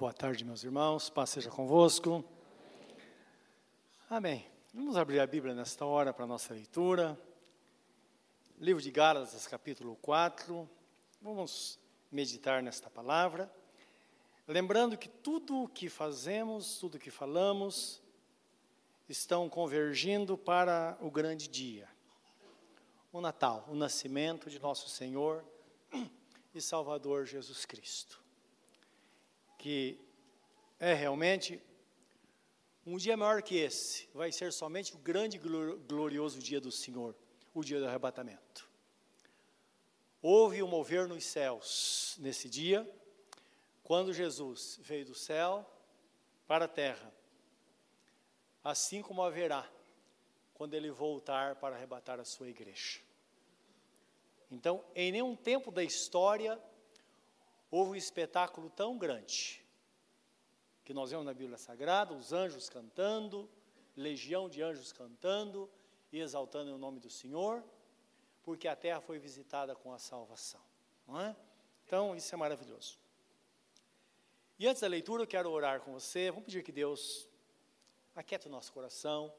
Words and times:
Boa 0.00 0.14
tarde, 0.14 0.46
meus 0.46 0.64
irmãos. 0.64 1.10
Paz 1.10 1.28
seja 1.28 1.50
convosco. 1.50 2.24
Amém. 4.08 4.46
Vamos 4.72 4.96
abrir 4.96 5.20
a 5.20 5.26
Bíblia 5.26 5.54
nesta 5.54 5.84
hora 5.84 6.10
para 6.10 6.24
a 6.24 6.26
nossa 6.26 6.54
leitura. 6.54 7.20
Livro 8.58 8.82
de 8.82 8.90
Gálatas, 8.90 9.46
capítulo 9.46 9.98
4. 10.00 10.66
Vamos 11.20 11.78
meditar 12.10 12.62
nesta 12.62 12.88
palavra. 12.88 13.52
Lembrando 14.48 14.96
que 14.96 15.06
tudo 15.06 15.64
o 15.64 15.68
que 15.68 15.90
fazemos, 15.90 16.78
tudo 16.78 16.94
o 16.94 16.98
que 16.98 17.10
falamos, 17.10 18.00
estão 19.06 19.50
convergindo 19.50 20.38
para 20.38 20.96
o 21.02 21.10
grande 21.10 21.46
dia. 21.46 21.86
O 23.12 23.20
Natal, 23.20 23.66
o 23.68 23.74
nascimento 23.74 24.48
de 24.48 24.58
nosso 24.58 24.88
Senhor 24.88 25.44
e 26.54 26.60
Salvador 26.62 27.26
Jesus 27.26 27.66
Cristo 27.66 28.29
que 29.60 30.00
é 30.78 30.94
realmente 30.94 31.62
um 32.86 32.96
dia 32.96 33.14
maior 33.14 33.42
que 33.42 33.58
esse, 33.58 34.08
vai 34.14 34.32
ser 34.32 34.54
somente 34.54 34.94
o 34.94 34.98
grande 34.98 35.38
glorioso 35.38 36.40
dia 36.40 36.58
do 36.58 36.72
Senhor, 36.72 37.14
o 37.52 37.62
dia 37.62 37.78
do 37.78 37.86
arrebatamento. 37.86 38.66
Houve 40.22 40.62
um 40.62 40.66
mover 40.66 41.06
nos 41.06 41.24
céus 41.26 42.16
nesse 42.18 42.48
dia, 42.48 42.90
quando 43.84 44.14
Jesus 44.14 44.80
veio 44.82 45.04
do 45.04 45.14
céu 45.14 45.70
para 46.46 46.64
a 46.64 46.68
terra, 46.68 47.12
assim 48.64 49.02
como 49.02 49.22
haverá 49.22 49.70
quando 50.54 50.72
ele 50.72 50.90
voltar 50.90 51.56
para 51.56 51.76
arrebatar 51.76 52.18
a 52.18 52.24
sua 52.24 52.48
igreja. 52.48 53.00
Então, 54.50 54.82
em 54.94 55.12
nenhum 55.12 55.36
tempo 55.36 55.70
da 55.70 55.84
história 55.84 56.58
houve 57.70 57.92
um 57.92 57.94
espetáculo 57.94 58.68
tão 58.70 58.98
grande 58.98 59.64
que 60.84 60.92
nós 60.92 61.10
vemos 61.10 61.24
na 61.24 61.32
Bíblia 61.32 61.56
Sagrada, 61.56 62.12
os 62.14 62.32
anjos 62.32 62.68
cantando, 62.68 63.48
legião 63.96 64.48
de 64.48 64.62
anjos 64.62 64.92
cantando 64.92 65.70
e 66.12 66.18
exaltando 66.18 66.74
o 66.74 66.78
nome 66.78 66.98
do 66.98 67.08
Senhor, 67.08 67.62
porque 68.42 68.66
a 68.66 68.74
terra 68.74 69.00
foi 69.00 69.18
visitada 69.18 69.74
com 69.76 69.92
a 69.92 69.98
salvação, 69.98 70.60
não 71.06 71.20
é? 71.20 71.36
Então, 71.86 72.14
isso 72.16 72.34
é 72.34 72.38
maravilhoso. 72.38 72.98
E 74.58 74.66
antes 74.66 74.82
da 74.82 74.88
leitura, 74.88 75.22
eu 75.22 75.26
quero 75.26 75.50
orar 75.50 75.80
com 75.80 75.92
você. 75.92 76.30
Vamos 76.30 76.44
pedir 76.44 76.62
que 76.62 76.70
Deus 76.70 77.28
aquiete 78.14 78.46
o 78.46 78.50
nosso 78.50 78.72
coração 78.72 79.32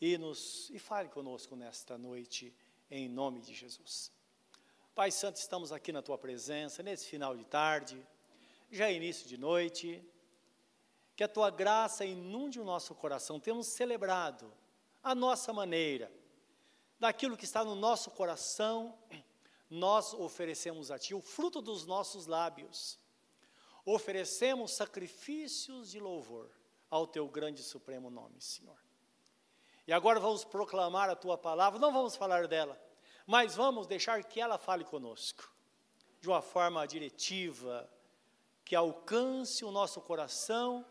e 0.00 0.18
nos 0.18 0.68
e 0.70 0.78
fale 0.78 1.08
conosco 1.08 1.56
nesta 1.56 1.96
noite 1.96 2.54
em 2.90 3.08
nome 3.08 3.40
de 3.40 3.54
Jesus. 3.54 4.12
Pai 4.94 5.10
Santo, 5.10 5.34
estamos 5.34 5.72
aqui 5.72 5.90
na 5.90 6.00
tua 6.00 6.16
presença, 6.16 6.80
nesse 6.80 7.08
final 7.08 7.36
de 7.36 7.44
tarde, 7.44 8.00
já 8.70 8.88
é 8.88 8.94
início 8.94 9.26
de 9.26 9.36
noite, 9.36 10.00
que 11.16 11.24
a 11.24 11.28
tua 11.28 11.50
graça 11.50 12.04
inunde 12.04 12.60
o 12.60 12.64
nosso 12.64 12.94
coração. 12.94 13.40
Temos 13.40 13.66
celebrado 13.66 14.52
a 15.02 15.12
nossa 15.12 15.52
maneira, 15.52 16.12
daquilo 16.96 17.36
que 17.36 17.44
está 17.44 17.64
no 17.64 17.74
nosso 17.74 18.12
coração, 18.12 18.96
nós 19.68 20.14
oferecemos 20.14 20.92
a 20.92 20.98
ti 20.98 21.12
o 21.12 21.20
fruto 21.20 21.60
dos 21.60 21.84
nossos 21.84 22.28
lábios. 22.28 22.96
Oferecemos 23.84 24.74
sacrifícios 24.74 25.90
de 25.90 25.98
louvor 25.98 26.48
ao 26.88 27.04
teu 27.04 27.26
grande 27.26 27.62
e 27.62 27.64
supremo 27.64 28.10
nome, 28.10 28.40
Senhor. 28.40 28.78
E 29.88 29.92
agora 29.92 30.20
vamos 30.20 30.44
proclamar 30.44 31.10
a 31.10 31.16
tua 31.16 31.36
palavra, 31.36 31.80
não 31.80 31.92
vamos 31.92 32.14
falar 32.14 32.46
dela, 32.46 32.80
mas 33.26 33.54
vamos 33.54 33.86
deixar 33.86 34.22
que 34.24 34.40
ela 34.40 34.58
fale 34.58 34.84
conosco, 34.84 35.50
de 36.20 36.28
uma 36.28 36.42
forma 36.42 36.86
diretiva, 36.86 37.88
que 38.64 38.74
alcance 38.74 39.64
o 39.64 39.70
nosso 39.70 40.00
coração, 40.00 40.84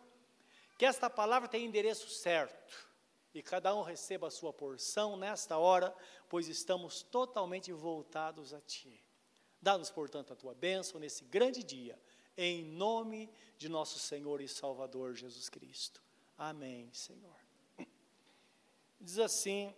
que 0.78 0.86
esta 0.86 1.10
palavra 1.10 1.48
tenha 1.48 1.66
endereço 1.66 2.10
certo, 2.10 2.92
e 3.34 3.42
cada 3.42 3.74
um 3.74 3.82
receba 3.82 4.28
a 4.28 4.32
sua 4.32 4.54
porção 4.54 5.18
nesta 5.18 5.58
hora, 5.58 5.96
pois 6.30 6.48
estamos 6.48 7.02
totalmente 7.02 7.72
voltados 7.72 8.54
a 8.54 8.62
Ti. 8.62 9.04
Dá-nos, 9.62 9.90
portanto, 9.90 10.34
a 10.34 10.36
Tua 10.36 10.54
bênção 10.54 11.00
nesse 11.00 11.24
grande 11.24 11.64
dia, 11.64 12.00
em 12.38 12.64
nome 12.64 13.30
de 13.58 13.70
nosso 13.70 13.98
Senhor 13.98 14.42
e 14.42 14.48
Salvador 14.48 15.16
Jesus 15.16 15.50
Cristo. 15.50 16.04
Amém, 16.38 16.92
Senhor. 16.94 17.36
Diz 19.00 19.20
assim 19.20 19.74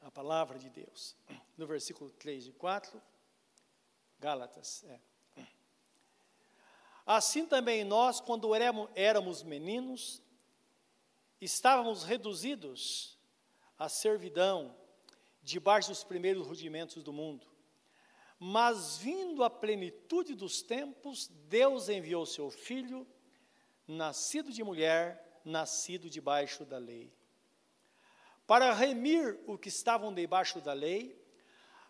a 0.00 0.10
palavra 0.10 0.58
de 0.58 0.70
Deus. 0.70 1.16
No 1.56 1.66
versículo 1.66 2.10
3 2.10 2.48
e 2.48 2.52
4, 2.52 3.00
Gálatas, 4.18 4.84
é. 4.84 5.00
Assim 7.06 7.46
também 7.46 7.84
nós, 7.84 8.20
quando 8.20 8.50
éramos 8.94 9.42
meninos, 9.42 10.22
estávamos 11.40 12.04
reduzidos 12.04 13.18
à 13.78 13.88
servidão, 13.88 14.76
debaixo 15.42 15.88
dos 15.88 16.04
primeiros 16.04 16.46
rudimentos 16.46 17.02
do 17.02 17.12
mundo. 17.12 17.46
Mas 18.38 18.98
vindo 18.98 19.42
a 19.42 19.48
plenitude 19.48 20.34
dos 20.34 20.60
tempos, 20.60 21.28
Deus 21.48 21.88
enviou 21.88 22.26
seu 22.26 22.50
filho, 22.50 23.06
nascido 23.86 24.52
de 24.52 24.62
mulher, 24.62 25.40
nascido 25.44 26.10
debaixo 26.10 26.64
da 26.64 26.76
lei 26.76 27.17
para 28.48 28.72
remir 28.72 29.38
o 29.46 29.58
que 29.58 29.68
estavam 29.68 30.12
debaixo 30.12 30.58
da 30.58 30.72
lei, 30.72 31.22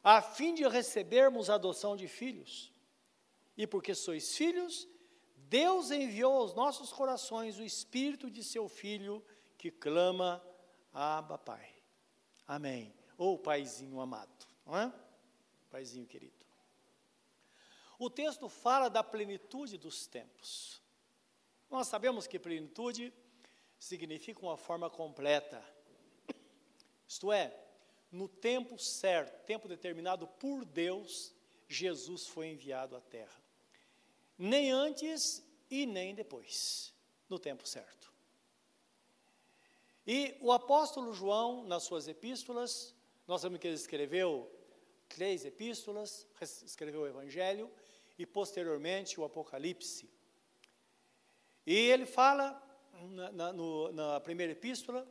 a 0.03 0.21
fim 0.21 0.57
de 0.57 0.67
recebermos 0.67 1.49
a 1.49 1.55
adoção 1.55 1.97
de 1.97 2.09
filhos. 2.09 2.73
E 3.57 3.65
porque 3.65 3.95
sois 3.95 4.37
filhos, 4.37 4.89
Deus 5.37 5.93
enviou 5.93 6.37
aos 6.37 6.55
nossos 6.55 6.93
corações 6.93 7.61
o 7.61 7.63
espírito 7.63 8.29
de 8.29 8.43
seu 8.43 8.69
filho 8.69 9.25
que 9.57 9.71
clama: 9.71 10.45
Abba, 10.93 11.39
Pai. 11.39 11.73
Amém. 12.45 12.93
Ou 13.17 13.35
oh, 13.35 13.39
Paizinho 13.39 14.01
amado, 14.01 14.45
não 14.67 14.77
é? 14.77 14.93
Paizinho 15.71 16.07
querido. 16.07 16.45
O 18.01 18.11
texto 18.11 18.49
fala 18.49 18.91
da 18.91 19.05
plenitude 19.05 19.79
dos 19.79 20.09
tempos. 20.09 20.83
Nós 21.71 21.87
sabemos 21.87 22.27
que 22.27 22.37
plenitude 22.37 23.13
significa 23.79 24.41
uma 24.41 24.57
forma 24.57 24.91
completa 24.91 25.65
isto 27.09 27.33
é, 27.33 27.59
no 28.13 28.29
tempo 28.29 28.79
certo, 28.79 29.45
tempo 29.47 29.67
determinado 29.67 30.27
por 30.27 30.65
Deus, 30.65 31.35
Jesus 31.67 32.27
foi 32.27 32.49
enviado 32.49 32.95
à 32.95 33.01
terra. 33.01 33.43
Nem 34.37 34.71
antes 34.71 35.43
e 35.71 35.87
nem 35.87 36.15
depois, 36.15 36.95
no 37.29 37.39
tempo 37.39 37.67
certo. 37.67 38.13
E 40.07 40.37
o 40.41 40.53
apóstolo 40.53 41.13
João, 41.13 41.65
nas 41.65 41.83
suas 41.83 42.07
epístolas, 42.09 42.95
nós 43.27 43.41
sabemos 43.41 43.61
que 43.61 43.67
ele 43.67 43.75
escreveu 43.75 44.51
três 45.09 45.45
epístolas, 45.45 46.27
escreveu 46.65 47.03
o 47.03 47.07
Evangelho 47.07 47.71
e 48.19 48.25
posteriormente 48.25 49.19
o 49.19 49.25
Apocalipse. 49.25 50.11
E 51.67 51.75
ele 51.75 52.07
fala 52.07 52.63
na, 53.11 53.33
na, 53.33 53.53
no, 53.53 53.93
na 53.93 54.21
primeira 54.21 54.53
epístola 54.53 55.07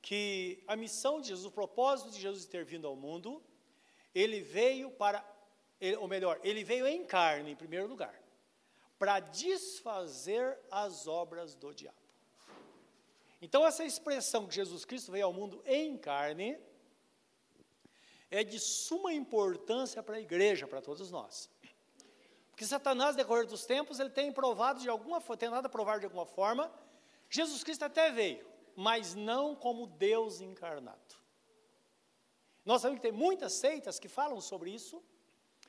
que 0.00 0.62
a 0.66 0.76
missão 0.76 1.20
de 1.20 1.28
Jesus, 1.28 1.46
o 1.46 1.50
propósito 1.50 2.10
de 2.10 2.20
Jesus 2.20 2.46
ter 2.46 2.64
vindo 2.64 2.86
ao 2.86 2.96
mundo, 2.96 3.42
ele 4.14 4.40
veio 4.40 4.90
para, 4.90 5.24
ou 5.98 6.08
melhor, 6.08 6.40
ele 6.42 6.64
veio 6.64 6.86
em 6.86 7.04
carne, 7.04 7.52
em 7.52 7.56
primeiro 7.56 7.86
lugar, 7.86 8.14
para 8.98 9.20
desfazer 9.20 10.58
as 10.70 11.06
obras 11.06 11.54
do 11.54 11.72
diabo. 11.72 11.96
Então, 13.40 13.64
essa 13.64 13.84
expressão 13.84 14.46
que 14.46 14.54
Jesus 14.54 14.84
Cristo 14.84 15.12
veio 15.12 15.26
ao 15.26 15.32
mundo 15.32 15.62
em 15.64 15.96
carne 15.96 16.58
é 18.30 18.42
de 18.42 18.58
suma 18.58 19.12
importância 19.12 20.02
para 20.02 20.16
a 20.16 20.20
igreja, 20.20 20.66
para 20.66 20.82
todos 20.82 21.10
nós. 21.10 21.48
Porque 22.50 22.66
Satanás, 22.66 23.12
no 23.14 23.22
decorrer 23.22 23.46
dos 23.46 23.64
tempos, 23.64 24.00
ele 24.00 24.10
tem 24.10 24.32
provado 24.32 24.80
de 24.80 24.88
alguma 24.88 25.20
forma, 25.20 25.36
tentado 25.36 25.70
provar 25.70 26.00
de 26.00 26.06
alguma 26.06 26.26
forma, 26.26 26.70
Jesus 27.30 27.62
Cristo 27.62 27.84
até 27.84 28.10
veio, 28.10 28.44
mas 28.78 29.16
não 29.16 29.56
como 29.56 29.88
Deus 29.88 30.40
encarnado. 30.40 31.16
Nós 32.64 32.80
sabemos 32.80 33.00
que 33.02 33.10
tem 33.10 33.18
muitas 33.18 33.54
seitas 33.54 33.98
que 33.98 34.06
falam 34.06 34.40
sobre 34.40 34.70
isso, 34.70 35.02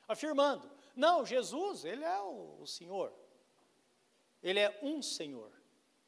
afirmando: 0.06 0.70
não, 0.94 1.26
Jesus, 1.26 1.84
ele 1.84 2.04
é 2.04 2.20
o, 2.20 2.58
o 2.60 2.66
Senhor, 2.68 3.12
ele 4.40 4.60
é 4.60 4.78
um 4.80 5.02
Senhor, 5.02 5.50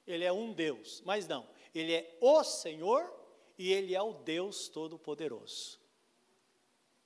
ele 0.07 0.25
é 0.25 0.33
um 0.33 0.53
Deus, 0.53 1.03
mas 1.05 1.27
não, 1.27 1.45
ele 1.75 1.93
é 1.93 2.19
o 2.21 2.45
Senhor 2.45 3.13
e 3.59 3.73
ele 3.73 3.97
é 3.97 4.01
o 4.01 4.13
Deus 4.13 4.69
Todo-Poderoso, 4.69 5.81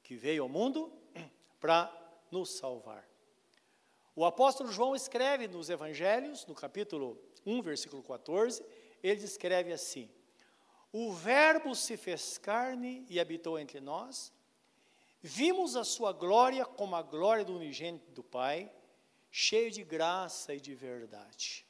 que 0.03 0.15
veio 0.15 0.43
ao 0.43 0.49
mundo 0.49 0.93
para 1.59 1.91
nos 2.31 2.51
salvar. 2.51 3.09
O 4.15 4.27
apóstolo 4.27 4.71
João 4.71 4.95
escreve 4.95 5.49
nos 5.49 5.71
Evangelhos, 5.71 6.45
no 6.45 6.55
capítulo 6.55 7.19
1, 7.47 7.63
versículo 7.63 8.03
14, 8.03 8.63
ele 9.07 9.21
descreve 9.21 9.73
assim: 9.73 10.11
O 10.93 11.13
Verbo 11.13 11.75
se 11.75 11.97
fez 11.97 12.39
carne 12.39 13.07
e 13.09 13.21
habitou 13.21 13.59
entre 13.59 13.81
nós, 13.81 14.33
vimos 15.21 15.77
a 15.77 15.85
sua 15.85 16.13
glória 16.13 16.65
como 16.65 16.97
a 16.97 17.03
glória 17.03 17.45
do 17.45 17.55
unigênito 17.55 18.11
do 18.13 18.23
Pai, 18.23 18.73
cheio 19.31 19.71
de 19.71 19.85
graça 19.85 20.55
e 20.55 20.61
de 20.61 20.75
verdade. 20.75 21.67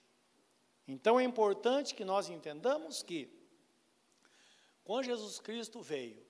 Então 0.86 1.18
é 1.18 1.24
importante 1.24 1.94
que 1.94 2.04
nós 2.04 2.28
entendamos 2.28 3.02
que, 3.02 3.28
quando 4.84 5.04
Jesus 5.04 5.40
Cristo 5.40 5.82
veio, 5.82 6.24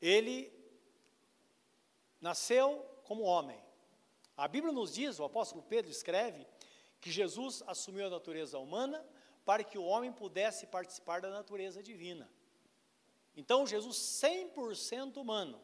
ele 0.00 0.52
nasceu 2.20 2.84
como 3.04 3.22
homem. 3.22 3.62
A 4.36 4.48
Bíblia 4.48 4.72
nos 4.72 4.94
diz, 4.94 5.18
o 5.18 5.24
apóstolo 5.24 5.62
Pedro 5.62 5.90
escreve, 5.90 6.46
que 7.00 7.10
Jesus 7.10 7.62
assumiu 7.66 8.06
a 8.06 8.10
natureza 8.10 8.58
humana 8.58 9.04
para 9.44 9.62
que 9.62 9.78
o 9.78 9.84
homem 9.84 10.12
pudesse 10.12 10.66
participar 10.66 11.20
da 11.20 11.30
natureza 11.30 11.82
divina. 11.82 12.28
Então, 13.36 13.66
Jesus 13.66 13.96
100% 13.96 15.16
humano, 15.16 15.60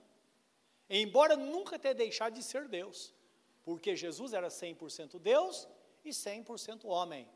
embora 0.89 1.37
nunca 1.37 1.79
tenha 1.79 1.95
deixado 1.95 2.35
de 2.35 2.43
ser 2.43 2.69
Deus, 2.69 3.15
porque 3.63 3.95
Jesus 3.95 4.33
era 4.33 4.49
100% 4.49 5.19
Deus 5.19 5.69
e 6.05 6.11
100% 6.11 6.85
homem. 6.85 7.29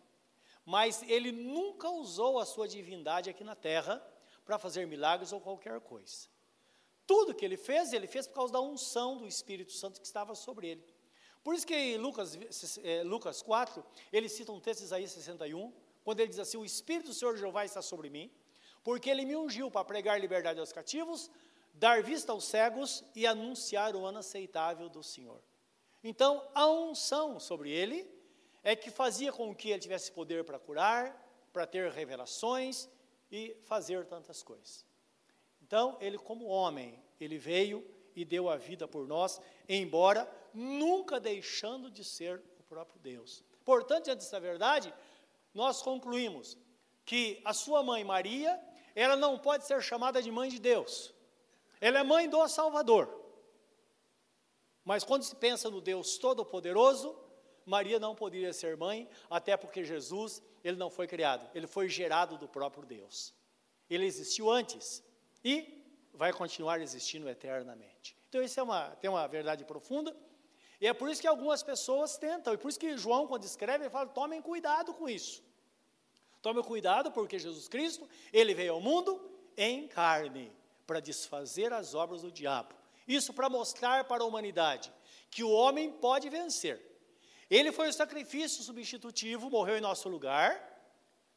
Mas 0.64 1.02
ele 1.02 1.31
nunca 1.31 1.88
usou 1.91 2.38
a 2.38 2.44
sua 2.44 2.67
divindade 2.67 3.31
aqui 3.31 3.44
na 3.44 3.55
terra 3.55 4.05
para 4.44 4.58
fazer 4.58 4.87
milagres 4.87 5.32
ou 5.32 5.40
qualquer 5.40 5.81
coisa. 5.81 6.29
Tudo 7.06 7.35
que 7.35 7.44
ele 7.44 7.56
fez, 7.56 7.93
ele 7.93 8.06
fez 8.06 8.26
por 8.26 8.35
causa 8.35 8.55
da 8.55 8.61
unção 8.61 9.17
do 9.17 9.26
Espírito 9.26 9.73
Santo 9.73 10.00
que 10.00 10.06
estava 10.06 10.35
sobre 10.35 10.69
ele. 10.69 10.94
Por 11.43 11.55
isso 11.55 11.67
que 11.67 11.99
Lucas, 11.99 12.38
eh, 12.82 13.02
Lucas 13.02 13.43
4, 13.43 13.85
ele 14.11 14.31
cita 14.31 14.50
um 14.50 14.58
texto 14.58 14.81
de 14.81 14.87
Isaías 14.87 15.11
61, 15.11 15.70
quando 16.05 16.21
ele 16.21 16.29
diz 16.29 16.39
assim: 16.39 16.59
O 16.59 16.65
Espírito 16.65 17.09
do 17.09 17.15
Senhor 17.15 17.37
Jeová 17.37 17.65
está 17.65 17.83
sobre 17.83 18.11
mim, 18.11 18.31
porque 18.85 19.11
ele 19.11 19.25
me 19.25 19.35
ungiu 19.35 19.71
para 19.71 19.85
pregar 19.85 20.21
liberdade 20.21 20.61
aos 20.61 20.73
cativos, 20.73 21.31
dar 21.73 22.03
vista 22.03 22.31
aos 22.31 22.45
cegos 22.45 23.03
e 23.17 23.27
anunciar 23.27 23.97
o 23.97 24.05
ano 24.05 24.19
aceitável 24.19 24.89
do 24.89 25.03
Senhor. 25.03 25.43
Então, 26.03 26.47
a 26.55 26.67
unção 26.67 27.41
sobre 27.41 27.71
ele 27.71 28.09
é 28.62 28.77
que 28.77 28.91
fazia 28.91 29.33
com 29.33 29.55
que 29.55 29.71
ele 29.71 29.81
tivesse 29.81 30.12
poder 30.12 30.45
para 30.45 30.59
curar, 30.59 31.21
para 31.53 31.67
ter 31.67 31.91
revelações 31.91 32.89
e 33.33 33.57
fazer 33.65 34.05
tantas 34.07 34.43
coisas. 34.43 34.85
Então, 35.62 35.97
ele, 36.00 36.19
como 36.19 36.45
homem, 36.45 37.03
ele 37.19 37.39
veio 37.39 37.85
e 38.15 38.25
deu 38.25 38.50
a 38.50 38.57
vida 38.57 38.87
por 38.87 39.09
nós, 39.09 39.41
embora 39.69 40.31
nunca 40.53 41.19
deixando 41.19 41.91
de 41.91 42.05
ser 42.05 42.43
o 42.59 42.62
próprio 42.62 43.00
Deus. 43.00 43.43
Portanto, 43.65 44.05
diante 44.05 44.19
dessa 44.19 44.39
verdade, 44.39 44.95
nós 45.55 45.81
concluímos 45.81 46.59
que 47.05 47.41
a 47.45 47.53
sua 47.53 47.83
mãe 47.83 48.03
Maria, 48.03 48.61
ela 48.95 49.17
não 49.17 49.39
pode 49.39 49.67
ser 49.67 49.81
chamada 49.83 50.23
de 50.23 50.31
mãe 50.31 50.49
de 50.49 50.59
Deus. 50.59 51.15
Ela 51.81 52.01
é 52.01 52.03
mãe 52.03 52.29
do 52.29 52.47
Salvador. 52.49 53.23
Mas 54.85 55.05
quando 55.05 55.23
se 55.23 55.37
pensa 55.37 55.71
no 55.71 55.81
Deus 55.81 56.19
Todo-Poderoso, 56.19 57.17
Maria 57.65 57.99
não 57.99 58.15
poderia 58.15 58.53
ser 58.53 58.77
mãe, 58.77 59.09
até 59.31 59.56
porque 59.56 59.85
Jesus, 59.85 60.43
ele 60.62 60.77
não 60.77 60.91
foi 60.91 61.06
criado, 61.06 61.49
ele 61.55 61.67
foi 61.67 61.89
gerado 61.89 62.37
do 62.37 62.49
próprio 62.49 62.85
Deus. 62.85 63.35
Ele 63.89 64.05
existiu 64.05 64.50
antes 64.50 65.03
e 65.43 65.83
vai 66.12 66.33
continuar 66.33 66.81
existindo 66.81 67.29
eternamente. 67.29 68.17
Então, 68.29 68.43
isso 68.43 68.59
é 68.59 68.62
uma, 68.62 68.91
tem 68.97 69.09
uma 69.11 69.27
verdade 69.27 69.65
profunda, 69.65 70.15
e 70.81 70.87
é 70.87 70.93
por 70.93 71.09
isso 71.09 71.21
que 71.21 71.27
algumas 71.27 71.62
pessoas 71.62 72.17
tentam, 72.17 72.53
e 72.53 72.59
por 72.59 72.69
isso 72.69 72.79
que 72.79 72.97
João, 72.97 73.27
quando 73.27 73.45
escreve, 73.45 73.85
ele 73.85 73.91
fala: 73.91 74.07
tomem 74.07 74.43
cuidado 74.43 74.93
com 74.93 75.09
isso. 75.09 75.43
Tomem 76.44 76.62
cuidado, 76.62 77.11
porque 77.11 77.38
Jesus 77.38 77.69
Cristo, 77.69 78.06
ele 78.31 78.52
veio 78.52 78.75
ao 78.75 78.81
mundo 78.81 79.19
em 79.56 79.88
carne, 79.88 80.52
para 80.87 81.00
desfazer 81.00 81.73
as 81.73 81.94
obras 81.94 82.20
do 82.20 82.31
diabo. 82.31 82.75
Isso 83.08 83.32
para 83.32 83.49
mostrar 83.49 84.05
para 84.05 84.23
a 84.23 84.26
humanidade 84.26 84.93
que 85.31 85.43
o 85.43 85.50
homem 85.50 85.91
pode 85.91 86.29
vencer. 86.29 86.79
Ele 87.49 87.73
foi 87.73 87.88
o 87.88 87.93
sacrifício 87.94 88.62
substitutivo, 88.62 89.49
morreu 89.49 89.79
em 89.79 89.81
nosso 89.81 90.06
lugar, 90.06 90.52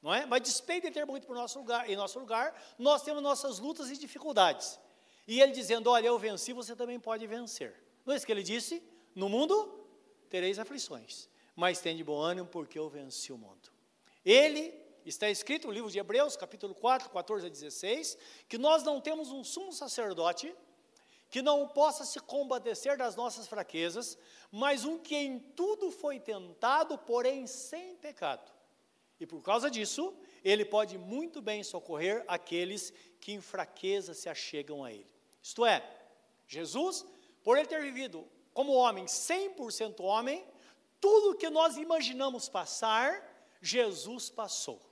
não 0.01 0.13
é? 0.13 0.25
Mas 0.25 0.41
despeito 0.41 0.87
de 0.87 0.93
ter 0.93 1.05
muito 1.05 1.25
por 1.25 1.37
nosso 1.37 1.57
lugar, 1.57 1.89
em 1.89 1.95
nosso 1.95 2.19
lugar, 2.19 2.53
nós 2.77 3.01
temos 3.01 3.23
nossas 3.23 3.59
lutas 3.59 3.89
e 3.89 3.97
dificuldades. 3.97 4.77
E 5.25 5.39
ele 5.39 5.53
dizendo: 5.53 5.89
Olha, 5.89 6.07
eu 6.07 6.19
venci, 6.19 6.51
você 6.51 6.75
também 6.75 6.99
pode 6.99 7.25
vencer. 7.25 7.81
Não 8.05 8.13
é 8.13 8.17
isso 8.17 8.25
que 8.25 8.31
ele 8.33 8.43
disse? 8.43 8.83
No 9.15 9.29
mundo 9.29 9.87
tereis 10.29 10.59
aflições, 10.59 11.29
mas 11.55 11.79
tem 11.79 11.95
de 11.95 12.03
bom 12.03 12.19
ânimo, 12.19 12.47
porque 12.47 12.77
eu 12.77 12.89
venci 12.89 13.31
o 13.31 13.37
mundo. 13.37 13.71
Ele, 14.25 14.85
está 15.09 15.29
escrito 15.29 15.67
no 15.67 15.73
livro 15.73 15.89
de 15.89 15.99
Hebreus, 15.99 16.35
capítulo 16.35 16.75
4, 16.75 17.09
14 17.09 17.45
a 17.45 17.49
16, 17.49 18.17
que 18.47 18.57
nós 18.57 18.83
não 18.83 18.99
temos 18.99 19.31
um 19.31 19.43
sumo 19.43 19.71
sacerdote 19.71 20.53
que 21.29 21.41
não 21.41 21.67
possa 21.67 22.05
se 22.05 22.19
compadecer 22.19 22.97
das 22.97 23.15
nossas 23.15 23.47
fraquezas, 23.47 24.17
mas 24.51 24.85
um 24.85 24.97
que 24.97 25.15
em 25.15 25.39
tudo 25.39 25.91
foi 25.91 26.19
tentado, 26.19 26.97
porém 26.97 27.45
sem 27.45 27.95
pecado. 27.97 28.49
E 29.19 29.25
por 29.25 29.41
causa 29.41 29.69
disso, 29.69 30.15
ele 30.43 30.63
pode 30.63 30.97
muito 30.97 31.41
bem 31.41 31.63
socorrer 31.63 32.23
aqueles 32.27 32.93
que 33.19 33.33
em 33.33 33.41
fraqueza 33.41 34.13
se 34.13 34.29
achegam 34.29 34.83
a 34.83 34.91
ele. 34.91 35.11
Isto 35.41 35.65
é, 35.65 35.83
Jesus, 36.47 37.05
por 37.43 37.57
ele 37.57 37.67
ter 37.67 37.81
vivido 37.81 38.27
como 38.53 38.73
homem, 38.73 39.05
100% 39.05 39.99
homem, 40.01 40.45
tudo 40.99 41.37
que 41.37 41.49
nós 41.49 41.77
imaginamos 41.77 42.47
passar, 42.47 43.21
Jesus 43.61 44.29
passou. 44.29 44.86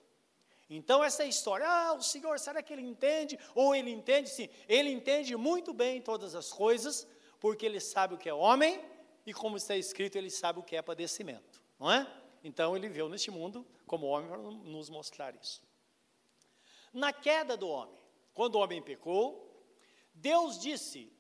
Então, 0.70 1.04
essa 1.04 1.24
história, 1.24 1.68
ah, 1.68 1.94
o 1.94 2.02
Senhor, 2.02 2.40
será 2.40 2.62
que 2.64 2.74
ele 2.74 2.82
entende? 2.82 3.38
Ou 3.54 3.76
ele 3.76 3.92
entende? 3.92 4.30
Sim, 4.30 4.50
ele 4.68 4.90
entende 4.90 5.36
muito 5.36 5.74
bem 5.74 6.02
todas 6.02 6.34
as 6.34 6.52
coisas, 6.52 7.08
porque 7.40 7.66
ele 7.66 7.80
sabe 7.80 8.16
o 8.16 8.18
que 8.18 8.28
é 8.28 8.34
homem, 8.34 8.84
e 9.26 9.34
como 9.34 9.58
está 9.58 9.76
escrito, 9.76 10.18
ele 10.18 10.30
sabe 10.30 10.60
o 10.60 10.64
que 10.64 10.76
é 10.76 10.82
padecimento, 10.82 11.62
não 11.80 11.92
é? 11.92 12.08
Então, 12.44 12.76
ele 12.76 12.90
veio 12.90 13.10
neste 13.10 13.30
mundo 13.30 13.66
como 13.86 14.08
homem 14.08 14.28
para 14.28 14.38
nos 14.38 14.90
mostrar 14.90 15.36
isso. 15.36 15.62
Na 16.92 17.14
queda 17.14 17.56
do 17.56 17.68
homem, 17.68 18.00
quando 18.34 18.56
o 18.56 18.60
homem 18.60 18.82
pecou, 18.82 19.46
Deus 20.14 20.60
disse, 20.60 21.12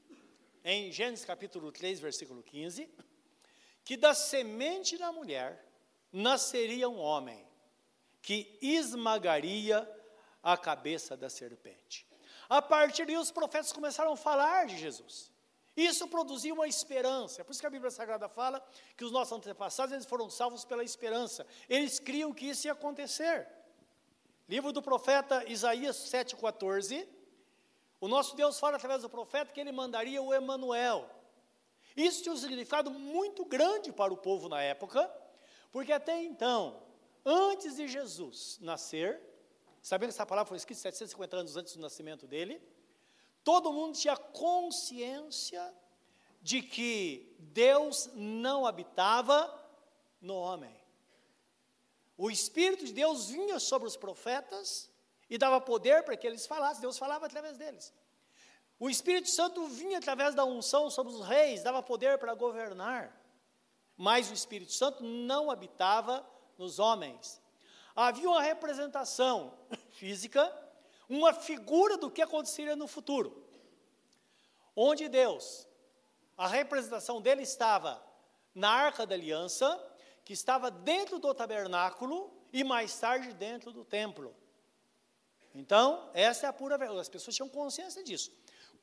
em 0.63 0.91
Gênesis 0.91 1.25
capítulo 1.25 1.71
3, 1.71 2.00
versículo 2.00 2.41
15, 2.41 2.89
que 3.83 3.95
da 3.95 4.15
semente 4.15 4.98
da 4.98 5.12
mulher 5.12 5.63
nasceria 6.12 6.89
um 6.89 6.98
homem 6.98 7.45
que 8.25 8.57
esmagaria 8.60 9.88
a 10.42 10.57
cabeça 10.57 11.16
da 11.16 11.30
serpente. 11.30 12.07
A 12.50 12.60
partir 12.60 13.06
daí, 13.06 13.18
os 13.18 13.30
profetas 13.30 13.72
começaram 13.72 14.13
a 14.13 14.18
falar 14.18 14.66
de 14.66 14.75
Jesus. 14.75 15.31
Isso 15.77 16.07
produzia 16.07 16.51
uma 16.51 16.68
esperança. 16.68 17.42
É 17.42 17.44
por 17.44 17.51
isso 17.51 17.62
que 17.62 17.68
a 17.68 17.69
Bíblia 17.69 17.92
Sagrada 17.92 18.27
fala 18.27 18.66
que 18.98 19.06
os 19.06 19.12
nossos 19.12 19.38
antepassados 19.38 19.94
eles 19.94 20.07
foram 20.07 20.27
salvos 20.27 20.66
pela 20.66 20.84
esperança. 20.84 21.46
Eles 21.70 22.00
criam 22.00 22.34
que 22.34 22.48
isso 22.48 22.65
ia 22.65 22.74
acontecer. 22.74 23.48
Livro 24.50 24.72
do 24.72 24.82
profeta 24.82 25.48
Isaías 25.48 25.96
7,14. 25.96 27.08
O 28.01 28.08
nosso 28.08 28.36
Deus 28.36 28.60
fala 28.60 28.77
através 28.77 29.03
do 29.03 29.10
profeta 29.10 29.53
que 29.53 29.60
ele 29.60 29.72
mandaria 29.72 30.20
o 30.20 30.34
Emanuel. 30.34 31.08
Isso 31.96 32.24
tinha 32.24 32.34
um 32.34 32.38
significado 32.38 32.89
muito 32.89 33.46
grande 33.46 33.91
para 33.91 34.12
o 34.12 34.17
povo 34.17 34.50
na 34.50 34.63
época, 34.63 35.12
porque 35.72 35.91
até 35.91 36.24
então, 36.24 36.85
antes 37.25 37.75
de 37.75 37.88
Jesus 37.88 38.60
nascer, 38.62 39.20
sabendo 39.82 40.10
que 40.10 40.15
essa 40.15 40.25
palavra 40.25 40.48
foi 40.48 40.58
escrita 40.58 40.82
750 40.82 41.38
anos 41.38 41.58
antes 41.58 41.75
do 41.75 41.82
nascimento 41.82 42.27
dele, 42.27 42.62
todo 43.44 43.74
mundo 43.74 43.98
tinha 43.98 44.15
consciência 44.15 45.74
de 46.41 46.62
que 46.62 47.36
Deus 47.39 48.10
não 48.13 48.65
habitava 48.65 49.51
no 50.22 50.36
homem. 50.36 50.79
O 52.17 52.29
Espírito 52.29 52.86
de 52.86 52.94
Deus 52.94 53.29
vinha 53.29 53.60
sobre 53.60 53.88
os 53.88 53.98
profetas 53.98 54.89
e 55.29 55.38
dava 55.38 55.60
poder 55.60 56.03
para 56.03 56.15
que 56.15 56.25
eles 56.25 56.46
falassem, 56.46 56.82
Deus 56.82 56.98
falava 56.98 57.25
através 57.25 57.58
deles. 57.58 57.94
O 58.79 58.89
Espírito 58.89 59.29
Santo 59.29 59.65
vinha 59.67 59.98
através 59.98 60.36
da 60.36 60.46
unção 60.46 60.89
sobre 60.89 61.13
os 61.13 61.22
reis, 61.25 61.63
dava 61.63 61.82
poder 61.82 62.17
para 62.17 62.34
governar. 62.34 63.15
Mas 63.98 64.29
o 64.29 64.34
Espírito 64.34 64.74
Santo 64.74 65.03
não 65.03 65.50
habitava 65.50 66.25
nos 66.57 66.79
homens. 66.79 67.41
Havia 67.95 68.29
uma 68.29 68.41
representação 68.41 69.53
física, 69.93 70.53
uma 71.07 71.33
figura 71.33 71.97
do 71.97 72.12
que 72.12 72.21
aconteceria 72.21 72.75
no 72.75 72.88
futuro. 72.88 73.43
Onde 74.75 75.07
Deus, 75.07 75.67
a 76.38 76.47
representação 76.47 77.21
dele 77.21 77.43
estava 77.43 78.03
na 78.53 78.69
arca 78.69 79.05
da 79.05 79.15
aliança, 79.15 79.81
que 80.24 80.33
estava 80.33 80.69
dentro 80.71 81.19
do 81.19 81.33
tabernáculo 81.33 82.33
e 82.51 82.63
mais 82.63 82.97
tarde 82.97 83.33
dentro 83.33 83.71
do 83.71 83.85
templo. 83.85 84.35
Então, 85.53 86.09
essa 86.13 86.47
é 86.47 86.50
a 86.50 86.53
pura 86.53 86.77
verdade. 86.77 87.01
As 87.01 87.09
pessoas 87.09 87.35
tinham 87.35 87.47
consciência 87.47 88.03
disso. 88.03 88.31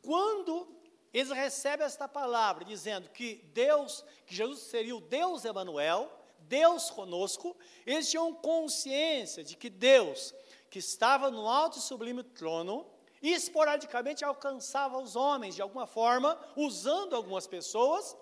Quando 0.01 0.75
eles 1.13 1.31
recebem 1.31 1.85
esta 1.85 2.09
palavra 2.09 2.65
dizendo 2.65 3.11
que 3.11 3.37
Deus, 3.53 4.05
que 4.25 4.35
Jesus 4.35 4.61
seria 4.61 4.97
o 4.97 5.01
Deus 5.01 5.45
Emanuel, 5.45 6.11
Deus 6.53 6.91
conosco, 6.91 7.57
eles 7.87 8.11
tinham 8.11 8.35
consciência 8.35 9.43
de 9.43 9.57
que 9.57 9.71
Deus, 9.71 10.35
que 10.69 10.79
estava 10.79 11.31
no 11.31 11.49
alto 11.49 11.79
e 11.79 11.81
sublime 11.81 12.23
trono, 12.23 12.87
esporadicamente 13.23 14.23
alcançava 14.23 14.99
os 14.99 15.17
homens 15.17 15.55
de 15.55 15.63
alguma 15.63 15.87
forma, 15.87 16.39
usando 16.55 17.17
algumas 17.17 17.47
pessoas, 17.47 18.15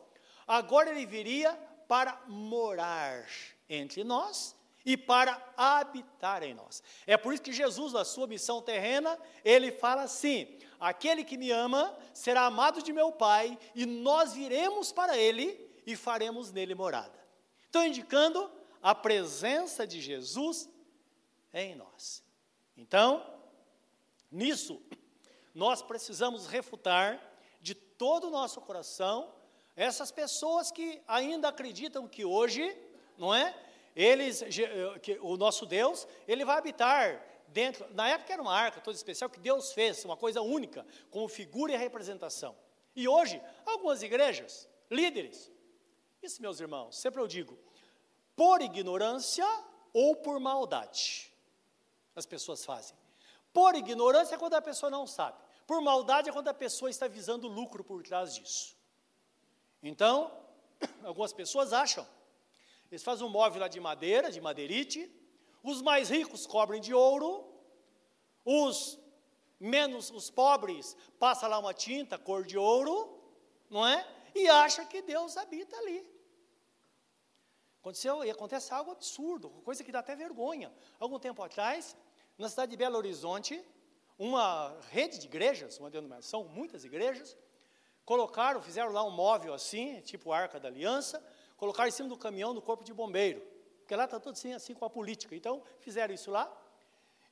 agora 0.47 0.91
ele 0.91 1.05
viria 1.07 1.53
para 1.89 2.23
morar 2.29 3.27
entre 3.69 4.05
nós 4.05 4.55
e 4.87 4.97
para 4.97 5.43
habitar 5.57 6.45
em 6.45 6.55
nós. 6.55 6.85
É 7.09 7.17
por 7.17 7.35
isso 7.35 7.43
que 7.43 7.53
Jesus, 7.53 7.93
na 7.93 8.05
sua 8.05 8.29
missão 8.29 8.63
terrena, 8.63 9.19
ele 9.45 9.73
fala 9.73 10.03
assim: 10.03 10.57
Aquele 10.79 11.25
que 11.25 11.37
me 11.37 11.51
ama 11.51 11.93
será 12.15 12.43
amado 12.43 12.81
de 12.81 12.93
meu 12.93 13.11
Pai, 13.11 13.59
e 13.75 13.85
nós 13.85 14.35
viremos 14.35 14.93
para 14.93 15.19
ele 15.19 15.69
e 15.85 15.97
faremos 15.97 16.53
nele 16.53 16.77
morada. 16.77 17.20
Então, 17.71 17.87
indicando 17.87 18.51
a 18.83 18.97
presença 18.97 19.87
de 19.87 20.01
Jesus 20.01 20.69
em 21.55 21.77
nós. 21.77 22.25
Então, 22.77 23.25
nisso, 24.29 24.83
nós 25.55 25.81
precisamos 25.81 26.49
refutar 26.49 27.21
de 27.61 27.77
todo 27.77 28.27
o 28.27 28.31
nosso 28.31 28.61
coração 28.61 29.33
essas 29.77 30.11
pessoas 30.11 30.73
que 30.73 31.01
ainda 31.07 31.47
acreditam 31.47 32.09
que 32.09 32.25
hoje, 32.25 32.77
não 33.17 33.33
é? 33.33 33.55
Eles, 33.95 34.43
que 35.01 35.17
o 35.21 35.37
nosso 35.37 35.65
Deus, 35.65 36.09
ele 36.27 36.45
vai 36.45 36.59
habitar 36.59 37.25
dentro. 37.49 37.87
Na 37.95 38.09
época 38.09 38.33
era 38.33 38.43
uma 38.43 38.53
arca 38.53 38.81
toda 38.81 38.97
especial 38.97 39.31
que 39.31 39.39
Deus 39.39 39.73
fez, 39.73 40.05
uma 40.05 40.17
coisa 40.17 40.43
única, 40.43 40.85
com 41.09 41.29
figura 41.29 41.73
e 41.73 41.77
representação. 41.77 42.57
E 42.97 43.07
hoje, 43.07 43.41
algumas 43.65 44.03
igrejas, 44.03 44.69
líderes, 44.91 45.53
isso, 46.23 46.41
meus 46.43 46.61
irmãos, 46.61 46.99
sempre 46.99 47.21
eu 47.21 47.27
digo, 47.27 47.59
por 48.37 48.61
ignorância 48.61 49.47
ou 49.93 50.17
por 50.17 50.39
maldade, 50.39 51.33
as 52.15 52.27
pessoas 52.27 52.65
fazem. 52.65 52.97
Por 53.53 53.75
ignorância 53.75 54.35
é 54.35 54.39
quando 54.39 54.55
a 54.55 54.63
pessoa 54.63 54.91
não 54.91 55.07
sabe. 55.07 55.39
Por 55.67 55.81
maldade 55.81 56.29
é 56.29 56.33
quando 56.33 56.49
a 56.49 56.55
pessoa 56.55 56.91
está 56.91 57.09
visando 57.09 57.49
lucro 57.49 57.83
por 57.83 58.03
trás 58.03 58.35
disso. 58.35 58.77
Então, 59.83 60.31
algumas 61.05 61.33
pessoas 61.33 61.73
acham, 61.73 62.07
eles 62.91 63.03
fazem 63.03 63.27
um 63.27 63.31
móvel 63.31 63.61
lá 63.61 63.69
de 63.69 63.81
madeira, 63.81 64.31
de 64.31 64.41
madeirite, 64.41 65.11
os 65.63 65.83
mais 65.83 66.11
ricos 66.11 66.47
cobrem 66.47 66.81
de 66.81 66.95
ouro, 66.95 67.47
os 68.45 68.99
menos, 69.59 70.11
os 70.11 70.31
pobres, 70.31 70.97
passa 71.19 71.47
lá 71.47 71.59
uma 71.59 71.75
tinta 71.75 72.19
cor 72.19 72.45
de 72.45 72.57
ouro, 72.57 73.21
não 73.69 73.87
é? 73.87 74.07
E 74.35 74.49
acha 74.49 74.85
que 74.85 75.03
Deus 75.03 75.37
habita 75.37 75.77
ali. 75.77 76.07
Aconteceu, 77.81 78.23
e 78.25 78.31
acontece 78.31 78.73
algo 78.75 78.91
absurdo, 78.91 79.49
coisa 79.65 79.83
que 79.83 79.91
dá 79.91 80.01
até 80.01 80.15
vergonha. 80.15 80.71
Algum 80.99 81.19
tempo 81.19 81.43
atrás, 81.43 81.97
na 82.37 82.49
cidade 82.49 82.71
de 82.71 82.77
Belo 82.77 82.99
Horizonte, 82.99 83.65
uma 84.19 84.79
rede 84.91 85.19
de 85.19 85.27
igrejas, 85.27 85.79
uma 85.79 85.91
denominação, 85.91 86.45
muitas 86.45 86.85
igrejas, 86.85 87.39
colocaram, 88.05 88.61
fizeram 88.61 88.93
lá 88.93 89.03
um 89.03 89.11
móvel 89.11 89.55
assim, 89.55 90.01
tipo 90.03 90.31
Arca 90.31 90.61
da 90.61 90.69
Aliança, 90.69 91.25
colocaram 91.57 91.89
em 91.89 91.93
cima 91.93 92.09
do 92.09 92.19
caminhão 92.19 92.53
do 92.53 92.61
corpo 92.61 92.85
de 92.85 92.93
bombeiro, 92.93 93.41
porque 93.79 93.97
lá 93.97 94.05
está 94.05 94.21
tudo 94.21 94.33
assim, 94.33 94.53
assim 94.53 94.75
com 94.75 94.85
a 94.85 94.91
política. 94.91 95.35
Então, 95.35 95.63
fizeram 95.79 96.13
isso 96.13 96.31
lá 96.31 96.55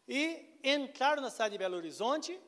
e 0.09 0.59
entraram 0.64 1.21
na 1.21 1.31
cidade 1.31 1.52
de 1.52 1.59
Belo 1.59 1.76
Horizonte 1.76 2.40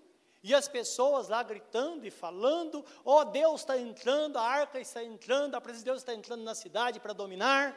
e 0.42 0.54
as 0.54 0.68
pessoas 0.68 1.28
lá 1.28 1.42
gritando 1.42 2.06
e 2.06 2.10
falando: 2.10 2.84
Oh, 3.04 3.24
Deus 3.24 3.60
está 3.60 3.78
entrando, 3.78 4.38
a 4.38 4.42
arca 4.42 4.80
está 4.80 5.02
entrando, 5.02 5.54
a 5.54 5.60
presença 5.60 5.84
de 5.84 5.90
Deus 5.90 5.98
está 6.00 6.14
entrando 6.14 6.42
na 6.42 6.54
cidade 6.54 7.00
para 7.00 7.12
dominar. 7.12 7.76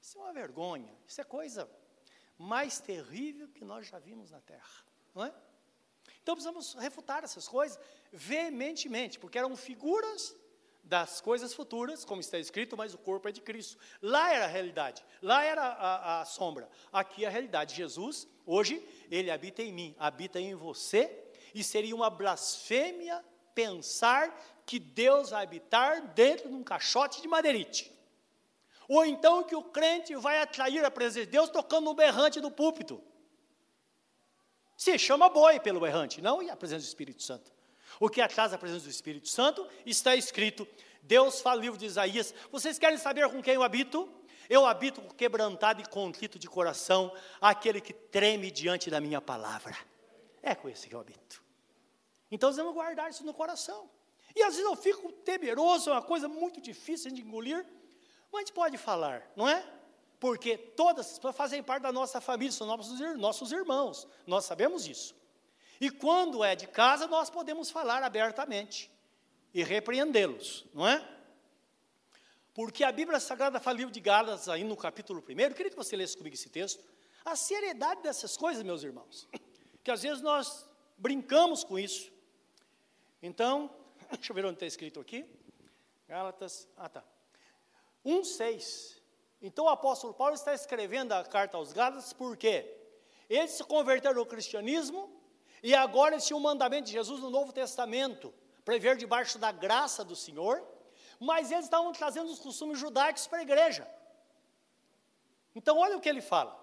Isso 0.00 0.18
é 0.18 0.22
uma 0.22 0.32
vergonha, 0.32 0.96
isso 1.06 1.20
é 1.20 1.24
coisa 1.24 1.68
mais 2.38 2.78
terrível 2.78 3.48
que 3.48 3.64
nós 3.64 3.88
já 3.88 3.98
vimos 3.98 4.30
na 4.30 4.40
terra, 4.40 4.84
não 5.14 5.24
é? 5.24 5.34
Então 6.22 6.34
precisamos 6.34 6.74
refutar 6.74 7.24
essas 7.24 7.48
coisas 7.48 7.78
veementemente, 8.12 9.18
porque 9.18 9.38
eram 9.38 9.56
figuras 9.56 10.36
das 10.84 11.20
coisas 11.20 11.52
futuras, 11.52 12.04
como 12.04 12.20
está 12.20 12.38
escrito, 12.38 12.76
mas 12.76 12.94
o 12.94 12.98
corpo 12.98 13.28
é 13.28 13.32
de 13.32 13.42
Cristo. 13.42 13.76
Lá 14.00 14.32
era 14.32 14.44
a 14.44 14.48
realidade, 14.48 15.04
lá 15.20 15.44
era 15.44 15.62
a, 15.62 16.20
a, 16.20 16.24
sombra, 16.24 16.68
aqui 16.92 17.24
é 17.24 17.28
a 17.28 17.30
realidade. 17.30 17.74
Jesus, 17.74 18.26
hoje, 18.46 18.82
ele 19.10 19.30
habita 19.30 19.62
em 19.62 19.72
mim, 19.72 19.94
habita 19.98 20.40
em 20.40 20.54
você, 20.54 21.27
e 21.54 21.62
seria 21.64 21.94
uma 21.94 22.10
blasfêmia 22.10 23.24
pensar 23.54 24.34
que 24.64 24.78
Deus 24.78 25.30
vai 25.30 25.42
habitar 25.42 26.02
dentro 26.14 26.48
de 26.48 26.54
um 26.54 26.62
caixote 26.62 27.22
de 27.22 27.28
madeirite. 27.28 27.90
Ou 28.88 29.04
então 29.04 29.42
que 29.42 29.54
o 29.54 29.62
crente 29.62 30.14
vai 30.16 30.40
atrair 30.40 30.84
a 30.84 30.90
presença 30.90 31.26
de 31.26 31.32
Deus 31.32 31.50
tocando 31.50 31.90
um 31.90 31.94
berrante 31.94 32.40
do 32.40 32.50
púlpito. 32.50 33.02
Se 34.76 34.98
chama 34.98 35.28
boi 35.28 35.58
pelo 35.58 35.80
berrante, 35.80 36.22
não 36.22 36.42
e 36.42 36.48
a 36.48 36.56
presença 36.56 36.84
do 36.84 36.88
Espírito 36.88 37.22
Santo. 37.22 37.50
O 37.98 38.08
que 38.08 38.20
atrás 38.20 38.52
da 38.52 38.58
presença 38.58 38.84
do 38.84 38.90
Espírito 38.90 39.28
Santo 39.28 39.66
está 39.84 40.14
escrito. 40.14 40.68
Deus 41.02 41.40
fala 41.40 41.56
no 41.56 41.62
livro 41.62 41.78
de 41.78 41.86
Isaías: 41.86 42.34
Vocês 42.52 42.78
querem 42.78 42.98
saber 42.98 43.28
com 43.28 43.42
quem 43.42 43.54
eu 43.54 43.62
habito? 43.62 44.08
Eu 44.48 44.64
habito 44.64 45.00
com 45.00 45.08
quebrantado 45.14 45.80
e 45.82 45.88
contrito 45.88 46.38
de 46.38 46.46
coração, 46.46 47.12
aquele 47.40 47.80
que 47.80 47.92
treme 47.92 48.50
diante 48.50 48.88
da 48.88 49.00
minha 49.00 49.20
palavra. 49.20 49.76
É 50.42 50.54
com 50.54 50.68
esse 50.68 50.88
que 50.88 50.94
eu 50.94 51.00
habito. 51.00 51.42
Então, 52.30 52.52
vamos 52.52 52.74
guardar 52.74 53.10
isso 53.10 53.24
no 53.24 53.34
coração. 53.34 53.90
E 54.34 54.42
às 54.42 54.54
vezes 54.54 54.70
eu 54.70 54.76
fico 54.76 55.10
temeroso, 55.10 55.90
é 55.90 55.92
uma 55.94 56.02
coisa 56.02 56.28
muito 56.28 56.60
difícil 56.60 57.10
de 57.10 57.22
engolir, 57.22 57.64
mas 58.30 58.34
a 58.34 58.44
gente 58.44 58.52
pode 58.52 58.76
falar, 58.76 59.30
não 59.34 59.48
é? 59.48 59.64
Porque 60.20 60.56
todas 60.58 61.18
fazem 61.34 61.62
parte 61.62 61.82
da 61.82 61.92
nossa 61.92 62.20
família, 62.20 62.52
são 62.52 62.66
nossos, 62.66 63.00
nossos 63.16 63.52
irmãos, 63.52 64.06
nós 64.26 64.44
sabemos 64.44 64.86
isso. 64.86 65.14
E 65.80 65.90
quando 65.90 66.44
é 66.44 66.54
de 66.54 66.66
casa, 66.66 67.06
nós 67.06 67.30
podemos 67.30 67.70
falar 67.70 68.02
abertamente 68.02 68.90
e 69.54 69.62
repreendê-los, 69.62 70.66
não 70.74 70.86
é? 70.86 71.06
Porque 72.52 72.82
a 72.82 72.90
Bíblia 72.90 73.20
Sagrada 73.20 73.60
fala 73.60 73.78
livro 73.78 73.92
de 73.92 74.00
Gálatas, 74.00 74.48
aí 74.48 74.64
no 74.64 74.76
capítulo 74.76 75.24
1, 75.26 75.40
eu 75.40 75.54
queria 75.54 75.70
que 75.70 75.76
você 75.76 75.96
lesse 75.96 76.16
comigo 76.16 76.34
esse 76.34 76.48
texto, 76.48 76.84
a 77.24 77.36
seriedade 77.36 78.02
dessas 78.02 78.36
coisas, 78.36 78.62
meus 78.64 78.82
irmãos, 78.82 79.28
que 79.88 79.92
às 79.92 80.02
vezes 80.02 80.20
nós 80.20 80.68
brincamos 80.98 81.64
com 81.64 81.78
isso. 81.78 82.12
Então, 83.22 83.74
deixa 84.12 84.30
eu 84.30 84.34
ver 84.34 84.44
onde 84.44 84.56
está 84.56 84.66
escrito 84.66 85.00
aqui. 85.00 85.24
Gálatas, 86.06 86.68
ah 86.76 86.90
tá. 86.90 87.02
1,6. 88.04 88.98
Então 89.40 89.64
o 89.64 89.70
apóstolo 89.70 90.12
Paulo 90.12 90.34
está 90.34 90.52
escrevendo 90.52 91.12
a 91.12 91.24
carta 91.24 91.56
aos 91.56 91.72
Gálatas 91.72 92.12
porque 92.12 92.70
eles 93.30 93.52
se 93.52 93.64
converteram 93.64 94.18
ao 94.20 94.26
cristianismo 94.26 95.10
e 95.62 95.74
agora 95.74 96.16
eles 96.16 96.26
tinham 96.26 96.38
o 96.38 96.42
mandamento 96.42 96.84
de 96.84 96.92
Jesus 96.92 97.22
no 97.22 97.30
Novo 97.30 97.50
Testamento, 97.50 98.34
para 98.66 98.74
viver 98.74 98.94
debaixo 98.98 99.38
da 99.38 99.50
graça 99.50 100.04
do 100.04 100.14
Senhor, 100.14 100.62
mas 101.18 101.50
eles 101.50 101.64
estavam 101.64 101.94
trazendo 101.94 102.30
os 102.30 102.38
costumes 102.38 102.78
judaicos 102.78 103.26
para 103.26 103.38
a 103.38 103.42
igreja. 103.42 103.88
Então, 105.54 105.78
olha 105.78 105.96
o 105.96 106.00
que 106.00 106.10
ele 106.10 106.20
fala. 106.20 106.54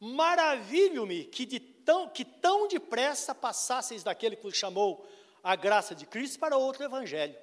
Maravilho-me 0.00 1.26
que, 1.26 1.46
de 1.46 1.71
tão, 1.84 2.08
que 2.08 2.24
tão 2.24 2.68
depressa 2.68 3.34
passasseis 3.34 4.02
daquele 4.02 4.36
que 4.36 4.42
vos 4.42 4.56
chamou 4.56 5.06
a 5.42 5.56
graça 5.56 5.94
de 5.94 6.06
Cristo 6.06 6.38
para 6.38 6.56
outro 6.56 6.84
evangelho, 6.84 7.36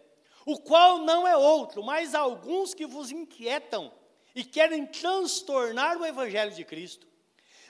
o 0.45 0.57
qual 0.59 0.99
não 0.99 1.27
é 1.27 1.35
outro, 1.35 1.83
mas 1.83 2.15
alguns 2.15 2.73
que 2.73 2.85
vos 2.85 3.11
inquietam 3.11 3.91
e 4.33 4.43
querem 4.43 4.85
transtornar 4.85 5.97
o 5.97 6.05
evangelho 6.05 6.51
de 6.51 6.63
Cristo 6.63 7.09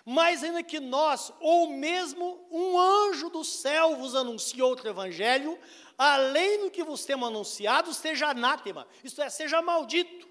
mas 0.05 0.43
ainda 0.43 0.63
que 0.63 0.79
nós, 0.79 1.31
ou 1.39 1.69
mesmo 1.69 2.47
um 2.51 2.79
anjo 2.79 3.29
do 3.29 3.43
céu 3.43 3.95
vos 3.95 4.15
anuncie 4.15 4.61
outro 4.61 4.89
evangelho, 4.89 5.57
além 5.97 6.61
do 6.61 6.71
que 6.71 6.83
vos 6.83 7.05
temos 7.05 7.27
anunciado, 7.27 7.93
seja 7.93 8.29
anátema, 8.29 8.87
isto 9.03 9.21
é, 9.21 9.29
seja 9.29 9.61
maldito. 9.61 10.28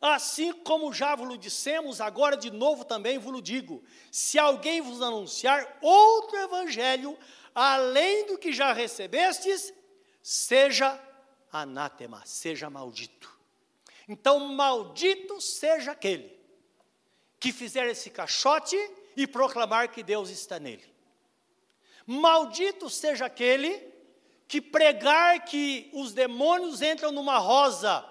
Assim 0.00 0.52
como 0.52 0.92
já 0.92 1.16
vos 1.16 1.38
dissemos, 1.38 2.00
agora 2.00 2.36
de 2.36 2.50
novo 2.50 2.84
também 2.84 3.18
vos 3.18 3.42
digo: 3.42 3.82
se 4.12 4.38
alguém 4.38 4.80
vos 4.80 5.02
anunciar 5.02 5.78
outro 5.82 6.38
evangelho, 6.38 7.18
além 7.54 8.26
do 8.26 8.38
que 8.38 8.52
já 8.52 8.72
recebestes, 8.72 9.72
seja 10.22 11.00
anátema, 11.52 12.22
seja 12.24 12.70
maldito. 12.70 13.36
Então, 14.08 14.38
maldito 14.40 15.40
seja 15.40 15.92
aquele 15.92 16.38
que 17.40 17.52
fizer 17.52 17.86
esse 17.88 18.08
caixote 18.08 18.76
e 19.16 19.26
proclamar 19.26 19.88
que 19.88 20.02
Deus 20.02 20.30
está 20.30 20.58
nele. 20.58 20.84
Maldito 22.06 22.88
seja 22.88 23.26
aquele 23.26 23.92
que 24.46 24.60
pregar 24.60 25.44
que 25.44 25.90
os 25.92 26.14
demônios 26.14 26.80
entram 26.80 27.12
numa 27.12 27.36
rosa 27.38 28.02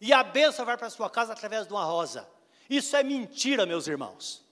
e 0.00 0.12
a 0.12 0.22
bênção 0.22 0.64
vai 0.64 0.76
para 0.76 0.88
sua 0.90 1.10
casa 1.10 1.32
através 1.32 1.66
de 1.66 1.72
uma 1.72 1.84
rosa. 1.84 2.28
Isso 2.68 2.96
é 2.96 3.02
mentira, 3.02 3.66
meus 3.66 3.86
irmãos, 3.86 4.44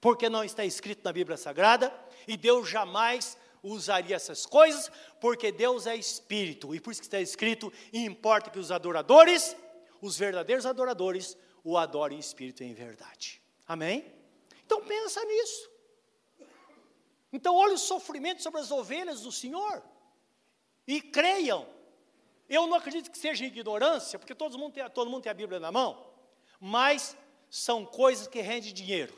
porque 0.00 0.28
não 0.28 0.44
está 0.44 0.64
escrito 0.64 1.04
na 1.04 1.12
Bíblia 1.12 1.36
Sagrada 1.36 1.92
e 2.26 2.36
Deus 2.36 2.68
jamais 2.68 3.36
usaria 3.62 4.16
essas 4.16 4.44
coisas, 4.44 4.90
porque 5.20 5.50
Deus 5.50 5.86
é 5.86 5.96
espírito 5.96 6.74
e 6.74 6.80
por 6.80 6.90
isso 6.90 7.00
que 7.00 7.06
está 7.06 7.20
escrito: 7.20 7.72
importa 7.92 8.50
que 8.50 8.58
os 8.58 8.70
adoradores, 8.70 9.56
os 10.02 10.18
verdadeiros 10.18 10.66
adoradores, 10.66 11.36
o 11.62 11.78
adorem 11.78 12.18
em 12.18 12.20
espírito 12.20 12.62
e 12.62 12.66
em 12.66 12.74
verdade. 12.74 13.40
Amém? 13.66 14.12
Então 14.66 14.84
pensa 14.84 15.24
nisso. 15.24 15.70
Então 17.32 17.54
olhe 17.54 17.74
o 17.74 17.78
sofrimento 17.78 18.42
sobre 18.42 18.60
as 18.60 18.70
ovelhas 18.70 19.22
do 19.22 19.32
Senhor 19.32 19.82
e 20.86 21.00
creiam 21.00 21.66
Eu 22.48 22.66
não 22.66 22.76
acredito 22.76 23.10
que 23.10 23.18
seja 23.18 23.44
ignorância, 23.44 24.18
porque 24.18 24.34
todo 24.34 24.58
mundo 24.58 24.74
tem, 24.74 24.88
todo 24.90 25.10
mundo 25.10 25.22
tem 25.22 25.30
a 25.30 25.34
Bíblia 25.34 25.58
na 25.58 25.72
mão, 25.72 26.06
mas 26.60 27.16
são 27.48 27.84
coisas 27.84 28.26
que 28.26 28.40
rendem 28.40 28.72
dinheiro. 28.72 29.14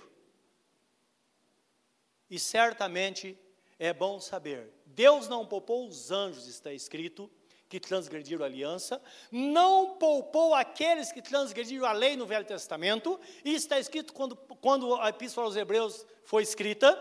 E 2.31 2.39
certamente 2.39 3.39
é 3.79 3.93
bom 3.93 4.21
saber: 4.21 4.73
Deus 4.85 5.29
não 5.29 5.47
poupou 5.47 5.89
os 5.89 6.11
anjos, 6.11 6.47
está 6.47 6.73
escrito, 6.73 7.31
que 7.69 7.81
transgrediram 7.81 8.45
a 8.45 8.47
aliança, 8.47 9.03
não 9.31 9.97
poupou 9.97 10.55
aqueles 10.55 11.11
que 11.11 11.21
transgrediram 11.21 11.87
a 11.87 11.93
lei 11.93 12.17
no 12.17 12.27
Velho 12.27 12.45
Testamento, 12.45 13.19
e 13.45 13.55
está 13.55 13.79
escrito 13.79 14.13
quando, 14.13 14.37
quando 14.37 14.95
a 14.97 15.09
Epístola 15.09 15.47
aos 15.47 15.57
Hebreus 15.57 16.07
foi 16.25 16.43
escrita, 16.43 16.95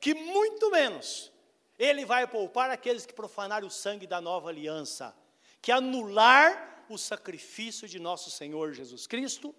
que 0.00 0.14
muito 0.14 0.70
menos 0.70 1.32
ele 1.78 2.04
vai 2.04 2.26
poupar 2.26 2.70
aqueles 2.70 3.06
que 3.06 3.12
profanaram 3.12 3.68
o 3.68 3.70
sangue 3.70 4.06
da 4.06 4.20
nova 4.20 4.48
aliança, 4.48 5.14
que 5.60 5.72
anular 5.72 6.84
o 6.88 6.96
sacrifício 6.96 7.88
de 7.88 7.98
nosso 7.98 8.30
Senhor 8.30 8.72
Jesus 8.72 9.06
Cristo, 9.06 9.54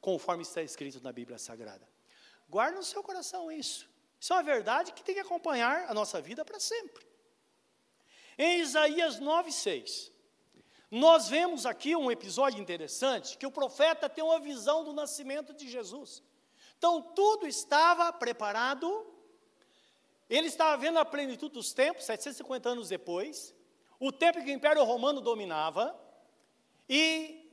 conforme 0.00 0.42
está 0.42 0.62
escrito 0.62 1.00
na 1.02 1.12
Bíblia 1.12 1.38
Sagrada. 1.38 1.88
Guarde 2.48 2.76
no 2.76 2.82
seu 2.82 3.02
coração 3.02 3.50
isso. 3.50 3.88
Isso 4.20 4.32
é 4.32 4.36
uma 4.36 4.42
verdade 4.42 4.92
que 4.92 5.02
tem 5.02 5.14
que 5.14 5.20
acompanhar 5.20 5.88
a 5.88 5.94
nossa 5.94 6.20
vida 6.20 6.44
para 6.44 6.60
sempre. 6.60 7.06
Em 8.38 8.60
Isaías 8.60 9.20
9,6, 9.20 10.10
nós 10.90 11.28
vemos 11.28 11.64
aqui 11.64 11.96
um 11.96 12.10
episódio 12.10 12.60
interessante, 12.60 13.38
que 13.38 13.46
o 13.46 13.50
profeta 13.50 14.08
tem 14.08 14.22
uma 14.22 14.38
visão 14.38 14.84
do 14.84 14.92
nascimento 14.92 15.54
de 15.54 15.68
Jesus. 15.68 16.22
Então, 16.76 17.00
tudo 17.00 17.46
estava 17.46 18.12
preparado, 18.12 19.06
ele 20.28 20.48
estava 20.48 20.76
vendo 20.76 20.98
a 20.98 21.04
plenitude 21.04 21.54
dos 21.54 21.72
tempos, 21.72 22.04
750 22.04 22.68
anos 22.68 22.88
depois, 22.88 23.54
o 24.02 24.10
tempo 24.10 24.40
em 24.40 24.44
que 24.44 24.50
o 24.50 24.54
Império 24.54 24.82
Romano 24.82 25.20
dominava, 25.20 25.96
e 26.88 27.48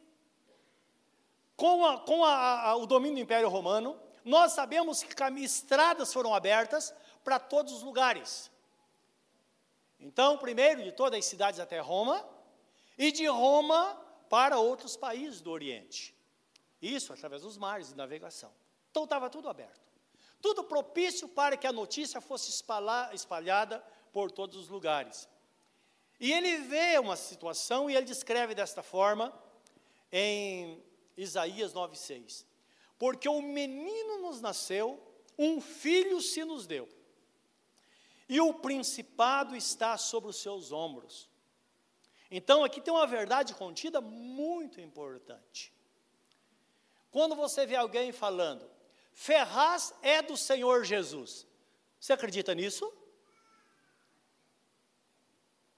com, 1.55 1.85
a, 1.85 1.99
com 1.99 2.25
a, 2.25 2.69
a, 2.69 2.75
o 2.75 2.87
domínio 2.87 3.17
do 3.17 3.21
Império 3.21 3.47
Romano, 3.47 4.01
nós 4.25 4.53
sabemos 4.53 5.03
que 5.03 5.13
estradas 5.43 6.11
foram 6.11 6.33
abertas 6.33 6.91
para 7.23 7.37
todos 7.37 7.71
os 7.71 7.83
lugares. 7.83 8.49
Então, 9.99 10.39
primeiro 10.39 10.81
de 10.81 10.91
todas 10.91 11.19
as 11.19 11.25
cidades 11.25 11.59
até 11.59 11.79
Roma, 11.79 12.27
e 12.97 13.11
de 13.11 13.27
Roma 13.27 13.95
para 14.27 14.57
outros 14.57 14.97
países 14.97 15.41
do 15.41 15.51
Oriente. 15.51 16.15
Isso 16.81 17.13
através 17.13 17.43
dos 17.43 17.59
mares 17.59 17.89
de 17.89 17.95
navegação. 17.95 18.51
Então 18.89 19.03
estava 19.03 19.29
tudo 19.29 19.49
aberto. 19.49 19.87
Tudo 20.41 20.63
propício 20.63 21.27
para 21.27 21.55
que 21.55 21.67
a 21.67 21.71
notícia 21.71 22.19
fosse 22.19 22.49
espalhada 23.13 23.83
por 24.11 24.31
todos 24.31 24.57
os 24.57 24.67
lugares. 24.67 25.29
E 26.19 26.31
ele 26.33 26.57
vê 26.57 26.99
uma 26.99 27.15
situação 27.15 27.89
e 27.89 27.95
ele 27.95 28.05
descreve 28.05 28.53
desta 28.53 28.83
forma 28.83 29.33
em 30.11 30.83
Isaías 31.15 31.73
9,6. 31.73 32.45
Porque 32.97 33.29
o 33.29 33.41
menino 33.41 34.19
nos 34.21 34.41
nasceu, 34.41 35.01
um 35.37 35.61
filho 35.61 36.21
se 36.21 36.43
nos 36.43 36.67
deu 36.67 36.87
e 38.29 38.39
o 38.39 38.53
principado 38.53 39.55
está 39.55 39.97
sobre 39.97 40.29
os 40.29 40.37
seus 40.37 40.71
ombros. 40.71 41.27
Então, 42.29 42.63
aqui 42.63 42.79
tem 42.79 42.93
uma 42.93 43.07
verdade 43.07 43.55
contida 43.55 43.99
muito 43.99 44.79
importante. 44.79 45.73
Quando 47.09 47.35
você 47.35 47.65
vê 47.65 47.75
alguém 47.75 48.11
falando, 48.11 48.69
Ferraz 49.11 49.91
é 50.03 50.21
do 50.21 50.37
Senhor 50.37 50.85
Jesus, 50.85 51.47
você 51.99 52.13
acredita 52.13 52.53
nisso? 52.53 52.93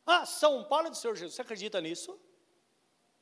Ah, 0.06 0.26
São 0.26 0.64
Paulo 0.64 0.88
é 0.88 0.90
do 0.90 0.96
Senhor 0.98 1.16
Jesus, 1.16 1.36
você 1.36 1.42
acredita 1.42 1.80
nisso? 1.80 2.20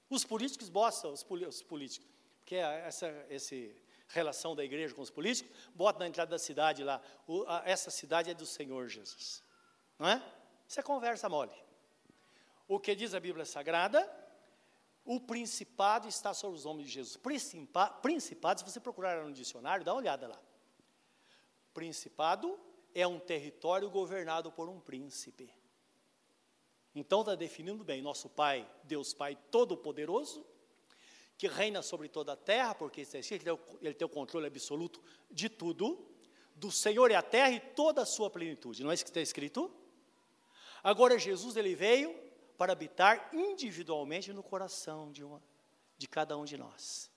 Os 0.09 0.23
políticos 0.23 0.69
botam, 0.69 1.11
os, 1.13 1.23
políticos, 1.23 2.09
porque 2.39 2.55
é 2.55 2.87
essa, 2.87 3.07
esse 3.29 3.75
relação 4.07 4.55
da 4.55 4.63
igreja 4.63 4.93
com 4.93 5.01
os 5.01 5.09
políticos, 5.09 5.55
bota 5.73 5.99
na 5.99 6.07
entrada 6.07 6.31
da 6.31 6.39
cidade 6.39 6.83
lá, 6.83 7.01
o, 7.27 7.43
a, 7.47 7.61
essa 7.65 7.91
cidade 7.91 8.29
é 8.29 8.33
do 8.33 8.45
Senhor 8.45 8.87
Jesus. 8.87 9.43
Não 9.97 10.07
é? 10.07 10.23
Isso 10.67 10.79
é 10.79 10.83
conversa 10.83 11.29
mole. 11.29 11.53
O 12.67 12.79
que 12.79 12.95
diz 12.95 13.13
a 13.13 13.19
Bíblia 13.19 13.45
Sagrada? 13.45 14.09
O 15.05 15.19
principado 15.19 16.07
está 16.07 16.33
sobre 16.33 16.57
os 16.57 16.65
homens 16.65 16.87
de 16.87 16.93
Jesus. 16.93 17.17
Principa, 17.17 17.89
principado, 17.89 18.59
se 18.59 18.65
você 18.65 18.79
procurar 18.79 19.23
no 19.23 19.33
dicionário, 19.33 19.85
dá 19.85 19.93
uma 19.93 19.99
olhada 19.99 20.27
lá. 20.27 20.39
Principado 21.73 22.59
é 22.93 23.07
um 23.07 23.19
território 23.19 23.89
governado 23.89 24.51
por 24.51 24.69
um 24.69 24.79
príncipe. 24.79 25.51
Então 26.93 27.21
está 27.21 27.35
definindo 27.35 27.83
bem, 27.83 28.01
nosso 28.01 28.29
Pai, 28.29 28.69
Deus 28.83 29.13
Pai 29.13 29.37
Todo-Poderoso, 29.51 30.45
que 31.37 31.47
reina 31.47 31.81
sobre 31.81 32.09
toda 32.09 32.33
a 32.33 32.35
terra, 32.35 32.75
porque 32.75 33.07
ele 33.81 33.93
tem 33.93 34.05
o 34.05 34.09
controle 34.09 34.47
absoluto 34.47 35.01
de 35.31 35.47
tudo, 35.47 36.05
do 36.55 36.71
Senhor 36.71 37.09
é 37.11 37.15
a 37.15 37.21
terra 37.21 37.51
e 37.51 37.59
toda 37.59 38.01
a 38.01 38.05
sua 38.05 38.29
plenitude. 38.29 38.83
Não 38.83 38.91
é 38.91 38.93
isso 38.93 39.05
que 39.05 39.09
está 39.09 39.21
escrito? 39.21 39.71
Agora 40.83 41.17
Jesus 41.17 41.55
ele 41.55 41.75
veio 41.75 42.13
para 42.57 42.73
habitar 42.73 43.29
individualmente 43.33 44.33
no 44.33 44.43
coração 44.43 45.11
de, 45.13 45.23
uma, 45.23 45.41
de 45.97 46.07
cada 46.07 46.37
um 46.37 46.43
de 46.43 46.57
nós. 46.57 47.09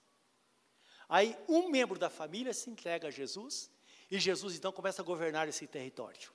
Aí 1.09 1.37
um 1.49 1.69
membro 1.69 1.99
da 1.99 2.09
família 2.09 2.53
se 2.53 2.69
entrega 2.69 3.09
a 3.09 3.11
Jesus 3.11 3.69
e 4.09 4.17
Jesus 4.17 4.55
então 4.55 4.71
começa 4.71 5.01
a 5.01 5.05
governar 5.05 5.49
esse 5.49 5.67
território. 5.67 6.31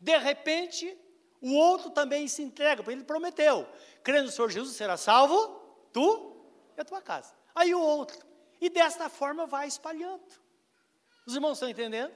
De 0.00 0.18
repente, 0.18 0.98
o 1.42 1.54
outro 1.54 1.90
também 1.90 2.28
se 2.28 2.40
entrega, 2.40 2.82
porque 2.82 2.96
ele 2.96 3.04
prometeu: 3.04 3.68
crendo 4.02 4.26
no 4.26 4.32
Senhor 4.32 4.50
Jesus 4.50 4.76
será 4.76 4.96
salvo, 4.96 5.60
tu 5.92 6.46
e 6.76 6.80
a 6.80 6.84
tua 6.84 7.02
casa. 7.02 7.34
Aí 7.54 7.74
o 7.74 7.80
outro. 7.80 8.24
E 8.60 8.70
desta 8.70 9.08
forma 9.08 9.44
vai 9.44 9.66
espalhando. 9.66 10.22
Os 11.26 11.34
irmãos 11.34 11.54
estão 11.54 11.68
entendendo? 11.68 12.14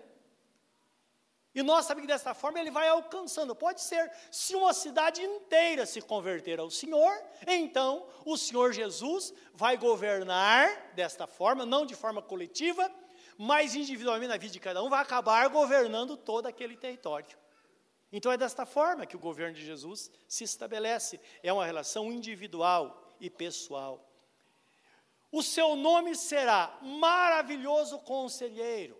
E 1.52 1.62
nós 1.62 1.86
sabemos 1.86 2.06
que 2.06 2.12
desta 2.12 2.34
forma 2.34 2.60
ele 2.60 2.70
vai 2.70 2.86
alcançando. 2.86 3.54
Pode 3.54 3.80
ser, 3.80 4.12
se 4.30 4.54
uma 4.54 4.72
cidade 4.74 5.22
inteira 5.22 5.86
se 5.86 6.02
converter 6.02 6.60
ao 6.60 6.70
Senhor, 6.70 7.18
então 7.46 8.06
o 8.26 8.36
Senhor 8.36 8.72
Jesus 8.72 9.32
vai 9.54 9.76
governar 9.76 10.92
desta 10.94 11.26
forma, 11.26 11.64
não 11.64 11.86
de 11.86 11.94
forma 11.94 12.20
coletiva, 12.20 12.92
mas 13.38 13.74
individualmente 13.74 14.28
na 14.28 14.36
vida 14.36 14.52
de 14.52 14.60
cada 14.60 14.82
um, 14.82 14.90
vai 14.90 15.00
acabar 15.00 15.48
governando 15.48 16.16
todo 16.16 16.46
aquele 16.46 16.76
território. 16.76 17.36
Então 18.16 18.32
é 18.32 18.38
desta 18.38 18.64
forma 18.64 19.04
que 19.04 19.14
o 19.14 19.18
governo 19.18 19.54
de 19.54 19.62
Jesus 19.62 20.10
se 20.26 20.42
estabelece. 20.42 21.20
É 21.42 21.52
uma 21.52 21.66
relação 21.66 22.10
individual 22.10 23.14
e 23.20 23.28
pessoal. 23.28 24.10
O 25.30 25.42
seu 25.42 25.76
nome 25.76 26.16
será 26.16 26.78
maravilhoso 26.80 27.98
conselheiro. 27.98 28.98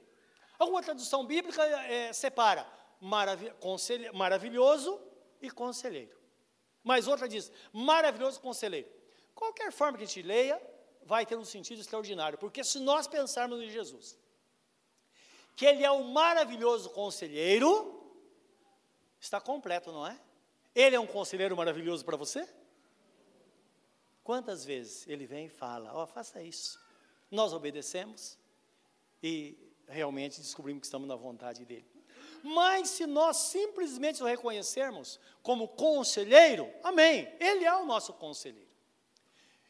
Alguma 0.58 0.82
tradução 0.82 1.24
bíblica 1.24 1.62
é, 1.64 2.12
separa 2.12 2.70
marav 3.00 3.42
maravilhoso 4.12 5.00
e 5.40 5.50
conselheiro. 5.50 6.14
Mas 6.84 7.08
outra 7.08 7.26
diz 7.26 7.50
maravilhoso 7.72 8.38
conselheiro. 8.38 8.88
Qualquer 9.34 9.72
forma 9.72 9.96
que 9.96 10.04
a 10.04 10.06
gente 10.06 10.20
leia, 10.20 10.60
vai 11.06 11.24
ter 11.24 11.36
um 11.36 11.44
sentido 11.44 11.80
extraordinário, 11.80 12.36
porque 12.36 12.62
se 12.62 12.78
nós 12.80 13.06
pensarmos 13.06 13.62
em 13.62 13.70
Jesus, 13.70 14.18
que 15.54 15.64
Ele 15.64 15.82
é 15.82 15.90
o 15.90 16.04
maravilhoso 16.04 16.90
conselheiro, 16.90 17.95
está 19.26 19.40
completo, 19.40 19.92
não 19.92 20.06
é? 20.06 20.18
Ele 20.74 20.96
é 20.96 21.00
um 21.00 21.06
conselheiro 21.06 21.56
maravilhoso 21.56 22.04
para 22.04 22.16
você? 22.16 22.48
Quantas 24.22 24.64
vezes 24.64 25.06
ele 25.06 25.26
vem 25.26 25.46
e 25.46 25.48
fala: 25.48 25.92
Ó, 25.94 26.02
oh, 26.02 26.06
faça 26.06 26.42
isso. 26.42 26.80
Nós 27.30 27.52
obedecemos 27.52 28.38
e 29.22 29.56
realmente 29.88 30.40
descobrimos 30.40 30.80
que 30.80 30.86
estamos 30.86 31.08
na 31.08 31.16
vontade 31.16 31.64
dele. 31.64 31.86
Mas 32.42 32.90
se 32.90 33.06
nós 33.06 33.36
simplesmente 33.36 34.22
o 34.22 34.26
reconhecermos 34.26 35.18
como 35.42 35.68
conselheiro, 35.68 36.72
amém, 36.82 37.28
ele 37.40 37.64
é 37.64 37.74
o 37.74 37.86
nosso 37.86 38.12
conselheiro. 38.12 38.70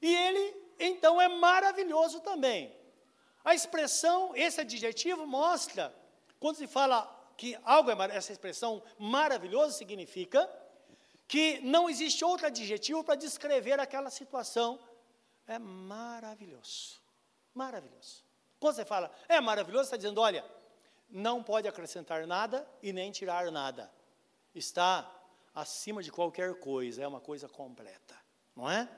E 0.03 0.15
ele, 0.15 0.57
então, 0.79 1.21
é 1.21 1.29
maravilhoso 1.29 2.21
também. 2.21 2.75
A 3.45 3.55
expressão, 3.55 4.33
esse 4.35 4.61
adjetivo 4.61 5.27
mostra, 5.27 5.95
quando 6.39 6.57
se 6.57 6.67
fala 6.67 7.16
que 7.37 7.59
algo 7.65 7.91
é, 7.91 8.17
essa 8.17 8.33
expressão 8.33 8.83
maravilhoso 8.99 9.77
significa 9.77 10.49
que 11.29 11.61
não 11.61 11.91
existe 11.91 12.25
outro 12.25 12.47
adjetivo 12.47 13.03
para 13.03 13.15
descrever 13.15 13.79
aquela 13.81 14.11
situação. 14.11 14.79
É 15.47 15.59
maravilhoso. 15.59 17.01
Maravilhoso. 17.55 18.25
Quando 18.59 18.77
você 18.77 18.85
fala, 18.85 19.11
é 19.29 19.41
maravilhoso, 19.41 19.85
está 19.85 19.97
dizendo, 19.97 20.21
olha, 20.21 20.45
não 21.09 21.43
pode 21.43 21.69
acrescentar 21.69 22.27
nada 22.27 22.67
e 22.83 22.93
nem 22.93 23.11
tirar 23.11 23.51
nada. 23.51 23.93
Está 24.55 25.11
acima 25.55 26.03
de 26.03 26.11
qualquer 26.11 26.55
coisa, 26.59 27.03
é 27.03 27.07
uma 27.07 27.21
coisa 27.21 27.49
completa, 27.49 28.17
não 28.55 28.71
é? 28.71 28.89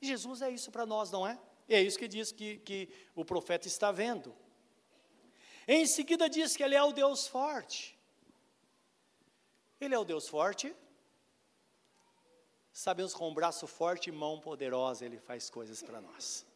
E 0.00 0.06
Jesus 0.06 0.42
é 0.42 0.50
isso 0.50 0.70
para 0.70 0.86
nós, 0.86 1.10
não 1.10 1.26
é? 1.26 1.38
E 1.68 1.74
é 1.74 1.82
isso 1.82 1.98
que 1.98 2.08
diz 2.08 2.32
que, 2.32 2.58
que 2.58 2.88
o 3.14 3.24
profeta 3.24 3.66
está 3.68 3.92
vendo. 3.92 4.34
Em 5.66 5.86
seguida 5.86 6.28
diz 6.28 6.56
que 6.56 6.62
ele 6.62 6.74
é 6.74 6.82
o 6.82 6.92
Deus 6.92 7.26
forte. 7.26 7.98
Ele 9.80 9.94
é 9.94 9.98
o 9.98 10.04
Deus 10.04 10.28
forte, 10.28 10.76
sabemos 12.70 13.14
com 13.14 13.28
um 13.30 13.34
braço 13.34 13.66
forte 13.66 14.10
e 14.10 14.12
mão 14.12 14.38
poderosa 14.38 15.06
ele 15.06 15.18
faz 15.18 15.48
coisas 15.48 15.82
para 15.82 16.00
nós. 16.02 16.46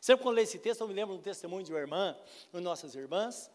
Sempre 0.00 0.22
quando 0.22 0.36
leio 0.36 0.44
esse 0.44 0.58
texto, 0.58 0.82
eu 0.82 0.88
me 0.88 0.94
lembro 0.94 1.16
do 1.16 1.22
testemunho 1.22 1.64
de 1.64 1.72
uma 1.72 1.78
irmã, 1.78 2.16
de 2.52 2.60
nossas 2.60 2.94
irmãs, 2.94 3.50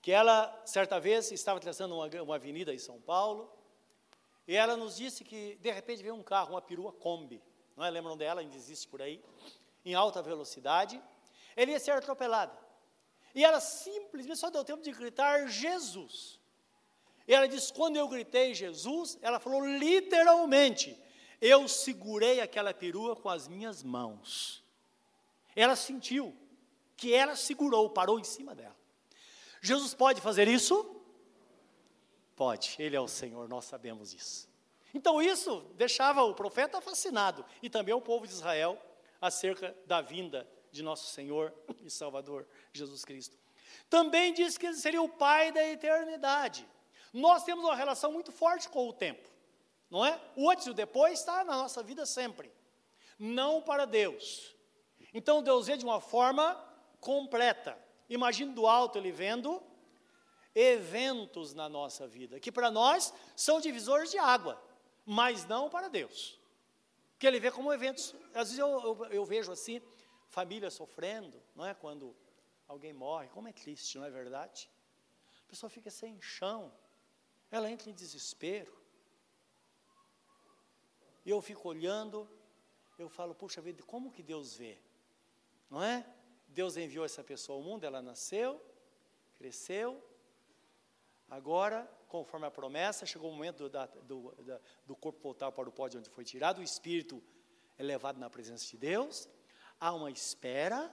que 0.00 0.10
ela, 0.10 0.62
certa 0.64 0.98
vez, 0.98 1.30
estava 1.32 1.58
atravessando 1.58 1.94
uma, 1.94 2.06
uma 2.22 2.34
avenida 2.36 2.72
em 2.72 2.78
São 2.78 3.00
Paulo, 3.00 3.50
e 4.46 4.54
ela 4.54 4.76
nos 4.76 4.96
disse 4.96 5.24
que, 5.24 5.56
de 5.56 5.70
repente, 5.70 6.02
veio 6.02 6.14
um 6.14 6.22
carro, 6.22 6.50
uma 6.52 6.62
perua 6.62 6.92
Kombi, 6.92 7.42
não 7.76 7.84
é? 7.84 7.90
Lembram 7.90 8.16
dela? 8.16 8.40
Ainda 8.40 8.56
existe 8.56 8.88
por 8.88 9.02
aí, 9.02 9.22
em 9.84 9.94
alta 9.94 10.22
velocidade. 10.22 11.02
Ele 11.54 11.72
ia 11.72 11.80
ser 11.80 11.90
atropelado. 11.90 12.56
E 13.38 13.44
ela 13.44 13.60
simplesmente 13.60 14.36
só 14.36 14.50
deu 14.50 14.64
tempo 14.64 14.82
de 14.82 14.90
gritar 14.90 15.46
Jesus. 15.46 16.40
E 17.24 17.32
ela 17.32 17.46
disse: 17.46 17.72
quando 17.72 17.94
eu 17.94 18.08
gritei 18.08 18.52
Jesus, 18.52 19.16
ela 19.22 19.38
falou 19.38 19.64
literalmente: 19.64 21.00
eu 21.40 21.68
segurei 21.68 22.40
aquela 22.40 22.74
perua 22.74 23.14
com 23.14 23.28
as 23.28 23.46
minhas 23.46 23.80
mãos. 23.84 24.64
Ela 25.54 25.76
sentiu 25.76 26.36
que 26.96 27.14
ela 27.14 27.36
segurou, 27.36 27.88
parou 27.88 28.18
em 28.18 28.24
cima 28.24 28.56
dela. 28.56 28.74
Jesus 29.62 29.94
pode 29.94 30.20
fazer 30.20 30.48
isso? 30.48 31.00
Pode, 32.34 32.74
Ele 32.76 32.96
é 32.96 33.00
o 33.00 33.06
Senhor, 33.06 33.48
nós 33.48 33.66
sabemos 33.66 34.12
isso. 34.12 34.48
Então 34.92 35.22
isso 35.22 35.60
deixava 35.76 36.24
o 36.24 36.34
profeta 36.34 36.80
fascinado 36.80 37.46
e 37.62 37.70
também 37.70 37.94
o 37.94 38.00
povo 38.00 38.26
de 38.26 38.32
Israel 38.32 38.76
acerca 39.20 39.76
da 39.86 40.00
vinda 40.00 40.44
de 40.70 40.82
nosso 40.82 41.06
Senhor 41.12 41.52
e 41.82 41.90
Salvador 41.90 42.46
Jesus 42.72 43.04
Cristo. 43.04 43.36
Também 43.88 44.32
diz 44.32 44.58
que 44.58 44.66
ele 44.66 44.76
seria 44.76 45.02
o 45.02 45.08
Pai 45.08 45.52
da 45.52 45.66
eternidade. 45.66 46.66
Nós 47.12 47.44
temos 47.44 47.64
uma 47.64 47.76
relação 47.76 48.12
muito 48.12 48.30
forte 48.30 48.68
com 48.68 48.88
o 48.88 48.92
tempo, 48.92 49.28
não 49.90 50.04
é? 50.04 50.20
O 50.36 50.50
antes 50.50 50.66
e 50.66 50.70
o 50.70 50.74
depois 50.74 51.18
está 51.18 51.42
na 51.44 51.56
nossa 51.56 51.82
vida 51.82 52.04
sempre, 52.04 52.52
não 53.18 53.62
para 53.62 53.86
Deus. 53.86 54.54
Então 55.12 55.42
Deus 55.42 55.66
vê 55.66 55.76
de 55.76 55.84
uma 55.84 56.00
forma 56.00 56.54
completa. 57.00 57.78
Imagine 58.08 58.52
do 58.52 58.66
alto 58.66 58.98
ele 58.98 59.10
vendo 59.10 59.62
eventos 60.54 61.54
na 61.54 61.68
nossa 61.68 62.06
vida, 62.06 62.40
que 62.40 62.50
para 62.50 62.70
nós 62.70 63.12
são 63.36 63.60
divisores 63.60 64.10
de 64.10 64.18
água, 64.18 64.60
mas 65.06 65.46
não 65.46 65.68
para 65.68 65.88
Deus. 65.88 66.38
Que 67.18 67.26
ele 67.26 67.40
vê 67.40 67.50
como 67.50 67.72
eventos. 67.72 68.14
Às 68.34 68.48
vezes 68.50 68.58
eu, 68.58 68.68
eu, 68.68 69.04
eu 69.06 69.24
vejo 69.24 69.50
assim, 69.50 69.80
família 70.28 70.70
sofrendo, 70.70 71.42
não 71.54 71.64
é? 71.66 71.74
Quando 71.74 72.14
alguém 72.66 72.92
morre, 72.92 73.28
como 73.28 73.48
é 73.48 73.52
triste, 73.52 73.98
não 73.98 74.04
é 74.04 74.10
verdade? 74.10 74.70
A 75.44 75.48
pessoa 75.48 75.70
fica 75.70 75.90
sem 75.90 76.20
chão, 76.20 76.72
ela 77.50 77.70
entra 77.70 77.90
em 77.90 77.94
desespero. 77.94 78.76
E 81.24 81.30
eu 81.30 81.40
fico 81.42 81.68
olhando, 81.68 82.28
eu 82.98 83.08
falo, 83.08 83.34
puxa 83.34 83.60
vida, 83.60 83.82
como 83.82 84.10
que 84.10 84.22
Deus 84.22 84.54
vê? 84.54 84.78
Não 85.70 85.82
é? 85.82 86.06
Deus 86.48 86.76
enviou 86.76 87.04
essa 87.04 87.22
pessoa 87.22 87.58
ao 87.58 87.62
mundo, 87.62 87.84
ela 87.84 88.00
nasceu, 88.00 88.62
cresceu, 89.36 90.02
agora, 91.28 91.86
conforme 92.08 92.46
a 92.46 92.50
promessa, 92.50 93.04
chegou 93.04 93.30
o 93.30 93.34
momento 93.34 93.64
do, 93.64 93.68
da, 93.68 93.86
do, 93.86 94.32
da, 94.42 94.60
do 94.86 94.96
corpo 94.96 95.20
voltar 95.20 95.52
para 95.52 95.68
o 95.68 95.72
pódio 95.72 96.00
onde 96.00 96.08
foi 96.08 96.24
tirado, 96.24 96.58
o 96.58 96.62
espírito 96.62 97.22
é 97.76 97.82
levado 97.82 98.18
na 98.18 98.30
presença 98.30 98.66
de 98.66 98.76
Deus, 98.76 99.28
há 99.80 99.92
uma 99.92 100.10
espera, 100.10 100.92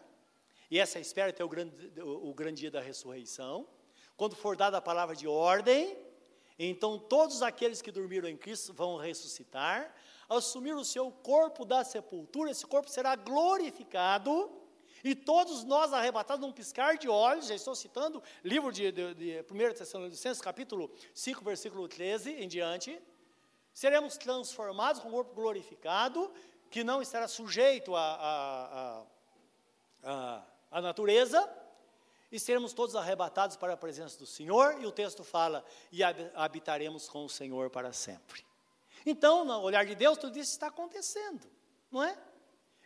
e 0.70 0.80
essa 0.80 1.00
espera 1.00 1.32
tem 1.32 1.46
o 1.46 1.50
grande, 1.50 2.02
o, 2.02 2.30
o 2.30 2.34
grande 2.34 2.62
dia 2.62 2.72
da 2.72 2.82
ressurreição, 2.82 3.68
quando 4.18 4.36
for 4.36 4.56
dada 4.56 4.78
a 4.78 4.82
palavra 4.82 5.16
de 5.16 5.28
ordem, 5.28 5.98
então 6.58 6.98
todos 6.98 7.42
aqueles 7.42 7.82
que 7.82 7.92
dormiram 7.92 8.30
em 8.30 8.38
Cristo 8.38 8.74
vão 8.74 8.98
ressuscitar, 8.98 9.94
assumir 10.30 10.74
o 10.74 10.86
seu 10.86 11.12
corpo 11.12 11.66
da 11.66 11.84
sepultura, 11.84 12.52
esse 12.52 12.66
corpo 12.66 12.90
será 12.90 13.16
glorificado, 13.16 14.52
e 15.04 15.14
todos 15.14 15.64
nós 15.64 15.94
arrebatados 15.94 16.46
num 16.46 16.52
piscar 16.52 16.98
de 16.98 17.08
olhos, 17.08 17.48
já 17.48 17.54
estou 17.54 17.76
citando 17.76 18.24
livro 18.44 18.72
de, 18.72 18.92
de, 18.92 19.14
de 19.14 19.46
1 19.52 19.74
Tessalonicenses, 19.76 20.42
capítulo 20.42 20.92
5, 21.14 21.44
versículo 21.44 21.88
13 21.88 22.32
em 22.32 22.48
diante, 22.48 23.00
seremos 23.72 24.18
transformados 24.18 25.02
com 25.02 25.10
o 25.10 25.12
corpo 25.12 25.36
glorificado, 25.36 26.34
que 26.76 26.84
não 26.84 27.02
estará 27.02 27.26
sujeito 27.26 27.96
à, 27.96 29.08
à, 30.04 30.44
à 30.70 30.82
natureza, 30.82 31.50
e 32.30 32.38
todos 32.74 32.98
arrebatados 32.98 33.56
para 33.56 33.72
a 33.72 33.78
presença 33.78 34.20
do 34.20 34.26
Senhor, 34.26 34.82
e 34.82 34.86
o 34.86 34.92
texto 34.92 35.24
fala, 35.24 35.64
e 35.90 36.04
habitaremos 36.04 37.08
com 37.08 37.24
o 37.24 37.30
Senhor 37.30 37.70
para 37.70 37.94
sempre. 37.94 38.46
Então, 39.06 39.46
no 39.46 39.62
olhar 39.62 39.86
de 39.86 39.96
Deus, 39.96 40.18
tudo 40.18 40.38
isso 40.38 40.52
está 40.52 40.68
acontecendo, 40.68 41.50
não 41.90 42.04
é? 42.04 42.18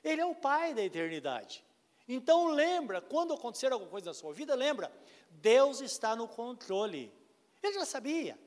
Ele 0.04 0.22
é 0.22 0.26
o 0.26 0.36
Pai 0.36 0.76
da 0.76 0.84
eternidade. 0.84 1.66
Então 2.08 2.50
lembra, 2.50 3.02
quando 3.02 3.34
acontecer 3.34 3.74
alguma 3.74 3.90
coisa 3.90 4.12
na 4.12 4.14
sua 4.14 4.32
vida, 4.34 4.54
lembra, 4.54 4.94
Deus 5.32 5.82
está 5.82 6.16
no 6.16 6.28
controle. 6.28 7.12
Ele 7.64 7.74
já 7.74 7.86
sabia. 7.88 8.38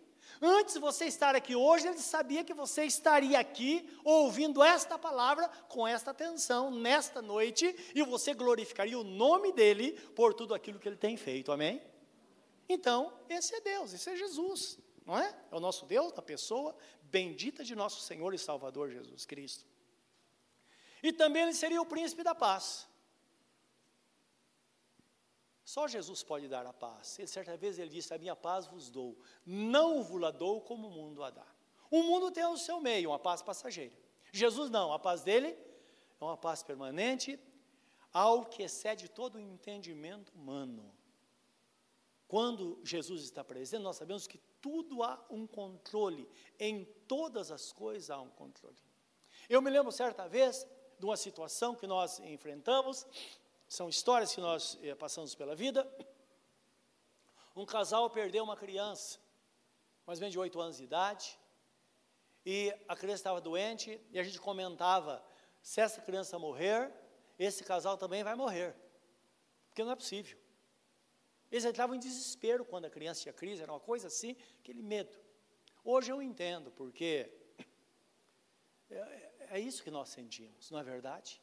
Antes 0.41 0.75
de 0.75 0.81
você 0.81 1.07
estar 1.07 1.35
aqui 1.35 1.55
hoje, 1.55 1.87
ele 1.87 1.99
sabia 1.99 2.45
que 2.45 2.55
você 2.55 2.85
estaria 2.85 3.39
aqui 3.39 3.89
ouvindo 4.05 4.63
esta 4.63 4.99
palavra 4.99 5.49
com 5.69 5.87
esta 5.87 6.11
atenção 6.11 6.71
nesta 6.71 7.21
noite 7.21 7.75
e 7.95 8.03
você 8.03 8.35
glorificaria 8.35 8.99
o 8.99 9.05
nome 9.05 9.53
dele 9.53 9.93
por 10.15 10.35
tudo 10.35 10.55
aquilo 10.55 10.79
que 10.79 10.89
ele 10.89 10.97
tem 10.97 11.17
feito. 11.17 11.53
Amém? 11.53 11.83
Então, 12.69 13.13
esse 13.29 13.55
é 13.55 13.61
Deus, 13.61 13.93
esse 13.93 14.11
é 14.11 14.17
Jesus, 14.17 14.79
não 15.05 15.19
é? 15.19 15.35
É 15.51 15.55
o 15.55 15.61
nosso 15.61 15.85
Deus, 15.87 16.13
a 16.17 16.23
pessoa 16.23 16.75
bendita 17.03 17.63
de 17.63 17.75
nosso 17.75 18.01
Senhor 18.01 18.33
e 18.33 18.39
Salvador 18.39 18.91
Jesus 18.91 19.27
Cristo. 19.27 19.67
E 21.03 21.13
também 21.13 21.43
ele 21.43 21.55
seria 21.55 21.83
o 21.83 21.87
príncipe 21.87 22.23
da 22.23 22.35
paz. 22.35 22.89
Só 25.73 25.89
Jesus 25.89 26.23
pode 26.23 26.49
dar 26.49 26.67
a 26.67 26.73
paz. 26.75 27.19
Ele, 27.19 27.27
certa 27.27 27.57
vez 27.57 27.79
ele 27.79 27.89
disse: 27.89 28.13
A 28.13 28.19
minha 28.19 28.37
paz 28.37 28.67
vos 28.67 28.91
dou, 28.91 29.17
não 29.47 30.03
vos 30.03 30.21
la 30.21 30.31
dou 30.31 30.61
como 30.61 30.89
o 30.89 30.91
mundo 30.91 31.25
a 31.25 31.31
dá. 31.31 31.47
O 31.91 32.03
mundo 32.03 32.31
tem 32.31 32.45
o 32.45 32.59
seu 32.59 32.79
meio, 32.79 33.09
uma 33.09 33.19
paz 33.19 33.41
passageira. 33.41 33.97
Jesus 34.31 34.69
não, 34.69 34.93
a 34.93 34.99
paz 34.99 35.23
dele 35.23 35.49
é 36.21 36.25
uma 36.25 36.37
paz 36.37 36.63
permanente, 36.63 37.41
algo 38.13 38.51
que 38.51 38.63
excede 38.63 39.09
todo 39.09 39.37
o 39.37 39.41
entendimento 39.41 40.31
humano. 40.35 40.95
Quando 42.29 42.79
Jesus 42.85 43.23
está 43.23 43.43
presente, 43.43 43.83
nós 43.83 43.97
sabemos 43.97 44.27
que 44.27 44.39
tudo 44.61 45.03
há 45.03 45.25
um 45.31 45.47
controle, 45.47 46.29
em 46.61 46.85
todas 47.09 47.51
as 47.51 47.73
coisas 47.73 48.11
há 48.11 48.21
um 48.21 48.29
controle. 48.29 48.77
Eu 49.49 49.63
me 49.63 49.71
lembro 49.71 49.91
certa 49.91 50.29
vez 50.29 50.67
de 50.99 51.07
uma 51.07 51.17
situação 51.17 51.75
que 51.75 51.87
nós 51.87 52.21
enfrentamos, 52.21 53.07
são 53.73 53.89
histórias 53.89 54.35
que 54.35 54.41
nós 54.43 54.79
eh, 54.83 54.95
passamos 54.95 55.35
pela 55.35 55.55
vida. 55.57 55.91
Um 57.57 57.65
casal 57.65 58.11
perdeu 58.11 58.45
uma 58.45 58.55
criança, 58.55 59.19
mais 60.07 60.19
ou 60.19 60.21
menos 60.21 60.33
de 60.33 60.39
oito 60.39 60.61
anos 60.61 60.77
de 60.77 60.85
idade, 60.85 61.39
e 62.45 62.71
a 62.87 62.95
criança 62.95 63.21
estava 63.21 63.41
doente, 63.41 63.99
e 64.11 64.19
a 64.19 64.23
gente 64.23 64.39
comentava: 64.39 65.25
se 65.63 65.81
essa 65.81 66.03
criança 66.03 66.39
morrer, 66.39 66.93
esse 67.39 67.65
casal 67.65 67.97
também 67.97 68.23
vai 68.23 68.35
morrer, 68.35 68.77
porque 69.71 69.83
não 69.83 69.93
é 69.93 69.97
possível. 69.97 70.39
Eles 71.51 71.65
entravam 71.65 71.97
em 71.97 71.99
desespero 71.99 72.67
quando 72.67 72.85
a 72.85 72.91
criança 72.91 73.23
tinha 73.23 73.33
crise, 73.33 73.63
era 73.63 73.73
uma 73.73 73.81
coisa 73.81 74.09
assim, 74.09 74.37
aquele 74.61 74.83
medo. 74.83 75.17
Hoje 75.83 76.13
eu 76.13 76.21
entendo, 76.21 76.71
porque 76.73 77.33
é, 78.91 78.97
é, 78.97 79.49
é 79.53 79.61
isso 79.61 79.83
que 79.83 79.91
nós 79.91 80.11
sentimos, 80.11 80.71
não 80.71 80.79
é 80.79 80.83
verdade? 80.83 81.41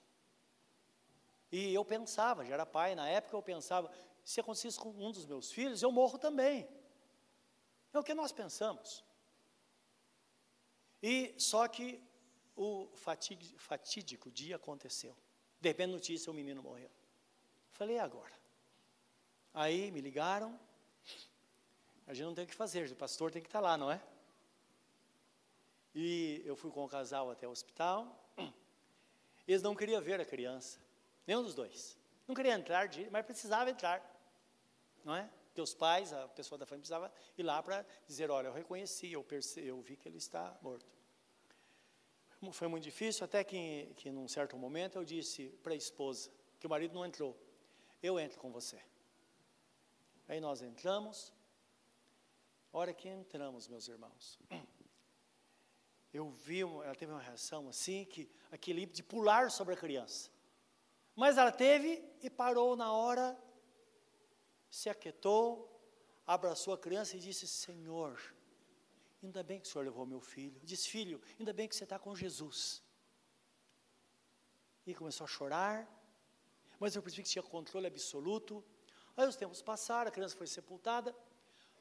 E 1.51 1.73
eu 1.73 1.83
pensava, 1.83 2.45
já 2.45 2.53
era 2.53 2.65
pai 2.65 2.95
na 2.95 3.07
época, 3.07 3.35
eu 3.35 3.41
pensava, 3.41 3.91
se 4.23 4.39
acontecesse 4.39 4.79
com 4.79 4.89
um 4.89 5.12
dos 5.12 5.25
meus 5.25 5.51
filhos, 5.51 5.81
eu 5.81 5.91
morro 5.91 6.17
também. 6.17 6.69
É 7.91 7.97
o 7.99 8.03
que 8.03 8.13
nós 8.13 8.31
pensamos. 8.31 9.03
E 11.01 11.33
só 11.38 11.67
que 11.67 12.03
o 12.55 12.89
fatídico 13.57 14.29
dia 14.29 14.57
aconteceu. 14.57 15.15
De 15.59 15.69
repente, 15.69 15.91
notícia, 15.91 16.31
o 16.31 16.35
menino 16.35 16.62
morreu. 16.62 16.91
Falei, 17.71 17.97
agora? 17.97 18.33
Aí 19.53 19.89
me 19.91 20.01
ligaram, 20.01 20.59
a 22.05 22.13
gente 22.13 22.25
não 22.25 22.35
tem 22.35 22.43
o 22.43 22.47
que 22.47 22.53
fazer, 22.53 22.89
o 22.91 22.95
pastor 22.95 23.31
tem 23.31 23.41
que 23.41 23.47
estar 23.47 23.59
lá, 23.59 23.77
não 23.77 23.91
é? 23.91 24.01
E 25.95 26.41
eu 26.45 26.55
fui 26.55 26.69
com 26.69 26.85
o 26.85 26.89
casal 26.89 27.31
até 27.31 27.47
o 27.47 27.51
hospital. 27.51 28.31
Eles 29.47 29.62
não 29.62 29.75
queriam 29.75 30.01
ver 30.01 30.21
a 30.21 30.25
criança. 30.25 30.79
Nenhum 31.30 31.44
dos 31.44 31.54
dois. 31.54 31.96
Não 32.28 32.34
queria 32.34 32.54
entrar, 32.54 32.89
mas 33.12 33.24
precisava 33.24 33.70
entrar. 33.70 34.04
Não 35.06 35.15
é? 35.15 35.30
Os 35.56 35.76
pais, 35.76 36.12
a 36.12 36.28
pessoa 36.30 36.58
da 36.58 36.65
família 36.65 36.82
precisava 36.82 37.13
ir 37.38 37.44
lá 37.44 37.62
para 37.62 37.86
dizer, 38.08 38.32
olha, 38.32 38.48
eu 38.48 38.54
reconheci, 38.54 39.12
eu, 39.12 39.24
percebi, 39.24 39.68
eu 39.68 39.80
vi 39.80 39.96
que 39.96 40.08
ele 40.10 40.18
está 40.18 40.58
morto. 40.60 40.88
Foi 42.52 42.68
muito 42.68 42.84
difícil, 42.84 43.26
até 43.26 43.44
que, 43.44 43.94
que 43.98 44.10
num 44.10 44.28
certo 44.28 44.58
momento 44.58 44.98
eu 44.98 45.04
disse 45.04 45.50
para 45.62 45.74
a 45.74 45.76
esposa, 45.76 46.32
que 46.60 46.65
o 46.65 46.70
marido 46.70 46.96
não 46.96 47.06
entrou, 47.06 47.38
eu 48.02 48.20
entro 48.20 48.39
com 48.39 48.52
você. 48.52 48.82
Aí 50.28 50.39
nós 50.39 50.63
entramos, 50.63 51.32
hora 52.72 52.92
que 52.92 53.08
entramos, 53.08 53.68
meus 53.68 53.88
irmãos, 53.88 54.39
eu 56.12 56.32
vi, 56.32 56.62
ela 56.62 56.96
teve 56.96 57.12
uma 57.12 57.22
reação 57.22 57.70
assim, 57.70 58.06
que 58.06 58.32
aquele 58.50 58.88
de 58.88 59.04
pular 59.04 59.52
sobre 59.52 59.76
a 59.76 59.78
criança. 59.78 60.38
Mas 61.21 61.38
ela 61.38 61.51
teve 61.51 62.01
e 62.21 62.29
parou 62.29 62.77
na 62.77 62.93
hora, 62.93 63.38
se 64.69 64.89
aquietou, 64.89 65.45
abraçou 66.25 66.73
a 66.73 66.77
criança 66.77 67.17
e 67.17 67.19
disse: 67.19 67.45
Senhor, 67.45 68.17
ainda 69.21 69.43
bem 69.43 69.60
que 69.60 69.67
o 69.67 69.69
Senhor 69.69 69.84
levou 69.84 70.05
meu 70.05 70.21
filho. 70.21 70.58
Disse: 70.63 70.88
Filho, 70.88 71.21
ainda 71.38 71.51
bem 71.51 71.67
que 71.67 71.75
você 71.75 71.84
está 71.84 71.99
com 71.99 72.15
Jesus. 72.15 72.82
E 74.88 74.95
começou 74.95 75.25
a 75.25 75.27
chorar, 75.27 75.77
mas 76.79 76.95
eu 76.95 77.01
percebi 77.03 77.23
que 77.23 77.32
tinha 77.32 77.43
controle 77.43 77.88
absoluto. 77.88 78.63
Aí 79.17 79.27
os 79.27 79.36
tempos 79.36 79.62
passaram, 79.62 80.08
a 80.08 80.12
criança 80.12 80.38
foi 80.38 80.47
sepultada. 80.47 81.13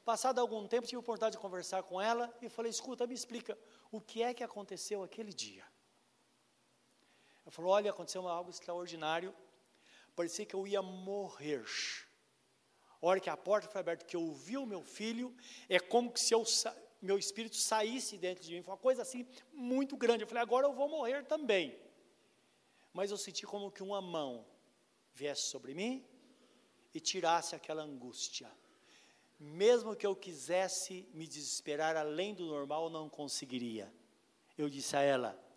Passado 0.03 0.39
algum 0.39 0.67
tempo, 0.67 0.85
tive 0.85 0.97
a 0.97 0.99
oportunidade 0.99 1.37
de 1.37 1.41
conversar 1.41 1.81
com 1.83 2.01
ela 2.01 2.25
e 2.41 2.49
falei: 2.49 2.71
escuta, 2.71 3.07
me 3.07 3.15
explica, 3.15 3.57
o 3.89 4.01
que 4.01 4.21
é 4.21 4.33
que 4.33 4.43
aconteceu 4.43 5.01
aquele 5.01 5.31
dia? 5.31 5.65
Ela 7.49 7.55
falou: 7.55 7.71
olha, 7.71 7.89
aconteceu 7.89 8.27
algo 8.27 8.51
extraordinário, 8.51 9.33
parecia 10.15 10.45
que 10.45 10.53
eu 10.53 10.67
ia 10.67 10.83
morrer. 10.83 11.65
A 13.01 13.07
hora 13.07 13.19
que 13.19 13.27
a 13.27 13.35
porta 13.35 13.67
foi 13.67 13.81
aberta, 13.81 14.05
que 14.05 14.15
eu 14.15 14.21
ouvi 14.21 14.55
o 14.55 14.67
meu 14.67 14.83
filho, 14.83 15.35
é 15.67 15.79
como 15.79 16.15
se 16.15 16.31
eu, 16.31 16.43
meu 17.01 17.17
espírito 17.17 17.55
saísse 17.55 18.19
dentro 18.19 18.43
de 18.43 18.53
mim. 18.53 18.61
Foi 18.61 18.73
uma 18.73 18.77
coisa 18.77 19.01
assim 19.01 19.27
muito 19.51 19.97
grande. 19.97 20.23
Eu 20.23 20.27
falei: 20.27 20.43
agora 20.43 20.67
eu 20.67 20.73
vou 20.73 20.87
morrer 20.87 21.25
também. 21.25 21.75
Mas 22.93 23.09
eu 23.09 23.17
senti 23.17 23.47
como 23.47 23.71
que 23.71 23.81
uma 23.81 23.99
mão 23.99 24.45
viesse 25.11 25.41
sobre 25.53 25.73
mim 25.73 26.05
e 26.93 26.99
tirasse 26.99 27.55
aquela 27.55 27.81
angústia 27.81 28.47
mesmo 29.39 29.95
que 29.95 30.05
eu 30.05 30.13
quisesse 30.13 31.07
me 31.13 31.25
desesperar 31.25 31.95
além 31.95 32.35
do 32.35 32.45
normal, 32.45 32.89
não 32.89 33.07
conseguiria. 33.07 33.91
Eu 34.57 34.69
disse 34.69 34.97
a 34.97 35.01
ela: 35.01 35.48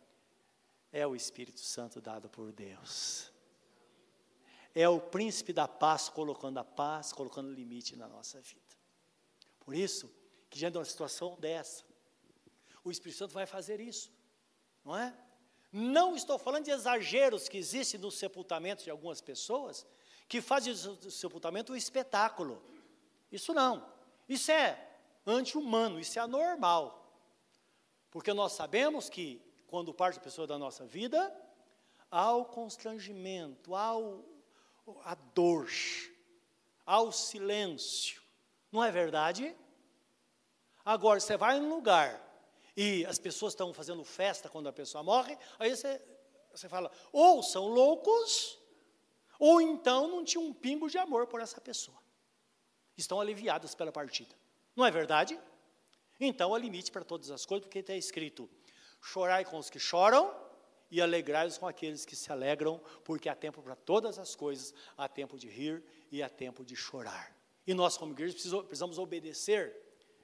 é 0.93 1.07
o 1.07 1.17
Espírito 1.17 1.61
Santo 1.61 2.01
dado 2.01 2.29
por 2.29 2.53
Deus. 2.53 3.33
É 4.75 4.89
o 4.89 5.01
príncipe 5.01 5.53
da 5.53 5.67
paz 5.67 6.09
colocando 6.09 6.59
a 6.59 6.65
paz, 6.65 7.13
colocando 7.13 7.51
limite 7.53 7.97
na 7.97 8.07
nossa 8.07 8.41
vida. 8.41 8.61
Por 9.61 9.75
isso, 9.75 10.11
que 10.51 10.59
diante 10.59 10.73
de 10.73 10.79
uma 10.79 10.85
situação 10.85 11.37
dessa, 11.41 11.85
o 12.85 12.91
Espírito 12.91 13.19
Santo 13.19 13.33
vai 13.33 13.47
fazer 13.47 13.81
isso, 13.81 14.13
não 14.85 14.97
é? 14.97 15.17
Não 15.73 16.15
estou 16.15 16.39
falando 16.39 16.65
de 16.65 16.71
exageros 16.71 17.49
que 17.49 17.57
existem 17.57 17.99
no 17.99 18.11
sepultamento 18.11 18.85
de 18.85 18.91
algumas 18.91 19.23
pessoas, 19.23 19.87
que 20.29 20.43
fazem 20.43 20.75
do 20.75 21.11
sepultamento 21.11 21.73
um 21.73 21.77
espetáculo. 21.77 22.63
Isso 23.31 23.55
não. 23.55 23.91
Isso 24.29 24.51
é 24.51 24.91
anti-humano, 25.27 25.99
isso 25.99 26.19
é 26.19 26.23
anormal. 26.23 26.99
Porque 28.11 28.35
nós 28.35 28.53
sabemos 28.53 29.09
que 29.09 29.41
quando 29.73 29.95
parte 29.95 30.19
a 30.19 30.21
pessoa 30.21 30.47
da 30.47 30.59
nossa 30.59 30.85
vida, 30.85 31.35
há 32.11 32.31
o 32.37 32.45
constrangimento, 32.45 33.75
há 33.75 33.97
o, 33.97 34.23
a 35.03 35.15
dor, 35.15 35.67
há 36.85 37.01
o 37.01 37.11
silêncio. 37.11 38.21
Não 38.71 38.85
é 38.85 38.91
verdade? 38.91 39.57
Agora, 40.85 41.19
você 41.19 41.39
vai 41.39 41.59
num 41.59 41.75
lugar 41.75 42.23
e 42.77 43.07
as 43.07 43.19
pessoas 43.19 43.55
estão 43.55 43.73
fazendo 43.73 44.05
festa 44.05 44.47
quando 44.47 44.69
a 44.69 44.73
pessoa 44.75 45.03
morre, 45.03 45.39
aí 45.59 45.75
você, 45.75 46.03
você 46.51 46.69
fala, 46.69 46.93
ou 47.11 47.43
são 47.43 47.69
loucos, 47.69 48.59
ou 49.39 49.59
então 49.59 50.07
não 50.07 50.23
tinha 50.23 50.45
um 50.45 50.53
pingo 50.53 50.91
de 50.91 50.99
amor 50.99 51.27
por 51.27 51.41
essa 51.41 51.63
pessoa 51.63 51.97
estão 52.95 53.19
aliviadas 53.19 53.75
pela 53.75 53.91
partida. 53.91 54.37
Não 54.77 54.85
é 54.85 54.91
verdade? 54.91 55.41
Então 56.21 56.55
há 56.55 56.59
limite 56.59 56.93
para 56.93 57.03
todas 57.03 57.31
as 57.31 57.47
coisas, 57.47 57.65
porque 57.65 57.79
está 57.79 57.97
escrito: 57.97 58.51
chorai 59.03 59.45
com 59.45 59.59
os 59.59 59.69
que 59.69 59.79
choram 59.79 60.35
e 60.91 61.01
alegrai-vos 61.01 61.59
com 61.59 61.67
aqueles 61.67 62.05
que 62.05 62.17
se 62.17 62.31
alegram, 62.33 62.81
porque 63.05 63.29
há 63.29 63.35
tempo 63.35 63.61
para 63.62 63.75
todas 63.75 64.19
as 64.19 64.35
coisas, 64.35 64.73
há 64.97 65.09
tempo 65.09 65.37
de 65.37 65.49
rir 65.49 65.83
e 66.11 66.23
há 66.23 66.29
tempo 66.29 66.65
de 66.65 66.77
chorar. 66.77 67.37
E 67.67 67.75
nós, 67.75 67.97
como 67.97 68.12
igreja, 68.12 68.35
precisamos 68.35 68.99
obedecer 68.99 69.77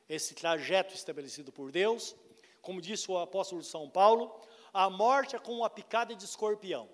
esse 0.09 0.35
trajeto 0.35 0.95
estabelecido 0.95 1.53
por 1.53 1.71
Deus. 1.71 2.14
Como 2.62 2.81
disse 2.81 3.11
o 3.11 3.19
apóstolo 3.19 3.62
São 3.62 3.91
Paulo, 3.91 4.41
a 4.73 4.88
morte 4.88 5.37
é 5.37 5.38
como 5.38 5.59
uma 5.59 5.71
picada 5.71 6.14
de 6.14 6.25
escorpião. 6.25 6.88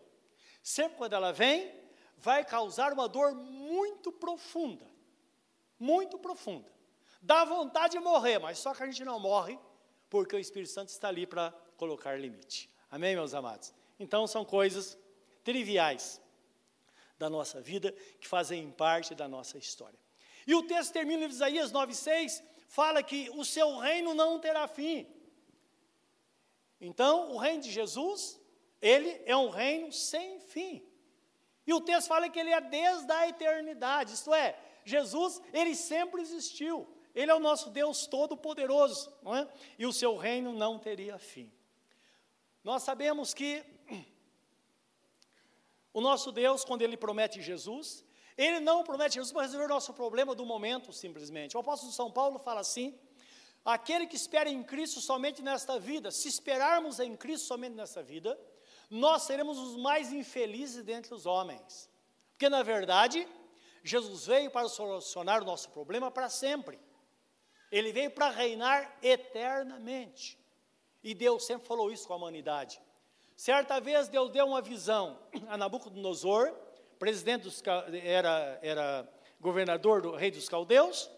Sempre 0.62 0.96
quando 0.96 1.12
ela 1.12 1.32
vem, 1.32 1.72
vai 2.16 2.44
causar 2.44 2.92
uma 2.92 3.08
dor 3.08 3.34
muito 3.34 4.10
profunda 4.10 4.94
muito 5.78 6.18
profunda. 6.18 6.72
Dá 7.20 7.44
vontade 7.44 7.92
de 7.92 8.00
morrer, 8.00 8.38
mas 8.38 8.58
só 8.58 8.74
que 8.74 8.82
a 8.82 8.86
gente 8.86 9.04
não 9.04 9.18
morre, 9.18 9.58
porque 10.08 10.36
o 10.36 10.38
Espírito 10.38 10.72
Santo 10.72 10.88
está 10.88 11.08
ali 11.08 11.26
para 11.26 11.54
colocar 11.76 12.18
limite. 12.18 12.70
Amém, 12.90 13.14
meus 13.14 13.34
amados? 13.34 13.72
Então 13.98 14.26
são 14.26 14.44
coisas 14.44 14.98
triviais 15.42 16.20
da 17.18 17.30
nossa 17.30 17.60
vida 17.60 17.92
que 18.20 18.26
fazem 18.26 18.70
parte 18.70 19.14
da 19.14 19.28
nossa 19.28 19.58
história. 19.58 19.98
E 20.46 20.54
o 20.54 20.62
texto 20.62 20.92
termina 20.92 21.24
em 21.24 21.28
Isaías 21.28 21.72
9,6, 21.72 22.42
fala 22.68 23.02
que 23.02 23.30
o 23.30 23.44
seu 23.44 23.78
reino 23.78 24.14
não 24.14 24.38
terá 24.38 24.66
fim. 24.68 25.06
Então, 26.80 27.32
o 27.32 27.38
reino 27.38 27.62
de 27.62 27.70
Jesus, 27.70 28.40
ele 28.80 29.22
é 29.24 29.36
um 29.36 29.48
reino 29.48 29.90
sem 29.90 30.38
fim. 30.40 30.84
E 31.66 31.72
o 31.72 31.80
texto 31.80 32.08
fala 32.08 32.28
que 32.28 32.38
ele 32.38 32.50
é 32.50 32.60
desde 32.60 33.10
a 33.10 33.28
eternidade, 33.28 34.12
isto 34.12 34.34
é, 34.34 34.58
Jesus, 34.84 35.40
ele 35.52 35.74
sempre 35.74 36.20
existiu. 36.20 36.86
Ele 37.14 37.30
é 37.30 37.34
o 37.34 37.40
nosso 37.40 37.70
Deus 37.70 38.06
todo-poderoso, 38.06 39.10
não 39.22 39.34
é? 39.34 39.48
E 39.78 39.86
o 39.86 39.92
seu 39.92 40.16
reino 40.16 40.52
não 40.52 40.78
teria 40.78 41.16
fim. 41.16 41.50
Nós 42.64 42.82
sabemos 42.82 43.34
que 43.34 43.62
o 45.92 46.00
nosso 46.00 46.32
Deus, 46.32 46.64
quando 46.64 46.80
ele 46.80 46.96
promete 46.96 47.42
Jesus, 47.42 48.04
ele 48.36 48.58
não 48.58 48.82
promete 48.82 49.16
Jesus 49.16 49.32
para 49.32 49.42
resolver 49.42 49.66
o 49.66 49.68
nosso 49.68 49.92
problema 49.92 50.34
do 50.34 50.46
momento, 50.46 50.92
simplesmente. 50.92 51.56
O 51.56 51.60
apóstolo 51.60 51.92
São 51.92 52.10
Paulo 52.10 52.38
fala 52.38 52.60
assim: 52.60 52.98
aquele 53.64 54.06
que 54.06 54.16
espera 54.16 54.48
em 54.48 54.62
Cristo 54.62 55.00
somente 55.00 55.42
nesta 55.42 55.78
vida, 55.78 56.10
se 56.10 56.26
esperarmos 56.26 56.98
em 56.98 57.14
Cristo 57.14 57.46
somente 57.46 57.74
nesta 57.74 58.02
vida, 58.02 58.40
nós 58.88 59.22
seremos 59.22 59.58
os 59.58 59.76
mais 59.76 60.10
infelizes 60.10 60.82
dentre 60.82 61.12
os 61.14 61.26
homens. 61.26 61.90
Porque, 62.30 62.48
na 62.48 62.62
verdade, 62.62 63.28
Jesus 63.82 64.26
veio 64.26 64.50
para 64.50 64.68
solucionar 64.68 65.42
o 65.42 65.46
nosso 65.46 65.70
problema 65.70 66.10
para 66.10 66.30
sempre. 66.30 66.80
Ele 67.70 67.92
veio 67.92 68.10
para 68.10 68.30
reinar 68.30 68.98
eternamente. 69.02 70.42
E 71.04 71.14
Deus 71.14 71.44
sempre 71.44 71.68
falou 71.68 71.92
isso 71.92 72.08
com 72.08 72.14
a 72.14 72.16
humanidade. 72.16 72.80
Certa 73.36 73.78
vez 73.78 74.08
Deus 74.08 74.30
deu 74.30 74.46
uma 74.46 74.62
visão 74.62 75.18
a 75.48 75.58
Nabucodonosor, 75.58 76.50
presidente 76.98 77.42
dos, 77.42 77.62
era, 78.02 78.58
era 78.62 79.08
governador 79.38 80.00
do 80.00 80.16
rei 80.16 80.30
dos 80.30 80.48
caldeus, 80.48 81.10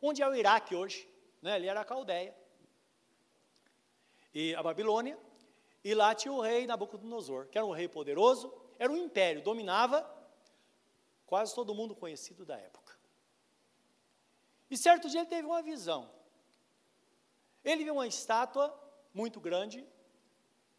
onde 0.00 0.22
é 0.22 0.28
o 0.28 0.34
Iraque 0.34 0.74
hoje, 0.74 1.06
né? 1.42 1.56
ele 1.56 1.66
era 1.66 1.82
a 1.82 1.84
Caldeia. 1.84 2.34
E 4.32 4.54
a 4.54 4.62
Babilônia, 4.62 5.18
e 5.84 5.94
lá 5.94 6.14
tinha 6.14 6.32
o 6.32 6.40
rei 6.40 6.66
Nabucodonosor, 6.66 7.48
que 7.48 7.58
era 7.58 7.66
um 7.66 7.72
rei 7.72 7.88
poderoso, 7.88 8.50
era 8.78 8.90
um 8.90 8.96
império, 8.96 9.42
dominava 9.42 10.08
quase 11.26 11.54
todo 11.54 11.74
mundo 11.74 11.94
conhecido 11.94 12.46
da 12.46 12.56
época. 12.56 12.96
E 14.70 14.78
certo 14.78 15.10
dia 15.10 15.20
ele 15.20 15.28
teve 15.28 15.46
uma 15.46 15.60
visão. 15.60 16.10
Ele 17.62 17.84
viu 17.84 17.94
uma 17.94 18.06
estátua 18.06 18.85
muito 19.16 19.40
grande, 19.40 19.86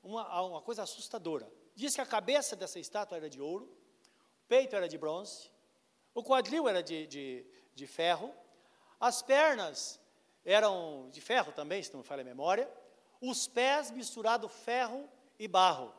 uma, 0.03 0.41
uma 0.41 0.61
coisa 0.61 0.83
assustadora. 0.83 1.51
Diz 1.73 1.95
que 1.95 2.01
a 2.01 2.05
cabeça 2.05 2.55
dessa 2.55 2.79
estátua 2.79 3.17
era 3.17 3.29
de 3.29 3.41
ouro, 3.41 3.65
o 3.65 4.47
peito 4.47 4.75
era 4.75 4.87
de 4.87 4.97
bronze, 4.97 5.51
o 6.13 6.23
quadril 6.23 6.69
era 6.69 6.83
de, 6.83 7.07
de, 7.07 7.45
de 7.73 7.87
ferro, 7.87 8.31
as 8.99 9.21
pernas 9.21 9.99
eram 10.45 11.09
de 11.11 11.19
ferro 11.19 11.51
também, 11.51 11.81
se 11.81 11.91
não 11.91 12.01
me 12.01 12.05
falha 12.05 12.21
a 12.21 12.25
memória, 12.25 12.69
os 13.19 13.47
pés 13.47 13.89
misturado 13.89 14.47
ferro 14.47 15.09
e 15.39 15.47
barro. 15.47 15.91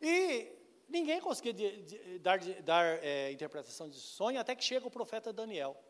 E 0.00 0.60
Ninguém 0.90 1.20
conseguia 1.20 1.52
de, 1.52 1.82
de, 1.82 2.18
dar, 2.18 2.40
dar 2.64 2.84
é, 3.04 3.30
interpretação 3.30 3.88
de 3.88 3.96
sonho 3.96 4.40
até 4.40 4.56
que 4.56 4.64
chega 4.64 4.88
o 4.88 4.90
profeta 4.90 5.32
Daniel. 5.32 5.80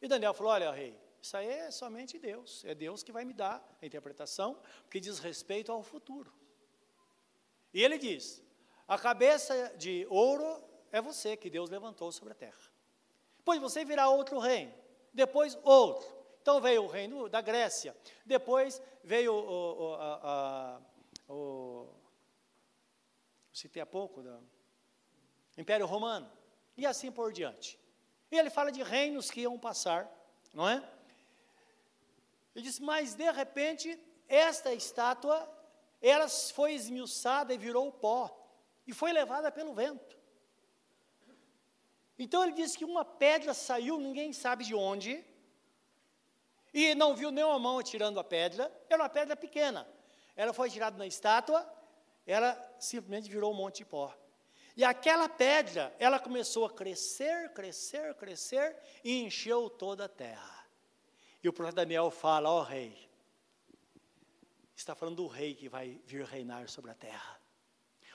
E 0.00 0.08
Daniel 0.08 0.34
falou: 0.34 0.52
Olha, 0.52 0.72
rei, 0.72 0.98
isso 1.22 1.36
aí 1.36 1.48
é 1.48 1.70
somente 1.70 2.18
Deus. 2.18 2.64
É 2.64 2.74
Deus 2.74 3.04
que 3.04 3.12
vai 3.12 3.24
me 3.24 3.32
dar 3.32 3.64
a 3.80 3.86
interpretação, 3.86 4.60
porque 4.82 4.98
diz 4.98 5.20
respeito 5.20 5.70
ao 5.70 5.80
futuro. 5.80 6.32
E 7.72 7.82
ele 7.82 7.96
diz: 7.96 8.42
A 8.88 8.98
cabeça 8.98 9.72
de 9.78 10.04
ouro 10.10 10.62
é 10.90 11.00
você 11.00 11.36
que 11.36 11.48
Deus 11.48 11.70
levantou 11.70 12.10
sobre 12.10 12.32
a 12.32 12.34
terra. 12.34 12.58
Depois 13.38 13.60
você 13.60 13.84
virá 13.84 14.08
outro 14.08 14.40
reino, 14.40 14.74
depois 15.14 15.56
outro. 15.62 16.06
Então 16.42 16.60
veio 16.60 16.82
o 16.82 16.88
reino 16.88 17.28
da 17.28 17.40
Grécia, 17.40 17.96
depois 18.26 18.82
veio 19.04 19.32
o, 19.32 19.90
o, 19.90 19.94
a, 19.94 20.80
a, 21.28 21.32
o 21.32 21.88
citei 23.52 23.80
há 23.80 23.86
pouco, 23.86 24.22
do 24.22 24.42
Império 25.56 25.86
Romano, 25.86 26.28
e 26.76 26.84
assim 26.84 27.12
por 27.12 27.32
diante. 27.32 27.78
E 28.28 28.36
ele 28.36 28.50
fala 28.50 28.72
de 28.72 28.82
reinos 28.82 29.30
que 29.30 29.42
iam 29.42 29.56
passar, 29.56 30.10
não 30.52 30.68
é? 30.68 30.82
Ele 32.54 32.64
disse, 32.64 32.82
mas 32.82 33.14
de 33.14 33.30
repente, 33.30 33.98
esta 34.28 34.72
estátua, 34.72 35.48
ela 36.00 36.28
foi 36.28 36.74
esmiuçada 36.74 37.54
e 37.54 37.58
virou 37.58 37.90
pó, 37.92 38.30
e 38.86 38.92
foi 38.92 39.12
levada 39.12 39.50
pelo 39.50 39.74
vento. 39.74 40.18
Então 42.18 42.42
ele 42.42 42.52
disse 42.52 42.76
que 42.76 42.84
uma 42.84 43.04
pedra 43.04 43.54
saiu, 43.54 43.98
ninguém 43.98 44.32
sabe 44.32 44.64
de 44.64 44.74
onde, 44.74 45.24
e 46.72 46.94
não 46.94 47.14
viu 47.14 47.30
nenhuma 47.30 47.58
mão 47.58 47.78
atirando 47.78 48.18
a 48.18 48.24
pedra, 48.24 48.72
era 48.88 49.02
uma 49.02 49.08
pedra 49.08 49.36
pequena. 49.36 49.86
Ela 50.34 50.52
foi 50.52 50.70
tirada 50.70 50.96
na 50.96 51.06
estátua, 51.06 51.70
ela 52.26 52.54
simplesmente 52.78 53.30
virou 53.30 53.52
um 53.52 53.56
monte 53.56 53.78
de 53.78 53.84
pó. 53.86 54.16
E 54.76 54.84
aquela 54.84 55.28
pedra, 55.28 55.94
ela 55.98 56.18
começou 56.18 56.64
a 56.64 56.70
crescer, 56.70 57.52
crescer, 57.52 58.14
crescer 58.14 58.76
e 59.04 59.22
encheu 59.22 59.68
toda 59.68 60.06
a 60.06 60.08
terra. 60.08 60.61
E 61.42 61.48
o 61.48 61.52
profeta 61.52 61.76
Daniel 61.76 62.10
fala: 62.10 62.50
Ó 62.50 62.60
oh, 62.60 62.62
rei, 62.62 62.96
está 64.76 64.94
falando 64.94 65.16
do 65.16 65.26
rei 65.26 65.54
que 65.54 65.68
vai 65.68 66.00
vir 66.04 66.24
reinar 66.24 66.68
sobre 66.68 66.90
a 66.90 66.94
terra. 66.94 67.40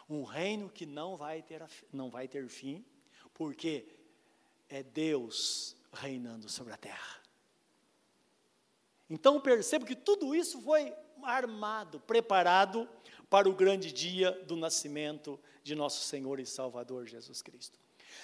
Um 0.09 0.23
reino 0.23 0.69
que 0.69 0.85
não 0.85 1.17
vai 1.17 1.41
ter, 1.41 1.63
não 1.91 2.09
vai 2.09 2.27
ter 2.27 2.47
fim, 2.47 2.85
porque 3.33 3.85
é 4.69 4.81
Deus 4.81 5.75
reinando 5.91 6.47
sobre 6.47 6.73
a 6.73 6.77
terra. 6.77 7.21
Então 9.09 9.39
percebo 9.39 9.85
que 9.85 9.95
tudo 9.95 10.35
isso 10.35 10.61
foi 10.61 10.93
armado, 11.23 11.99
preparado 11.99 12.87
para 13.29 13.49
o 13.49 13.53
grande 13.53 13.91
dia 13.91 14.31
do 14.45 14.55
nascimento 14.55 15.39
de 15.63 15.75
nosso 15.75 16.03
Senhor 16.03 16.39
e 16.39 16.45
Salvador 16.45 17.05
Jesus 17.05 17.41
Cristo. 17.41 17.79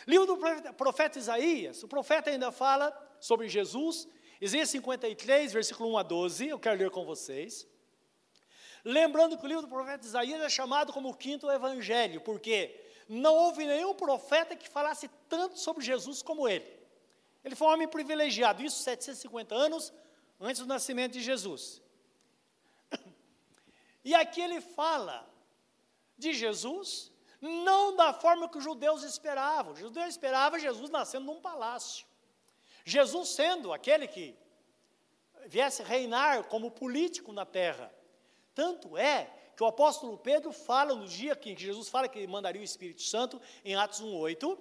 Livro 0.07 0.25
do 0.25 0.37
profeta, 0.37 0.73
profeta 0.73 1.19
Isaías, 1.19 1.83
o 1.83 1.87
profeta 1.87 2.29
ainda 2.29 2.51
fala 2.51 2.91
sobre 3.19 3.47
Jesus, 3.47 4.07
Isaías 4.43 4.71
53, 4.71 5.53
versículo 5.53 5.93
1 5.93 5.97
a 5.99 6.03
12, 6.03 6.49
eu 6.49 6.59
quero 6.59 6.77
ler 6.77 6.91
com 6.91 7.05
vocês. 7.05 7.65
Lembrando 8.83 9.37
que 9.37 9.45
o 9.45 9.47
livro 9.47 9.61
do 9.61 9.69
profeta 9.69 10.05
Isaías 10.05 10.41
é 10.41 10.49
chamado 10.49 10.91
como 10.91 11.07
o 11.07 11.13
quinto 11.13 11.49
evangelho, 11.49 12.19
porque 12.19 12.77
não 13.07 13.33
houve 13.33 13.65
nenhum 13.65 13.95
profeta 13.95 14.53
que 14.53 14.67
falasse 14.67 15.09
tanto 15.29 15.57
sobre 15.57 15.81
Jesus 15.81 16.21
como 16.21 16.45
ele. 16.45 16.69
Ele 17.41 17.55
foi 17.55 17.67
um 17.67 17.71
homem 17.71 17.87
privilegiado, 17.87 18.61
isso 18.61 18.83
750 18.83 19.55
anos 19.55 19.93
antes 20.41 20.59
do 20.59 20.67
nascimento 20.67 21.13
de 21.13 21.21
Jesus. 21.21 21.81
E 24.03 24.13
aqui 24.13 24.41
ele 24.41 24.59
fala 24.59 25.25
de 26.17 26.33
Jesus, 26.33 27.13
não 27.39 27.95
da 27.95 28.11
forma 28.11 28.49
que 28.49 28.57
os 28.57 28.63
judeus 28.65 29.03
esperavam. 29.03 29.71
Os 29.71 29.79
judeus 29.79 30.09
esperavam 30.09 30.59
Jesus 30.59 30.89
nascendo 30.89 31.27
num 31.27 31.39
palácio. 31.39 32.05
Jesus 32.83 33.29
sendo 33.29 33.71
aquele 33.71 34.07
que 34.07 34.35
viesse 35.47 35.83
reinar 35.83 36.43
como 36.45 36.71
político 36.71 37.31
na 37.31 37.45
terra. 37.45 37.93
Tanto 38.53 38.97
é 38.97 39.29
que 39.55 39.63
o 39.63 39.67
apóstolo 39.67 40.17
Pedro 40.17 40.51
fala 40.51 40.95
no 40.95 41.07
dia 41.07 41.35
que 41.35 41.55
Jesus 41.55 41.89
fala 41.89 42.07
que 42.07 42.25
mandaria 42.27 42.61
o 42.61 42.65
Espírito 42.65 43.01
Santo, 43.01 43.41
em 43.63 43.75
Atos 43.75 44.01
1,8. 44.01 44.57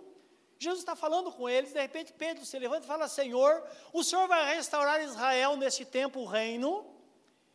Jesus 0.58 0.80
está 0.80 0.94
falando 0.94 1.32
com 1.32 1.48
eles, 1.48 1.72
de 1.72 1.80
repente 1.80 2.12
Pedro 2.12 2.44
se 2.44 2.58
levanta 2.58 2.85
e 2.85 2.87
fala: 2.87 3.08
Senhor, 3.08 3.64
o 3.92 4.04
Senhor 4.04 4.28
vai 4.28 4.54
restaurar 4.54 5.02
Israel 5.02 5.56
neste 5.56 5.85
tempo 5.85 6.20
o 6.20 6.26
reino. 6.26 6.87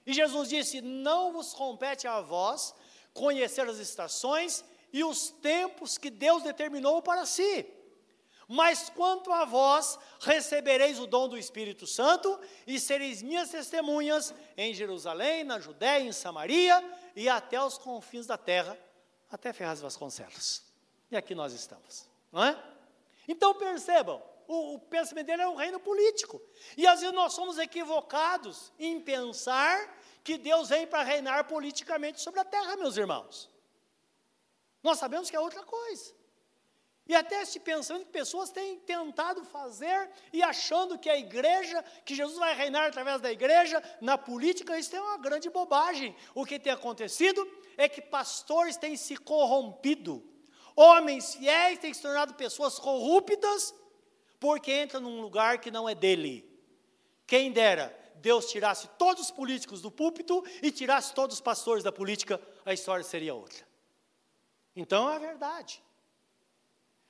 E 0.05 0.13
Jesus 0.13 0.49
disse: 0.49 0.81
Não 0.81 1.31
vos 1.31 1.53
compete 1.53 2.07
a 2.07 2.19
vós 2.21 2.75
conhecer 3.13 3.67
as 3.67 3.77
estações 3.77 4.63
e 4.91 5.03
os 5.03 5.29
tempos 5.29 5.97
que 5.97 6.09
Deus 6.09 6.43
determinou 6.43 7.01
para 7.01 7.25
si. 7.25 7.65
Mas 8.47 8.89
quanto 8.89 9.31
a 9.33 9.43
vós, 9.43 9.99
recebereis 10.21 10.99
o 10.99 11.05
dom 11.05 11.27
do 11.27 11.37
Espírito 11.37 11.85
Santo 11.85 12.39
e 12.65 12.79
sereis 12.79 13.21
minhas 13.21 13.49
testemunhas 13.49 14.33
em 14.55 14.73
Jerusalém, 14.73 15.43
na 15.43 15.59
Judéia, 15.59 16.03
em 16.03 16.13
Samaria 16.13 16.81
e 17.13 17.27
até 17.27 17.61
os 17.61 17.77
confins 17.77 18.25
da 18.25 18.37
terra, 18.37 18.77
até 19.29 19.51
Ferraz 19.51 19.81
Vasconcelos. 19.81 20.63
E 21.11 21.17
aqui 21.17 21.35
nós 21.35 21.51
estamos, 21.51 22.07
não 22.31 22.43
é? 22.43 22.57
Então 23.27 23.53
percebam, 23.53 24.23
o, 24.47 24.75
o 24.75 24.79
pensamento 24.79 25.25
dele 25.25 25.41
é 25.41 25.47
um 25.47 25.55
reino 25.55 25.79
político. 25.79 26.41
E 26.77 26.87
às 26.87 27.01
vezes 27.01 27.13
nós 27.13 27.33
somos 27.33 27.57
equivocados 27.57 28.71
em 28.79 29.01
pensar 29.01 29.99
que 30.23 30.37
Deus 30.37 30.69
vem 30.69 30.87
para 30.87 31.03
reinar 31.03 31.45
politicamente 31.45 32.21
sobre 32.21 32.39
a 32.39 32.45
terra, 32.45 32.77
meus 32.77 32.95
irmãos. 32.95 33.49
Nós 34.81 34.97
sabemos 34.99 35.29
que 35.29 35.35
é 35.35 35.39
outra 35.39 35.63
coisa. 35.63 36.16
E 37.07 37.15
até 37.15 37.45
se 37.45 37.59
pensando 37.59 38.03
que 38.05 38.11
pessoas 38.11 38.49
têm 38.49 38.79
tentado 38.79 39.43
fazer 39.45 40.09
e 40.33 40.43
achando 40.43 40.99
que 40.99 41.09
a 41.09 41.17
igreja, 41.17 41.83
que 42.03 42.13
Jesus 42.13 42.37
vai 42.37 42.53
reinar 42.53 42.87
através 42.87 43.21
da 43.21 43.31
igreja, 43.31 43.81
na 44.01 44.17
política, 44.17 44.77
isso 44.77 44.95
é 44.95 45.01
uma 45.01 45.17
grande 45.17 45.49
bobagem. 45.49 46.15
O 46.35 46.45
que 46.45 46.59
tem 46.59 46.73
acontecido 46.73 47.49
é 47.77 47.87
que 47.87 48.01
pastores 48.01 48.75
têm 48.75 48.97
se 48.97 49.15
corrompido, 49.15 50.23
homens 50.75 51.35
fiéis 51.35 51.79
têm 51.79 51.93
se 51.93 52.01
tornado 52.01 52.33
pessoas 52.33 52.77
corruptas, 52.77 53.73
porque 54.39 54.83
entram 54.83 55.01
num 55.01 55.21
lugar 55.21 55.59
que 55.59 55.71
não 55.71 55.87
é 55.87 55.95
dele. 55.95 56.45
Quem 57.25 57.51
dera 57.51 57.97
Deus 58.15 58.51
tirasse 58.51 58.87
todos 58.97 59.23
os 59.23 59.31
políticos 59.31 59.81
do 59.81 59.91
púlpito 59.91 60.43
e 60.61 60.71
tirasse 60.71 61.13
todos 61.13 61.37
os 61.37 61.41
pastores 61.41 61.83
da 61.83 61.91
política, 61.91 62.41
a 62.65 62.73
história 62.73 63.03
seria 63.03 63.33
outra. 63.33 63.65
Então 64.75 65.09
é 65.09 65.15
a 65.15 65.19
verdade. 65.19 65.81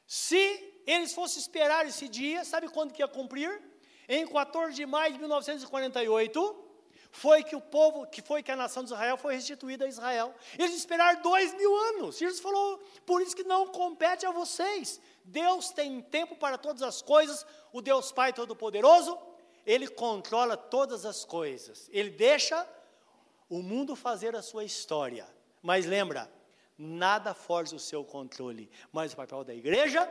Se 0.07 0.81
eles 0.87 1.13
fossem 1.13 1.39
esperar 1.39 1.85
esse 1.85 2.07
dia, 2.07 2.45
sabe 2.45 2.69
quando 2.69 2.93
que 2.93 3.01
ia 3.01 3.07
cumprir? 3.09 3.61
Em 4.07 4.25
14 4.25 4.73
de 4.73 4.85
maio 4.85 5.11
de 5.11 5.19
1948, 5.19 6.67
foi 7.11 7.43
que 7.43 7.55
o 7.55 7.61
povo, 7.61 8.07
que 8.07 8.21
foi 8.21 8.41
que 8.41 8.51
a 8.51 8.55
nação 8.55 8.83
de 8.83 8.93
Israel 8.93 9.17
foi 9.17 9.35
restituída 9.35 9.83
a 9.83 9.87
Israel. 9.87 10.33
Eles 10.57 10.75
esperaram 10.75 11.21
dois 11.21 11.53
mil 11.55 11.75
anos. 11.75 12.17
Jesus 12.17 12.39
falou, 12.39 12.77
por 13.05 13.21
isso 13.21 13.35
que 13.35 13.43
não 13.43 13.67
compete 13.67 14.25
a 14.25 14.31
vocês. 14.31 15.01
Deus 15.25 15.71
tem 15.71 16.01
tempo 16.01 16.37
para 16.37 16.57
todas 16.57 16.81
as 16.81 17.01
coisas, 17.01 17.45
o 17.73 17.81
Deus 17.81 18.11
Pai 18.13 18.31
Todo-Poderoso, 18.31 19.17
Ele 19.65 19.89
controla 19.89 20.55
todas 20.55 21.05
as 21.05 21.25
coisas. 21.25 21.89
Ele 21.91 22.11
deixa 22.11 22.65
o 23.49 23.61
mundo 23.61 23.93
fazer 23.93 24.37
a 24.37 24.41
sua 24.41 24.63
história. 24.63 25.27
Mas 25.61 25.85
lembra, 25.85 26.31
nada 26.77 27.33
foge 27.33 27.73
do 27.73 27.79
seu 27.79 28.03
controle, 28.03 28.69
mas 28.91 29.13
o 29.13 29.15
papel 29.15 29.43
da 29.43 29.53
igreja 29.53 30.07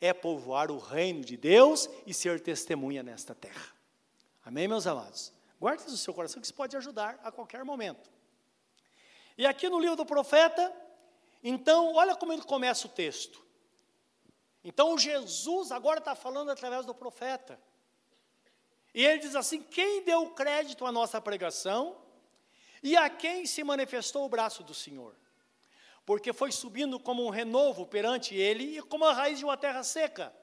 é 0.00 0.12
povoar 0.12 0.70
o 0.70 0.78
reino 0.78 1.24
de 1.24 1.36
Deus 1.36 1.88
e 2.06 2.12
ser 2.12 2.40
testemunha 2.40 3.02
nesta 3.02 3.34
terra. 3.34 3.72
Amém, 4.44 4.66
meus 4.66 4.86
amados? 4.86 5.32
Guarde 5.60 5.82
isso 5.82 5.92
no 5.92 5.96
seu 5.96 6.12
coração 6.12 6.40
que 6.40 6.46
isso 6.46 6.54
pode 6.54 6.76
ajudar 6.76 7.18
a 7.22 7.30
qualquer 7.30 7.64
momento. 7.64 8.10
E 9.38 9.46
aqui 9.46 9.68
no 9.68 9.78
livro 9.78 9.96
do 9.96 10.04
profeta, 10.04 10.72
então, 11.42 11.94
olha 11.94 12.14
como 12.14 12.32
ele 12.32 12.42
começa 12.42 12.86
o 12.86 12.90
texto. 12.90 13.44
Então, 14.64 14.96
Jesus 14.98 15.72
agora 15.72 15.98
está 15.98 16.14
falando 16.14 16.50
através 16.50 16.86
do 16.86 16.94
profeta. 16.94 17.58
E 18.94 19.04
ele 19.04 19.20
diz 19.20 19.34
assim: 19.34 19.62
quem 19.62 20.04
deu 20.04 20.30
crédito 20.30 20.86
à 20.86 20.92
nossa 20.92 21.20
pregação 21.20 21.96
e 22.82 22.96
a 22.96 23.08
quem 23.08 23.46
se 23.46 23.64
manifestou 23.64 24.24
o 24.24 24.28
braço 24.28 24.62
do 24.62 24.74
Senhor? 24.74 25.16
Porque 26.04 26.32
foi 26.32 26.50
subindo 26.50 26.98
como 26.98 27.24
um 27.24 27.30
renovo 27.30 27.86
perante 27.86 28.34
ele 28.34 28.78
e 28.78 28.82
como 28.82 29.04
a 29.04 29.12
raiz 29.12 29.38
de 29.38 29.44
uma 29.44 29.56
terra 29.56 29.82
seca, 29.82 30.34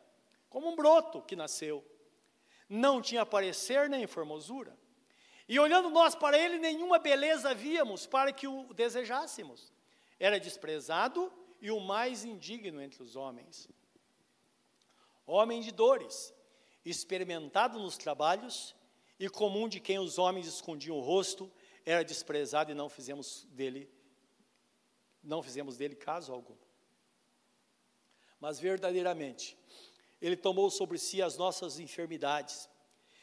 como 0.49 0.69
um 0.69 0.75
broto 0.75 1.21
que 1.21 1.35
nasceu. 1.35 1.85
Não 2.67 3.01
tinha 3.01 3.25
parecer 3.25 3.89
nem 3.89 4.07
formosura. 4.07 4.77
E 5.47 5.59
olhando 5.59 5.89
nós 5.89 6.15
para 6.15 6.37
ele, 6.37 6.59
nenhuma 6.59 6.99
beleza 6.99 7.53
víamos 7.53 8.05
para 8.05 8.31
que 8.31 8.47
o 8.47 8.71
desejássemos. 8.73 9.73
Era 10.19 10.39
desprezado 10.39 11.33
e 11.59 11.71
o 11.71 11.79
mais 11.79 12.23
indigno 12.23 12.81
entre 12.81 13.01
os 13.01 13.15
homens. 13.15 13.67
Homem 15.25 15.61
de 15.61 15.71
dores, 15.71 16.33
experimentado 16.85 17.79
nos 17.79 17.97
trabalhos 17.97 18.75
e 19.19 19.27
comum 19.27 19.67
de 19.67 19.79
quem 19.79 19.99
os 19.99 20.17
homens 20.17 20.47
escondiam 20.47 20.97
o 20.97 21.01
rosto, 21.01 21.51
era 21.85 22.03
desprezado 22.03 22.71
e 22.71 22.75
não 22.75 22.87
fizemos 22.87 23.45
dele 23.51 23.89
não 25.23 25.43
fizemos 25.43 25.77
dele 25.77 25.95
caso 25.95 26.31
algum. 26.33 26.55
Mas 28.39 28.59
verdadeiramente, 28.59 29.57
ele 30.21 30.35
tomou 30.35 30.69
sobre 30.69 30.97
si 30.97 31.21
as 31.21 31.37
nossas 31.37 31.79
enfermidades 31.79 32.69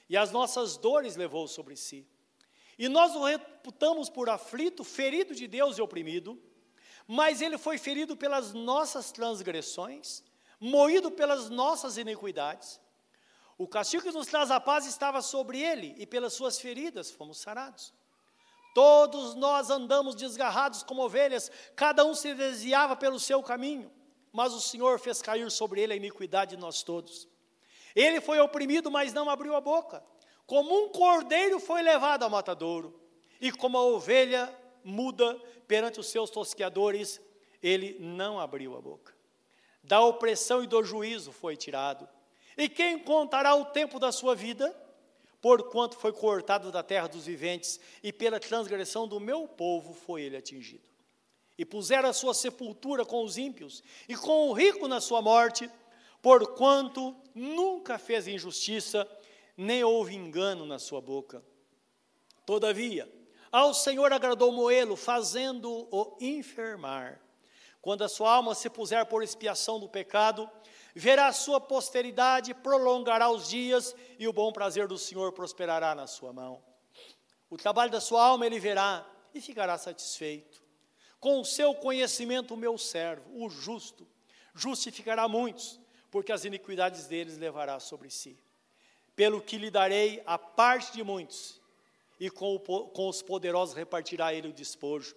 e 0.09 0.17
as 0.17 0.31
nossas 0.31 0.77
dores 0.77 1.17
levou 1.17 1.49
sobre 1.49 1.77
si. 1.77 2.07
E 2.79 2.89
nós 2.89 3.15
o 3.15 3.25
reputamos 3.25 4.11
por 4.11 4.29
aflito, 4.29 4.85
ferido 4.85 5.35
de 5.35 5.47
Deus 5.47 5.79
e 5.79 5.83
oprimido, 5.83 6.41
mas 7.07 7.41
ele 7.41 7.57
foi 7.57 7.79
ferido 7.79 8.17
pelas 8.17 8.53
nossas 8.53 9.11
transgressões, 9.11 10.23
moído 10.61 11.11
pelas 11.11 11.49
nossas 11.49 11.97
iniquidades. 11.97 12.81
O 13.57 13.67
castigo 13.67 14.03
que 14.03 14.13
nos 14.13 14.27
traz 14.27 14.51
a 14.51 14.61
paz 14.61 14.85
estava 14.87 15.23
sobre 15.23 15.61
ele, 15.63 15.95
e 15.97 16.07
pelas 16.07 16.35
suas 16.35 16.59
feridas 16.59 17.11
fomos 17.11 17.39
sarados. 17.39 17.95
Todos 18.77 19.35
nós 19.35 19.71
andamos 19.71 20.15
desgarrados 20.15 20.83
como 20.83 21.03
ovelhas, 21.03 21.51
cada 21.75 22.05
um 22.05 22.15
se 22.15 22.35
desviava 22.35 22.95
pelo 22.95 23.19
seu 23.19 23.43
caminho, 23.43 23.91
mas 24.31 24.53
o 24.53 24.61
Senhor 24.61 25.01
fez 25.01 25.23
cair 25.23 25.51
sobre 25.51 25.81
ele 25.81 25.95
a 25.95 25.97
iniquidade 25.97 26.57
de 26.57 26.61
nós 26.61 26.83
todos. 26.83 27.27
Ele 27.95 28.21
foi 28.21 28.39
oprimido, 28.39 28.91
mas 28.91 29.15
não 29.15 29.31
abriu 29.31 29.57
a 29.57 29.63
boca. 29.63 30.05
Como 30.47 30.79
um 30.79 30.91
cordeiro 30.91 31.59
foi 31.59 31.81
levado 31.81 32.25
ao 32.25 32.29
matadouro, 32.29 33.01
e 33.41 33.51
como 33.51 33.79
a 33.79 33.83
ovelha 33.83 34.55
muda 34.85 35.41
perante 35.67 35.99
os 35.99 36.09
seus 36.09 36.29
tosqueadores, 36.29 37.19
ele 37.63 37.97
não 37.99 38.39
abriu 38.39 38.77
a 38.77 38.81
boca. 38.83 39.17
Da 39.83 40.03
opressão 40.03 40.63
e 40.63 40.67
do 40.67 40.85
juízo 40.85 41.33
foi 41.33 41.57
tirado. 41.57 42.07
E 42.59 42.69
quem 42.69 42.99
contará 42.99 43.55
o 43.55 43.65
tempo 43.65 43.99
da 43.99 44.13
sua 44.13 44.35
vida? 44.35 44.77
Porquanto 45.47 45.97
foi 45.97 46.13
cortado 46.13 46.73
da 46.73 46.83
terra 46.83 47.07
dos 47.07 47.27
viventes, 47.27 47.79
e 48.03 48.13
pela 48.13 48.41
transgressão 48.41 49.07
do 49.07 49.21
meu 49.21 49.47
povo 49.47 49.95
foi 49.95 50.23
ele 50.23 50.37
atingido. 50.37 50.83
E 51.57 51.65
puseram 51.65 52.09
a 52.09 52.13
sua 52.13 52.35
sepultura 52.35 53.05
com 53.05 53.23
os 53.23 53.39
ímpios, 53.39 53.81
e 54.09 54.17
com 54.17 54.49
o 54.49 54.53
rico 54.53 54.89
na 54.89 55.01
sua 55.01 55.23
morte, 55.23 55.71
porquanto 56.21 57.15
nunca 57.33 57.97
fez 57.97 58.27
injustiça, 58.27 59.09
nem 59.57 59.85
houve 59.85 60.17
engano 60.17 60.67
na 60.67 60.81
sua 60.81 61.01
boca. 61.01 61.41
Todavia, 62.45 63.09
ao 63.53 63.73
Senhor 63.73 64.13
agradou 64.13 64.51
moê-lo, 64.51 64.97
fazendo-o 64.97 66.17
enfermar. 66.21 67.21
Quando 67.81 68.03
a 68.03 68.09
sua 68.09 68.35
alma 68.35 68.53
se 68.53 68.69
puser 68.69 69.07
por 69.07 69.23
expiação 69.23 69.79
do 69.79 69.89
pecado, 69.89 70.51
verá 70.99 71.27
a 71.27 71.33
sua 71.33 71.61
posteridade, 71.61 72.55
prolongará 72.55 73.31
os 73.31 73.51
dias, 73.51 73.95
e 74.19 74.27
o 74.27 74.33
bom 74.33 74.51
prazer 74.51 74.89
do 74.89 74.97
Senhor 74.97 75.31
prosperará 75.31 75.95
na 75.95 76.07
sua 76.07 76.33
mão. 76.33 76.65
O 77.51 77.59
trabalho 77.59 77.91
da 77.91 78.01
sua 78.01 78.25
alma 78.25 78.47
ele 78.47 78.59
verá 78.59 79.07
e 79.35 79.41
ficará 79.43 79.77
satisfeito. 79.77 80.65
Com 81.21 81.39
o 81.39 81.45
seu 81.45 81.75
conhecimento, 81.75 82.55
o 82.55 82.57
meu 82.57 82.79
servo, 82.79 83.45
o 83.45 83.51
justo, 83.51 84.09
justificará 84.55 85.29
muitos, 85.29 85.79
porque 86.11 86.33
as 86.33 86.47
iniquidades 86.47 87.07
deles 87.07 87.37
levará 87.37 87.79
sobre 87.79 88.09
si. 88.09 88.39
Pelo 89.15 89.43
que 89.43 89.59
lhe 89.59 89.71
darei 89.71 90.23
a 90.25 90.39
parte 90.39 90.95
de 90.95 91.05
muitos, 91.05 91.61
e 92.19 92.31
com, 92.31 92.55
o, 92.55 92.59
com 92.59 93.07
os 93.07 93.21
poderosos 93.21 93.75
repartirá 93.75 94.33
ele 94.33 94.49
o 94.49 94.53
despojo. 94.53 95.15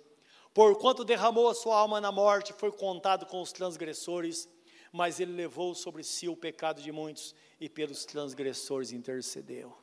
Porquanto 0.54 1.06
derramou 1.06 1.48
a 1.48 1.56
sua 1.56 1.78
alma 1.78 2.02
na 2.02 2.12
morte, 2.12 2.52
foi 2.52 2.70
contado 2.70 3.26
com 3.26 3.42
os 3.42 3.54
transgressores, 3.54 4.50
mas 4.92 5.20
ele 5.20 5.34
levou 5.34 5.76
sobre 5.76 6.04
si 6.04 6.28
o 6.28 6.36
pecado 6.36 6.82
de 6.82 6.92
muitos 6.92 7.36
e 7.60 7.70
pelos 7.70 8.06
transgressores 8.06 8.92
intercedeu. 8.92 9.78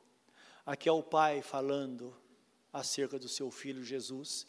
Aqui 0.64 0.88
é 0.88 0.92
o 0.92 1.02
Pai 1.02 1.42
falando 1.42 2.16
acerca 2.72 3.18
do 3.18 3.28
seu 3.28 3.50
filho 3.50 3.84
Jesus, 3.84 4.46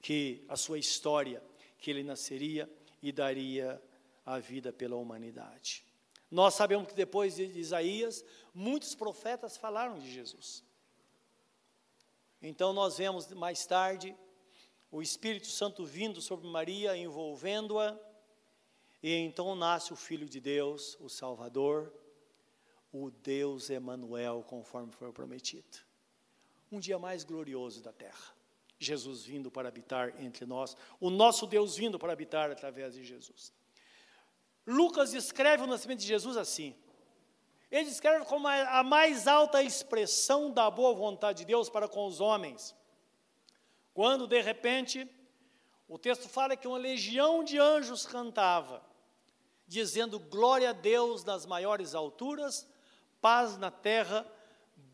que 0.00 0.44
a 0.48 0.56
sua 0.56 0.78
história, 0.78 1.42
que 1.78 1.90
ele 1.90 2.02
nasceria 2.02 2.70
e 3.02 3.12
daria 3.12 3.80
a 4.24 4.38
vida 4.38 4.72
pela 4.72 4.96
humanidade. 4.96 5.84
Nós 6.30 6.54
sabemos 6.54 6.88
que 6.88 6.94
depois 6.94 7.36
de 7.36 7.44
Isaías, 7.44 8.24
muitos 8.54 8.94
profetas 8.94 9.56
falaram 9.56 9.98
de 9.98 10.12
Jesus. 10.12 10.64
Então 12.40 12.72
nós 12.72 12.98
vemos 12.98 13.28
mais 13.32 13.66
tarde 13.66 14.14
o 14.90 15.02
Espírito 15.02 15.48
Santo 15.48 15.84
vindo 15.84 16.20
sobre 16.20 16.48
Maria, 16.48 16.96
envolvendo-a, 16.96 17.98
e 19.02 19.14
então 19.14 19.54
nasce 19.54 19.92
o 19.92 19.96
Filho 19.96 20.28
de 20.28 20.40
Deus, 20.40 20.96
o 21.00 21.08
Salvador, 21.08 21.92
o 22.92 23.10
Deus 23.10 23.70
Emanuel, 23.70 24.44
conforme 24.46 24.92
foi 24.92 25.12
prometido. 25.12 25.78
Um 26.70 26.80
dia 26.80 26.98
mais 26.98 27.24
glorioso 27.24 27.82
da 27.82 27.92
terra. 27.92 28.36
Jesus 28.78 29.24
vindo 29.24 29.50
para 29.50 29.68
habitar 29.68 30.22
entre 30.22 30.46
nós, 30.46 30.76
o 31.00 31.10
nosso 31.10 31.46
Deus 31.46 31.76
vindo 31.76 31.98
para 31.98 32.12
habitar 32.12 32.50
através 32.50 32.94
de 32.94 33.04
Jesus. 33.04 33.52
Lucas 34.66 35.12
escreve 35.14 35.64
o 35.64 35.66
nascimento 35.66 36.00
de 36.00 36.06
Jesus 36.06 36.36
assim. 36.36 36.76
Ele 37.70 37.84
descreve 37.84 38.24
como 38.24 38.46
a 38.46 38.82
mais 38.82 39.26
alta 39.26 39.62
expressão 39.62 40.50
da 40.50 40.70
boa 40.70 40.94
vontade 40.94 41.40
de 41.40 41.44
Deus 41.44 41.68
para 41.68 41.88
com 41.88 42.06
os 42.06 42.20
homens. 42.20 42.74
Quando, 43.92 44.26
de 44.26 44.40
repente, 44.40 45.10
o 45.88 45.98
texto 45.98 46.28
fala 46.28 46.56
que 46.56 46.68
uma 46.68 46.78
legião 46.78 47.42
de 47.42 47.58
anjos 47.58 48.06
cantava, 48.06 48.82
dizendo 49.68 50.18
glória 50.18 50.70
a 50.70 50.72
Deus 50.72 51.22
nas 51.22 51.46
maiores 51.46 51.94
alturas, 51.94 52.66
paz 53.20 53.56
na 53.56 53.70
terra, 53.70 54.26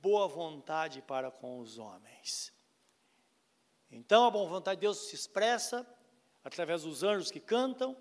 boa 0.03 0.29
vontade 0.29 1.01
para 1.01 1.31
com 1.31 1.61
os 1.61 1.79
homens. 1.79 2.53
Então 3.91 4.27
a 4.27 4.31
boa 4.31 4.49
vontade 4.49 4.77
de 4.77 4.83
Deus 4.83 5.09
se 5.09 5.15
expressa 5.15 5.87
através 6.43 6.83
dos 6.83 7.03
anjos 7.03 7.31
que 7.31 7.41
cantam, 7.41 7.97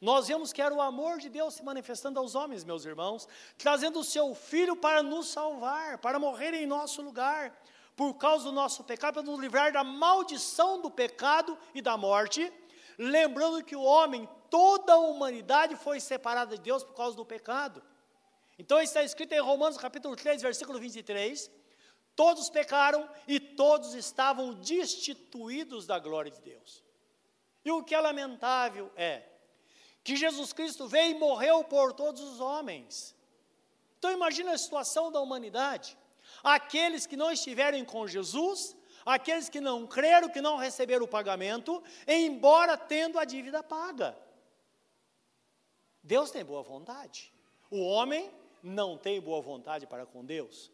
nós 0.00 0.28
vemos 0.28 0.52
que 0.52 0.60
era 0.60 0.74
o 0.74 0.82
amor 0.82 1.18
de 1.18 1.30
Deus 1.30 1.54
se 1.54 1.64
manifestando 1.64 2.20
aos 2.20 2.34
homens, 2.34 2.62
meus 2.62 2.84
irmãos, 2.84 3.26
trazendo 3.56 4.00
o 4.00 4.04
seu 4.04 4.34
filho 4.34 4.76
para 4.76 5.02
nos 5.02 5.28
salvar, 5.28 5.96
para 5.96 6.18
morrer 6.18 6.52
em 6.52 6.66
nosso 6.66 7.00
lugar, 7.00 7.58
por 7.96 8.12
causa 8.14 8.44
do 8.44 8.52
nosso 8.52 8.84
pecado, 8.84 9.14
para 9.14 9.22
nos 9.22 9.40
livrar 9.40 9.72
da 9.72 9.82
maldição 9.82 10.82
do 10.82 10.90
pecado 10.90 11.56
e 11.74 11.80
da 11.80 11.96
morte, 11.96 12.52
lembrando 12.98 13.64
que 13.64 13.74
o 13.74 13.82
homem, 13.82 14.28
toda 14.54 14.92
a 14.92 14.98
humanidade 14.98 15.74
foi 15.74 15.98
separada 15.98 16.56
de 16.56 16.62
Deus 16.62 16.84
por 16.84 16.94
causa 16.94 17.16
do 17.16 17.26
pecado. 17.26 17.82
Então 18.56 18.80
está 18.80 19.02
escrito 19.02 19.32
em 19.32 19.40
Romanos 19.40 19.76
capítulo 19.76 20.14
3, 20.14 20.42
versículo 20.42 20.78
23, 20.78 21.50
todos 22.14 22.48
pecaram 22.50 23.10
e 23.26 23.40
todos 23.40 23.94
estavam 23.94 24.54
destituídos 24.54 25.88
da 25.88 25.98
glória 25.98 26.30
de 26.30 26.40
Deus. 26.40 26.84
E 27.64 27.72
o 27.72 27.82
que 27.82 27.96
é 27.96 28.00
lamentável 28.00 28.92
é 28.94 29.24
que 30.04 30.14
Jesus 30.14 30.52
Cristo 30.52 30.86
veio 30.86 31.16
e 31.16 31.18
morreu 31.18 31.64
por 31.64 31.92
todos 31.92 32.20
os 32.22 32.38
homens. 32.38 33.12
Então 33.98 34.12
imagina 34.12 34.52
a 34.52 34.58
situação 34.58 35.10
da 35.10 35.20
humanidade. 35.20 35.98
Aqueles 36.44 37.06
que 37.06 37.16
não 37.16 37.32
estiverem 37.32 37.84
com 37.84 38.06
Jesus, 38.06 38.76
aqueles 39.04 39.48
que 39.48 39.60
não 39.60 39.84
creram, 39.84 40.28
que 40.28 40.40
não 40.40 40.56
receberam 40.56 41.06
o 41.06 41.08
pagamento, 41.08 41.82
embora 42.06 42.76
tendo 42.76 43.18
a 43.18 43.24
dívida 43.24 43.60
paga. 43.60 44.22
Deus 46.04 46.30
tem 46.30 46.44
boa 46.44 46.62
vontade. 46.62 47.32
O 47.70 47.80
homem 47.80 48.30
não 48.62 48.98
tem 48.98 49.18
boa 49.20 49.40
vontade 49.40 49.86
para 49.86 50.04
com 50.04 50.22
Deus. 50.22 50.70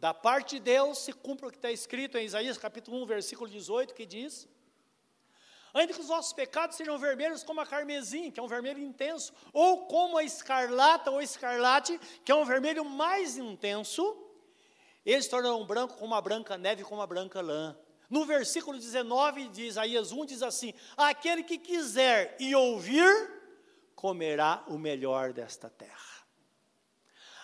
Da 0.00 0.14
parte 0.14 0.56
de 0.56 0.60
Deus 0.60 0.98
se 0.98 1.12
cumpre 1.12 1.46
o 1.46 1.50
que 1.50 1.58
está 1.58 1.70
escrito 1.70 2.16
em 2.16 2.24
Isaías 2.24 2.56
capítulo 2.56 3.02
1, 3.02 3.06
versículo 3.06 3.50
18, 3.50 3.92
que 3.92 4.06
diz: 4.06 4.48
Ainda 5.74 5.92
que 5.92 6.00
os 6.00 6.08
nossos 6.08 6.32
pecados 6.32 6.76
sejam 6.76 6.98
vermelhos 6.98 7.44
como 7.44 7.60
a 7.60 7.66
carmesim, 7.66 8.30
que 8.30 8.40
é 8.40 8.42
um 8.42 8.48
vermelho 8.48 8.80
intenso, 8.80 9.34
ou 9.52 9.86
como 9.86 10.16
a 10.16 10.24
escarlata 10.24 11.10
ou 11.10 11.20
escarlate, 11.20 12.00
que 12.24 12.32
é 12.32 12.34
um 12.34 12.46
vermelho 12.46 12.84
mais 12.84 13.36
intenso, 13.36 14.16
eles 15.04 15.28
tornarão 15.28 15.66
branco 15.66 15.98
como 15.98 16.14
a 16.14 16.20
branca 16.20 16.56
neve, 16.56 16.82
como 16.82 17.02
a 17.02 17.06
branca 17.06 17.42
lã. 17.42 17.76
No 18.08 18.24
versículo 18.24 18.78
19 18.78 19.48
de 19.48 19.64
Isaías 19.64 20.12
1 20.12 20.24
diz 20.24 20.42
assim: 20.42 20.72
Aquele 20.96 21.42
que 21.42 21.58
quiser 21.58 22.36
e 22.38 22.54
ouvir, 22.54 23.33
comerá 24.04 24.62
o 24.66 24.76
melhor 24.76 25.32
desta 25.32 25.70
terra. 25.70 26.26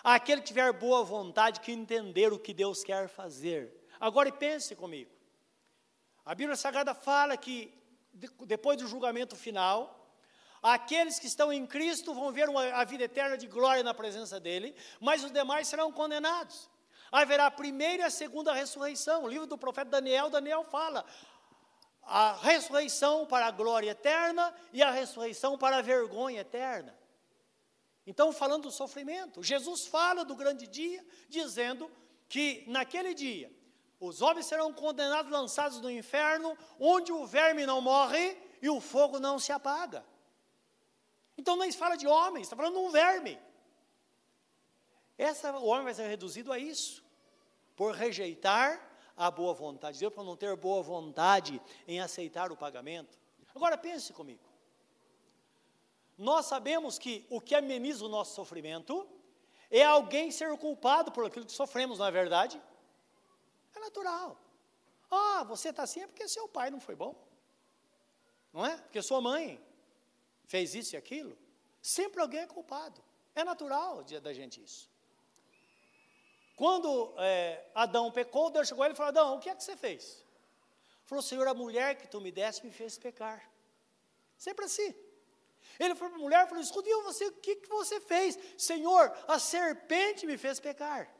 Aquele 0.03 0.41
que 0.41 0.47
tiver 0.49 0.71
boa 0.71 1.03
vontade, 1.03 1.59
que 1.59 1.71
entender 1.71 2.31
o 2.31 2.37
que 2.37 2.53
Deus 2.53 2.83
quer 2.83 3.09
fazer. 3.09 3.73
Agora 3.99 4.31
pense 4.31 4.75
comigo. 4.75 5.09
A 6.23 6.35
Bíblia 6.35 6.55
Sagrada 6.55 6.93
fala 6.93 7.35
que 7.35 7.73
depois 8.45 8.77
do 8.77 8.87
julgamento 8.87 9.35
final, 9.35 10.13
aqueles 10.61 11.17
que 11.17 11.25
estão 11.25 11.51
em 11.51 11.65
Cristo 11.65 12.13
vão 12.13 12.31
ver 12.31 12.47
uma, 12.47 12.63
a 12.75 12.83
vida 12.83 13.05
eterna 13.05 13.39
de 13.39 13.47
glória 13.47 13.81
na 13.81 13.95
presença 13.95 14.39
dele, 14.39 14.75
mas 14.99 15.23
os 15.23 15.31
demais 15.31 15.67
serão 15.67 15.91
condenados. 15.91 16.69
Haverá 17.11 17.47
a 17.47 17.51
primeira 17.51 18.03
e 18.03 18.05
a 18.05 18.11
segunda 18.11 18.53
ressurreição. 18.53 19.23
O 19.23 19.27
livro 19.27 19.47
do 19.47 19.57
profeta 19.57 19.89
Daniel, 19.89 20.29
Daniel 20.29 20.63
fala 20.63 21.03
a 22.03 22.33
ressurreição 22.33 23.25
para 23.25 23.45
a 23.47 23.51
glória 23.51 23.91
eterna 23.91 24.53
e 24.73 24.81
a 24.81 24.91
ressurreição 24.91 25.57
para 25.57 25.77
a 25.77 25.81
vergonha 25.81 26.41
eterna. 26.41 26.97
Então, 28.05 28.33
falando 28.33 28.63
do 28.63 28.71
sofrimento, 28.71 29.43
Jesus 29.43 29.85
fala 29.85 30.25
do 30.25 30.35
grande 30.35 30.67
dia, 30.67 31.05
dizendo 31.29 31.89
que 32.27 32.63
naquele 32.67 33.13
dia 33.13 33.51
os 33.99 34.21
homens 34.21 34.47
serão 34.47 34.73
condenados, 34.73 35.31
lançados 35.31 35.79
no 35.79 35.89
inferno, 35.89 36.57
onde 36.79 37.11
o 37.11 37.25
verme 37.25 37.65
não 37.65 37.79
morre 37.79 38.35
e 38.61 38.67
o 38.69 38.81
fogo 38.81 39.19
não 39.19 39.37
se 39.37 39.51
apaga. 39.51 40.03
Então 41.37 41.55
não 41.55 41.71
fala 41.71 41.95
de 41.95 42.07
homens, 42.07 42.47
está 42.47 42.55
falando 42.55 42.73
de 42.73 42.79
um 42.79 42.89
verme. 42.89 43.39
Essa, 45.17 45.55
o 45.57 45.67
homem 45.67 45.83
vai 45.83 45.93
ser 45.93 46.07
reduzido 46.07 46.51
a 46.51 46.57
isso, 46.57 47.03
por 47.75 47.93
rejeitar 47.93 48.90
a 49.15 49.29
boa 49.29 49.53
vontade 49.53 49.95
de 49.95 50.01
Deus, 50.01 50.13
por 50.13 50.23
não 50.23 50.35
ter 50.35 50.55
boa 50.55 50.81
vontade 50.81 51.61
em 51.87 51.99
aceitar 51.99 52.51
o 52.51 52.57
pagamento. 52.57 53.17
Agora 53.55 53.77
pense 53.77 54.13
comigo. 54.13 54.43
Nós 56.17 56.45
sabemos 56.45 56.99
que 56.99 57.25
o 57.29 57.41
que 57.41 57.55
ameniza 57.55 58.05
o 58.05 58.09
nosso 58.09 58.35
sofrimento 58.35 59.07
é 59.69 59.83
alguém 59.83 60.29
ser 60.29 60.55
culpado 60.57 61.11
por 61.11 61.25
aquilo 61.25 61.45
que 61.45 61.51
sofremos, 61.51 61.97
não 61.97 62.05
é 62.05 62.11
verdade? 62.11 62.61
É 63.73 63.79
natural. 63.79 64.37
Ah, 65.09 65.43
você 65.43 65.69
está 65.69 65.83
assim 65.83 66.01
é 66.01 66.07
porque 66.07 66.27
seu 66.27 66.47
pai 66.47 66.69
não 66.69 66.79
foi 66.79 66.95
bom. 66.95 67.15
Não 68.53 68.65
é? 68.65 68.77
Porque 68.77 69.01
sua 69.01 69.21
mãe 69.21 69.63
fez 70.45 70.75
isso 70.75 70.95
e 70.95 70.97
aquilo. 70.97 71.37
Sempre 71.81 72.21
alguém 72.21 72.41
é 72.41 72.47
culpado. 72.47 73.01
É 73.33 73.43
natural 73.43 74.03
da 74.03 74.33
gente 74.33 74.61
isso. 74.61 74.90
Quando 76.61 77.11
é, 77.17 77.65
Adão 77.73 78.11
pecou, 78.11 78.51
Deus 78.51 78.67
chegou 78.67 78.83
a 78.83 78.85
ele 78.85 78.93
e 78.93 78.95
falou: 78.95 79.09
Adão, 79.09 79.35
o 79.35 79.39
que 79.39 79.49
é 79.49 79.55
que 79.55 79.63
você 79.63 79.75
fez? 79.75 80.23
Falou, 81.05 81.23
Senhor, 81.23 81.47
a 81.47 81.55
mulher 81.55 81.95
que 81.95 82.07
tu 82.07 82.21
me 82.21 82.31
deste 82.31 82.63
me 82.63 82.71
fez 82.71 82.99
pecar. 82.99 83.49
Sempre 84.37 84.65
assim. 84.65 84.93
Ele 85.79 85.95
foi 85.95 86.07
para 86.09 86.17
a 86.19 86.21
mulher 86.21 86.45
e 86.45 86.49
falou: 86.49 86.61
Escuta, 86.61 86.87
você, 87.01 87.25
o 87.25 87.31
que, 87.31 87.55
que 87.55 87.67
você 87.67 87.99
fez? 87.99 88.37
Senhor, 88.59 89.11
a 89.27 89.39
serpente 89.39 90.27
me 90.27 90.37
fez 90.37 90.59
pecar. 90.59 91.11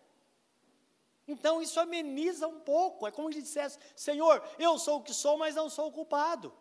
Então 1.28 1.60
isso 1.60 1.80
ameniza 1.80 2.48
um 2.48 2.60
pouco. 2.60 3.08
É 3.08 3.12
como 3.12 3.34
se 3.34 3.42
dissesse: 3.42 3.80
Senhor, 3.96 4.48
eu 4.60 4.78
sou 4.78 5.00
o 5.00 5.04
que 5.04 5.12
sou, 5.12 5.40
mas 5.40 5.56
não 5.56 5.72
sou 5.72 5.88
o 5.88 5.92
culpado. 5.92 6.54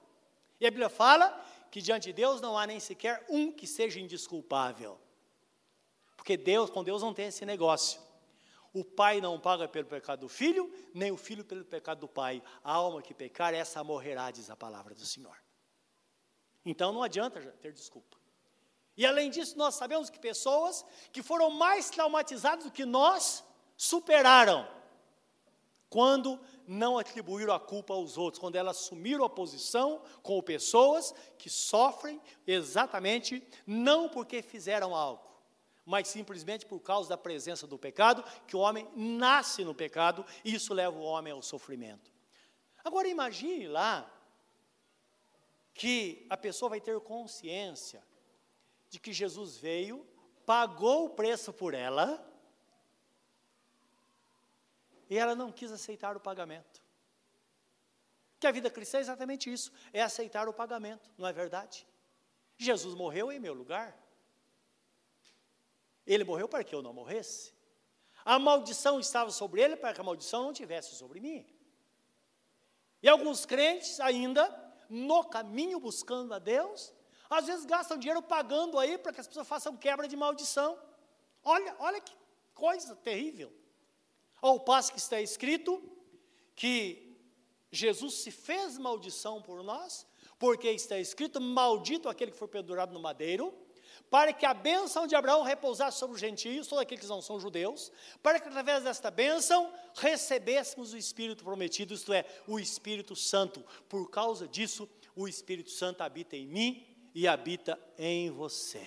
E 0.58 0.66
a 0.66 0.70
Bíblia 0.70 0.88
fala 0.88 1.26
que 1.70 1.82
diante 1.82 2.04
de 2.04 2.14
Deus 2.14 2.40
não 2.40 2.56
há 2.56 2.66
nem 2.66 2.80
sequer 2.80 3.26
um 3.28 3.52
que 3.52 3.66
seja 3.66 4.00
indisculpável. 4.00 4.98
Porque 6.16 6.34
Deus, 6.34 6.70
com 6.70 6.82
Deus 6.82 7.02
não 7.02 7.12
tem 7.12 7.26
esse 7.26 7.44
negócio. 7.44 8.08
O 8.72 8.84
pai 8.84 9.20
não 9.20 9.40
paga 9.40 9.66
pelo 9.66 9.86
pecado 9.86 10.20
do 10.20 10.28
filho, 10.28 10.72
nem 10.94 11.10
o 11.10 11.16
filho 11.16 11.44
pelo 11.44 11.64
pecado 11.64 12.00
do 12.00 12.08
pai. 12.08 12.42
A 12.62 12.72
alma 12.72 13.02
que 13.02 13.12
pecar, 13.12 13.52
essa 13.52 13.82
morrerá, 13.82 14.30
diz 14.30 14.48
a 14.48 14.56
palavra 14.56 14.94
do 14.94 15.04
Senhor. 15.04 15.36
Então 16.64 16.92
não 16.92 17.02
adianta 17.02 17.40
ter 17.60 17.72
desculpa. 17.72 18.16
E 18.96 19.06
além 19.06 19.30
disso, 19.30 19.56
nós 19.56 19.74
sabemos 19.74 20.10
que 20.10 20.18
pessoas 20.18 20.84
que 21.12 21.22
foram 21.22 21.50
mais 21.50 21.90
traumatizadas 21.90 22.64
do 22.64 22.70
que 22.70 22.84
nós 22.84 23.42
superaram 23.76 24.68
quando 25.88 26.38
não 26.66 26.98
atribuíram 26.98 27.52
a 27.52 27.58
culpa 27.58 27.94
aos 27.94 28.16
outros, 28.16 28.38
quando 28.38 28.54
elas 28.54 28.76
assumiram 28.76 29.24
a 29.24 29.28
posição 29.28 30.00
com 30.22 30.40
pessoas 30.40 31.12
que 31.36 31.50
sofrem 31.50 32.20
exatamente 32.46 33.42
não 33.66 34.08
porque 34.08 34.40
fizeram 34.40 34.94
algo, 34.94 35.22
mas 35.90 36.06
simplesmente 36.06 36.64
por 36.64 36.78
causa 36.78 37.08
da 37.08 37.18
presença 37.18 37.66
do 37.66 37.76
pecado, 37.76 38.22
que 38.46 38.54
o 38.54 38.60
homem 38.60 38.88
nasce 38.94 39.64
no 39.64 39.74
pecado 39.74 40.24
e 40.44 40.54
isso 40.54 40.72
leva 40.72 40.96
o 40.96 41.02
homem 41.02 41.32
ao 41.32 41.42
sofrimento. 41.42 42.12
Agora 42.84 43.08
imagine 43.08 43.66
lá 43.66 44.08
que 45.74 46.24
a 46.30 46.36
pessoa 46.36 46.68
vai 46.68 46.80
ter 46.80 46.98
consciência 47.00 48.04
de 48.88 49.00
que 49.00 49.12
Jesus 49.12 49.56
veio, 49.56 50.06
pagou 50.46 51.06
o 51.06 51.10
preço 51.10 51.52
por 51.52 51.74
ela, 51.74 52.24
e 55.08 55.18
ela 55.18 55.34
não 55.34 55.50
quis 55.50 55.72
aceitar 55.72 56.16
o 56.16 56.20
pagamento. 56.20 56.80
Que 58.38 58.46
a 58.46 58.52
vida 58.52 58.70
cristã 58.70 58.98
é 58.98 59.00
exatamente 59.00 59.52
isso, 59.52 59.72
é 59.92 60.00
aceitar 60.00 60.48
o 60.48 60.54
pagamento, 60.54 61.10
não 61.18 61.26
é 61.26 61.32
verdade? 61.32 61.84
Jesus 62.56 62.94
morreu 62.94 63.32
em 63.32 63.40
meu 63.40 63.54
lugar. 63.54 63.99
Ele 66.12 66.24
morreu 66.24 66.48
para 66.48 66.64
que 66.64 66.74
eu 66.74 66.82
não 66.82 66.92
morresse. 66.92 67.52
A 68.24 68.38
maldição 68.38 68.98
estava 68.98 69.30
sobre 69.30 69.62
ele 69.62 69.76
para 69.76 69.94
que 69.94 70.00
a 70.00 70.04
maldição 70.04 70.42
não 70.42 70.52
tivesse 70.52 70.96
sobre 70.96 71.20
mim. 71.20 71.46
E 73.02 73.08
alguns 73.08 73.46
crentes 73.46 74.00
ainda 74.00 74.44
no 74.88 75.22
caminho 75.24 75.78
buscando 75.78 76.34
a 76.34 76.40
Deus, 76.40 76.92
às 77.30 77.46
vezes 77.46 77.64
gastam 77.64 77.96
dinheiro 77.96 78.20
pagando 78.20 78.76
aí 78.76 78.98
para 78.98 79.12
que 79.12 79.20
as 79.20 79.28
pessoas 79.28 79.46
façam 79.46 79.76
quebra 79.76 80.08
de 80.08 80.16
maldição. 80.16 80.76
Olha, 81.44 81.76
olha 81.78 82.00
que 82.00 82.12
coisa 82.54 82.96
terrível. 82.96 83.52
Ao 84.42 84.58
passo 84.58 84.92
que 84.92 84.98
está 84.98 85.20
escrito 85.20 85.80
que 86.56 87.16
Jesus 87.70 88.14
se 88.14 88.32
fez 88.32 88.76
maldição 88.76 89.40
por 89.40 89.62
nós, 89.62 90.04
porque 90.40 90.68
está 90.70 90.98
escrito: 90.98 91.40
Maldito 91.40 92.08
aquele 92.08 92.32
que 92.32 92.36
foi 92.36 92.48
pendurado 92.48 92.92
no 92.92 93.00
madeiro, 93.00 93.54
para 94.10 94.32
que 94.32 94.44
a 94.44 94.52
bênção 94.52 95.06
de 95.06 95.14
Abraão 95.14 95.44
repousasse 95.44 95.98
sobre 95.98 96.16
os 96.16 96.20
gentios, 96.20 96.66
todos 96.66 96.82
aqueles 96.82 97.04
que 97.04 97.08
não 97.08 97.22
são 97.22 97.38
judeus, 97.38 97.92
para 98.20 98.40
que 98.40 98.48
através 98.48 98.82
desta 98.82 99.08
bênção 99.08 99.72
recebêssemos 99.94 100.92
o 100.92 100.96
Espírito 100.96 101.44
prometido, 101.44 101.94
isto 101.94 102.12
é, 102.12 102.24
o 102.48 102.58
Espírito 102.58 103.14
Santo. 103.14 103.64
Por 103.88 104.10
causa 104.10 104.48
disso, 104.48 104.90
o 105.14 105.28
Espírito 105.28 105.70
Santo 105.70 106.02
habita 106.02 106.36
em 106.36 106.44
mim 106.44 106.84
e 107.14 107.28
habita 107.28 107.78
em 107.96 108.30
você. 108.30 108.86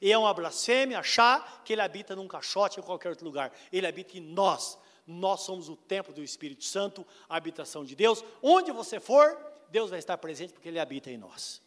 E 0.00 0.10
é 0.10 0.18
uma 0.18 0.32
blasfêmia 0.32 0.98
achar 0.98 1.62
que 1.62 1.74
ele 1.74 1.82
habita 1.82 2.16
num 2.16 2.26
caixote 2.26 2.80
em 2.80 2.82
qualquer 2.82 3.10
outro 3.10 3.26
lugar. 3.26 3.52
Ele 3.70 3.86
habita 3.86 4.16
em 4.16 4.20
nós. 4.20 4.78
Nós 5.06 5.42
somos 5.42 5.68
o 5.68 5.76
templo 5.76 6.14
do 6.14 6.24
Espírito 6.24 6.64
Santo, 6.64 7.06
a 7.28 7.36
habitação 7.36 7.84
de 7.84 7.94
Deus. 7.94 8.24
Onde 8.42 8.72
você 8.72 8.98
for, 8.98 9.38
Deus 9.68 9.90
vai 9.90 9.98
estar 9.98 10.16
presente 10.18 10.54
porque 10.54 10.68
ele 10.68 10.80
habita 10.80 11.10
em 11.10 11.16
nós. 11.16 11.62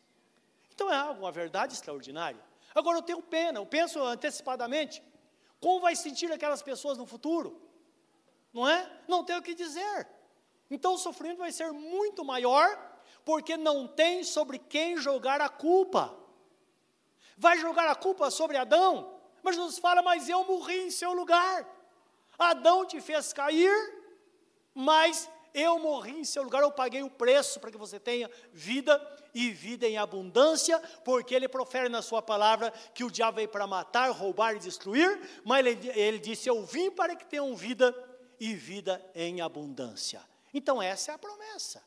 Então 0.76 0.92
é 0.92 0.96
algo, 0.96 1.22
uma 1.22 1.32
verdade 1.32 1.74
extraordinária. 1.74 2.40
Agora 2.76 2.98
eu 2.98 3.02
tenho 3.02 3.22
pena, 3.22 3.60
eu 3.60 3.66
penso 3.66 4.02
antecipadamente, 4.04 5.02
como 5.62 5.80
vai 5.80 5.96
sentir 5.96 6.30
aquelas 6.32 6.62
pessoas 6.62 6.98
no 6.98 7.06
futuro? 7.06 7.62
Não 8.54 8.68
é? 8.68 8.92
Não 9.08 9.24
tem 9.24 9.38
o 9.38 9.42
que 9.42 9.56
dizer. 9.56 10.08
Então 10.70 10.96
o 10.96 10.98
sofrimento 10.98 11.38
vai 11.38 11.52
ser 11.54 11.72
muito 11.72 12.26
maior, 12.26 12.68
porque 13.24 13.56
não 13.56 13.88
tem 13.88 14.24
sobre 14.24 14.60
quem 14.60 14.98
jogar 14.98 15.40
a 15.40 15.48
culpa. 15.48 16.14
Vai 17.38 17.58
jogar 17.58 17.88
a 17.88 17.96
culpa 17.96 18.30
sobre 18.30 18.58
Adão, 18.58 19.18
mas 19.42 19.56
Jesus 19.56 19.80
fala: 19.80 20.02
Mas 20.02 20.28
eu 20.28 20.44
morri 20.44 20.88
em 20.88 20.92
seu 20.92 21.14
lugar. 21.14 21.66
Adão 22.38 22.86
te 22.86 23.00
fez 23.00 23.32
cair, 23.32 23.74
mas 24.74 25.30
eu 25.54 25.80
morri 25.80 26.20
em 26.20 26.26
seu 26.26 26.44
lugar, 26.44 26.62
eu 26.64 26.72
paguei 26.72 27.02
o 27.02 27.10
preço 27.10 27.62
para 27.62 27.72
que 27.72 27.78
você 27.78 27.98
tenha 27.98 28.30
vida 28.52 29.00
e 29.36 29.52
vida 29.52 29.86
em 29.86 29.98
abundância, 29.98 30.80
porque 31.04 31.36
ele 31.36 31.50
profere 31.50 31.90
na 31.90 32.02
sua 32.02 32.22
palavra 32.22 32.72
que 32.94 33.04
o 33.04 33.12
diabo 33.12 33.36
veio 33.36 33.50
para 33.50 33.68
matar, 33.68 34.10
roubar 34.12 34.56
e 34.56 34.60
destruir, 34.60 35.20
mas 35.44 35.66
ele, 35.66 35.92
ele 35.94 36.18
disse: 36.18 36.50
Eu 36.50 36.66
vim 36.66 36.90
para 36.90 37.18
que 37.18 37.26
tenham 37.26 37.54
vida 37.54 37.94
e 38.40 38.56
vida 38.56 39.06
em 39.14 39.42
abundância. 39.42 40.22
Então, 40.54 40.82
essa 40.82 41.12
é 41.12 41.16
a 41.16 41.18
promessa. 41.18 41.84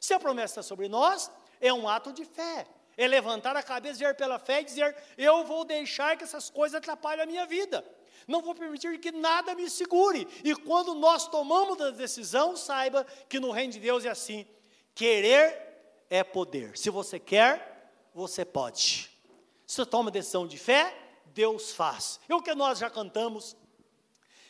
Se 0.00 0.14
a 0.14 0.18
promessa 0.18 0.54
está 0.54 0.62
sobre 0.62 0.88
nós, 0.88 1.30
é 1.60 1.70
um 1.70 1.86
ato 1.86 2.14
de 2.14 2.24
fé. 2.24 2.66
É 2.96 3.06
levantar 3.06 3.54
a 3.56 3.62
cabeça, 3.62 3.98
ver 3.98 4.14
pela 4.14 4.38
fé 4.38 4.62
e 4.62 4.64
dizer: 4.64 4.96
Eu 5.18 5.44
vou 5.44 5.66
deixar 5.66 6.16
que 6.16 6.24
essas 6.24 6.48
coisas 6.48 6.78
atrapalhem 6.78 7.22
a 7.22 7.26
minha 7.26 7.44
vida 7.44 7.84
não 8.28 8.42
vou 8.42 8.54
permitir 8.54 8.98
que 9.00 9.10
nada 9.10 9.56
me 9.56 9.68
segure. 9.68 10.28
E 10.44 10.54
quando 10.54 10.94
nós 10.94 11.26
tomamos 11.26 11.80
a 11.80 11.90
decisão, 11.90 12.54
saiba 12.54 13.04
que 13.28 13.40
no 13.40 13.50
reino 13.50 13.72
de 13.72 13.80
Deus 13.80 14.04
é 14.04 14.10
assim: 14.10 14.46
querer 14.94 15.69
é 16.10 16.24
poder. 16.24 16.76
Se 16.76 16.90
você 16.90 17.18
quer, 17.18 17.94
você 18.12 18.44
pode. 18.44 19.08
Se 19.66 19.76
você 19.76 19.86
toma 19.86 20.10
decisão 20.10 20.46
de 20.46 20.58
fé, 20.58 20.92
Deus 21.26 21.72
faz. 21.72 22.18
É 22.28 22.34
o 22.34 22.42
que 22.42 22.54
nós 22.54 22.80
já 22.80 22.90
cantamos, 22.90 23.56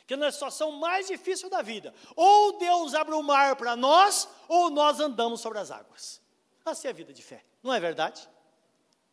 que 0.06 0.16
na 0.16 0.32
situação 0.32 0.72
mais 0.72 1.06
difícil 1.06 1.50
da 1.50 1.61
vida, 1.61 1.94
ou 2.16 2.58
Deus 2.58 2.94
abre 2.94 3.14
o 3.14 3.22
mar 3.22 3.54
para 3.54 3.76
nós, 3.76 4.28
ou 4.48 4.70
nós 4.70 4.98
andamos 4.98 5.40
sobre 5.40 5.58
as 5.58 5.70
águas. 5.70 6.20
Assim 6.64 6.88
é 6.88 6.90
a 6.90 6.94
vida 6.94 7.12
de 7.12 7.22
fé, 7.22 7.44
não 7.62 7.72
é 7.72 7.78
verdade? 7.78 8.28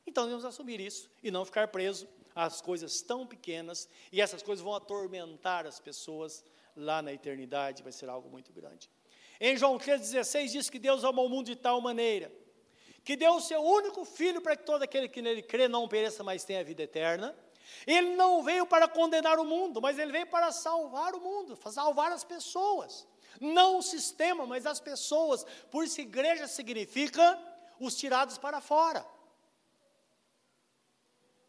Então 0.05 0.23
devemos 0.23 0.45
assumir 0.45 0.79
isso 0.79 1.11
e 1.21 1.29
não 1.29 1.43
ficar 1.43 1.67
preso 1.67 2.07
as 2.33 2.61
coisas 2.61 3.01
tão 3.01 3.27
pequenas, 3.27 3.89
e 4.11 4.21
essas 4.21 4.41
coisas 4.41 4.63
vão 4.63 4.73
atormentar 4.75 5.65
as 5.65 5.79
pessoas 5.79 6.45
lá 6.75 7.01
na 7.01 7.11
eternidade, 7.11 7.83
vai 7.83 7.91
ser 7.91 8.07
algo 8.07 8.29
muito 8.29 8.53
grande. 8.53 8.89
Em 9.39 9.55
João 9.55 9.77
3,16 9.77 10.47
diz 10.49 10.69
que 10.69 10.79
Deus 10.79 11.03
amou 11.03 11.27
o 11.27 11.29
mundo 11.29 11.45
de 11.45 11.55
tal 11.55 11.79
maneira, 11.79 12.31
que 13.03 13.15
deu 13.15 13.35
o 13.35 13.41
seu 13.41 13.61
único 13.61 14.03
filho 14.03 14.41
para 14.41 14.55
que 14.55 14.63
todo 14.63 14.83
aquele 14.83 15.07
que 15.07 15.21
nele 15.21 15.41
crê 15.41 15.67
não 15.67 15.87
pereça, 15.87 16.23
mas 16.23 16.43
tenha 16.43 16.63
vida 16.63 16.83
eterna. 16.83 17.37
Ele 17.85 18.15
não 18.15 18.43
veio 18.43 18.65
para 18.65 18.87
condenar 18.87 19.39
o 19.39 19.45
mundo, 19.45 19.81
mas 19.81 19.99
ele 19.99 20.11
veio 20.11 20.27
para 20.27 20.51
salvar 20.51 21.13
o 21.13 21.21
mundo, 21.21 21.57
salvar 21.71 22.11
as 22.11 22.23
pessoas. 22.23 23.07
Não 23.39 23.77
o 23.77 23.83
sistema, 23.83 24.45
mas 24.45 24.65
as 24.65 24.79
pessoas. 24.79 25.45
Por 25.69 25.83
isso, 25.83 26.01
igreja 26.01 26.47
significa 26.47 27.39
os 27.79 27.95
tirados 27.95 28.37
para 28.37 28.59
fora. 28.59 29.05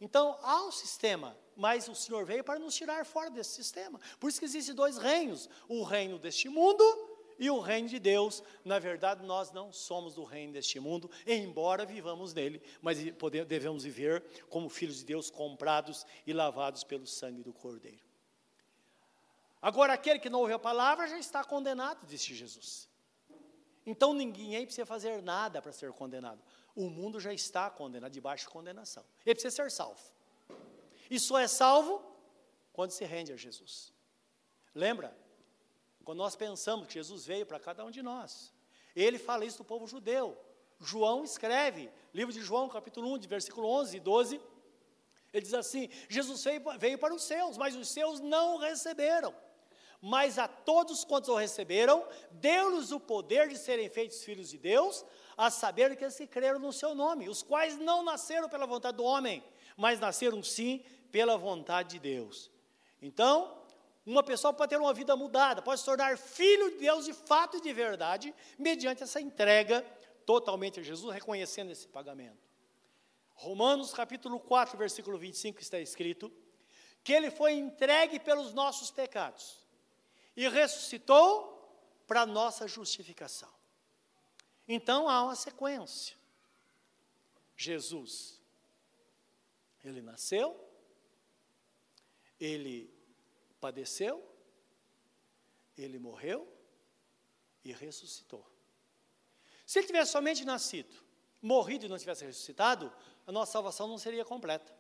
Então, 0.01 0.39
há 0.43 0.65
um 0.65 0.71
sistema, 0.71 1.37
mas 1.57 1.89
o 1.89 1.95
Senhor 1.95 2.25
veio 2.25 2.45
para 2.45 2.59
nos 2.59 2.75
tirar 2.75 3.05
fora 3.05 3.31
desse 3.31 3.51
sistema. 3.51 3.99
Por 4.21 4.29
isso 4.29 4.39
que 4.39 4.45
existem 4.45 4.75
dois 4.75 4.99
reinos: 4.99 5.49
o 5.69 5.83
reino 5.83 6.19
deste 6.19 6.49
mundo 6.49 6.85
e 7.39 7.51
o 7.51 7.61
reino 7.61 7.89
de 7.89 7.99
Deus. 7.99 8.43
Na 8.65 8.79
verdade, 8.79 9.25
nós 9.25 9.53
não 9.53 9.73
somos 9.73 10.15
do 10.15 10.25
reino 10.25 10.53
deste 10.53 10.81
mundo, 10.81 11.11
embora 11.27 11.85
vivamos 11.85 12.35
nele, 12.35 12.63
mas 12.81 12.99
devemos 13.47 13.85
viver 13.85 14.25
como 14.49 14.69
filhos 14.69 14.99
de 14.99 15.05
Deus, 15.05 15.31
comprados 15.31 16.07
e 16.27 16.33
lavados 16.33 16.85
pelo 16.85 17.07
sangue 17.07 17.43
do 17.43 17.53
Cordeiro. 17.53 18.07
Agora, 19.61 19.93
aquele 19.93 20.19
que 20.19 20.31
não 20.31 20.41
ouve 20.41 20.53
a 20.53 20.59
palavra 20.59 21.09
já 21.09 21.19
está 21.19 21.43
condenado, 21.43 22.07
disse 22.07 22.35
Jesus. 22.35 22.89
Então, 23.85 24.13
ninguém 24.13 24.65
precisa 24.65 24.87
fazer 24.87 25.23
nada 25.23 25.61
para 25.61 25.73
ser 25.73 25.93
condenado 25.93 26.43
o 26.79 26.89
mundo 26.89 27.19
já 27.19 27.35
está 27.35 27.69
condenado, 27.69 28.13
debaixo 28.13 28.47
de 28.47 28.53
condenação. 28.53 29.05
Ele 29.27 29.35
precisa 29.35 29.55
ser 29.55 29.69
salvo. 29.69 30.01
E 31.11 31.19
só 31.19 31.37
é 31.41 31.49
salvo 31.49 32.01
quando 32.73 32.93
se 32.93 33.05
rende 33.05 33.33
a 33.33 33.37
Jesus. 33.37 33.93
Lembra? 34.73 35.17
Quando 36.09 36.21
nós 36.21 36.35
pensamos 36.35 36.87
que 36.87 36.95
Jesus 36.95 37.27
veio 37.27 37.45
para 37.45 37.61
cada 37.61 37.85
um 37.85 37.91
de 37.91 38.03
nós, 38.03 38.51
ele 38.97 39.19
fala 39.19 39.45
isso 39.45 39.59
do 39.59 39.65
povo 39.65 39.87
judeu. 39.87 40.39
João 40.81 41.23
escreve, 41.23 41.91
livro 42.15 42.33
de 42.33 42.41
João, 42.41 42.67
capítulo 42.67 43.13
1, 43.13 43.19
de 43.19 43.29
versículo 43.29 43.69
11 43.69 43.99
e 43.99 44.01
12, 44.01 44.41
Ele 45.35 45.43
diz 45.43 45.53
assim: 45.53 45.91
Jesus 46.09 46.43
veio 46.79 46.97
para 46.97 47.15
os 47.15 47.25
seus, 47.25 47.59
mas 47.59 47.77
os 47.77 47.91
seus 47.91 48.21
não 48.21 48.57
receberam. 48.57 49.35
Mas 50.01 50.39
a 50.39 50.49
todos 50.49 51.05
quantos 51.05 51.29
o 51.29 51.37
receberam, 51.37 52.09
deu-lhes 52.31 52.91
o 52.91 52.99
poder 52.99 53.47
de 53.47 53.59
serem 53.59 53.91
feitos 53.91 54.25
filhos 54.25 54.49
de 54.49 54.57
Deus, 54.57 55.05
a 55.37 55.51
saber 55.51 55.95
que 55.95 56.05
eles 56.05 56.17
que 56.17 56.27
creram 56.27 56.59
no 56.59 56.73
seu 56.73 56.95
nome, 56.95 57.29
os 57.29 57.43
quais 57.43 57.77
não 57.77 58.03
nasceram 58.03 58.49
pela 58.49 58.67
vontade 58.67 58.97
do 58.97 59.05
homem, 59.05 59.45
mas 59.77 60.01
nasceram 60.01 60.43
sim 60.43 60.83
pela 61.13 61.37
vontade 61.37 61.91
de 61.91 61.99
Deus. 61.99 62.51
Então, 63.03 63.58
uma 64.05 64.23
pessoa 64.23 64.53
pode 64.53 64.71
ter 64.71 64.79
uma 64.79 64.95
vida 64.95 65.15
mudada, 65.15 65.61
pode 65.61 65.81
se 65.81 65.87
tornar 65.87 66.17
filho 66.17 66.71
de 66.71 66.79
Deus 66.79 67.05
de 67.05 67.13
fato 67.13 67.59
e 67.59 67.61
de 67.61 67.73
verdade, 67.73 68.35
mediante 68.59 69.03
essa 69.03 69.21
entrega 69.21 69.83
totalmente 70.25 70.81
a 70.81 70.83
Jesus, 70.83 71.13
reconhecendo 71.13 71.71
esse 71.71 71.87
pagamento. 71.89 72.49
Romanos 73.35 73.93
capítulo 73.93 74.41
4, 74.41 74.77
versículo 74.77 75.19
25 75.19 75.61
está 75.61 75.79
escrito 75.79 76.33
que 77.05 77.13
ele 77.13 77.31
foi 77.31 77.53
entregue 77.53 78.19
pelos 78.19 78.53
nossos 78.53 78.91
pecados 78.91 79.65
e 80.37 80.49
ressuscitou 80.49 81.57
para 82.07 82.27
nossa 82.27 82.67
justificação. 82.67 83.53
Então 84.67 85.09
há 85.09 85.23
uma 85.23 85.37
sequência. 85.37 86.17
Jesus, 87.57 88.41
ele 89.85 90.03
nasceu, 90.03 90.59
ele 92.39 92.98
padeceu, 93.61 94.25
ele 95.77 95.99
morreu 95.99 96.47
e 97.65 97.73
ressuscitou. 97.73 98.45
Se 99.67 99.79
ele 99.79 99.87
tivesse 99.87 100.13
somente 100.13 100.45
nascido, 100.45 100.95
morrido 101.43 101.87
e 101.87 101.89
não 101.89 101.99
tivesse 101.99 102.25
ressuscitado, 102.25 102.93
a 103.27 103.33
nossa 103.33 103.53
salvação 103.53 103.87
não 103.87 103.99
seria 103.99 104.25
completa. 104.25 104.75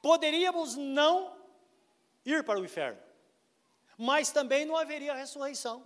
Poderíamos 0.00 0.76
não 0.76 1.36
ir 2.24 2.44
para 2.44 2.60
o 2.60 2.64
inferno, 2.64 3.00
mas 3.98 4.30
também 4.30 4.64
não 4.64 4.76
haveria 4.76 5.14
ressurreição. 5.14 5.84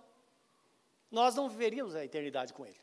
Nós 1.11 1.35
não 1.35 1.49
viveríamos 1.49 1.95
a 1.95 2.05
eternidade 2.05 2.53
com 2.53 2.67
Ele. 2.67 2.79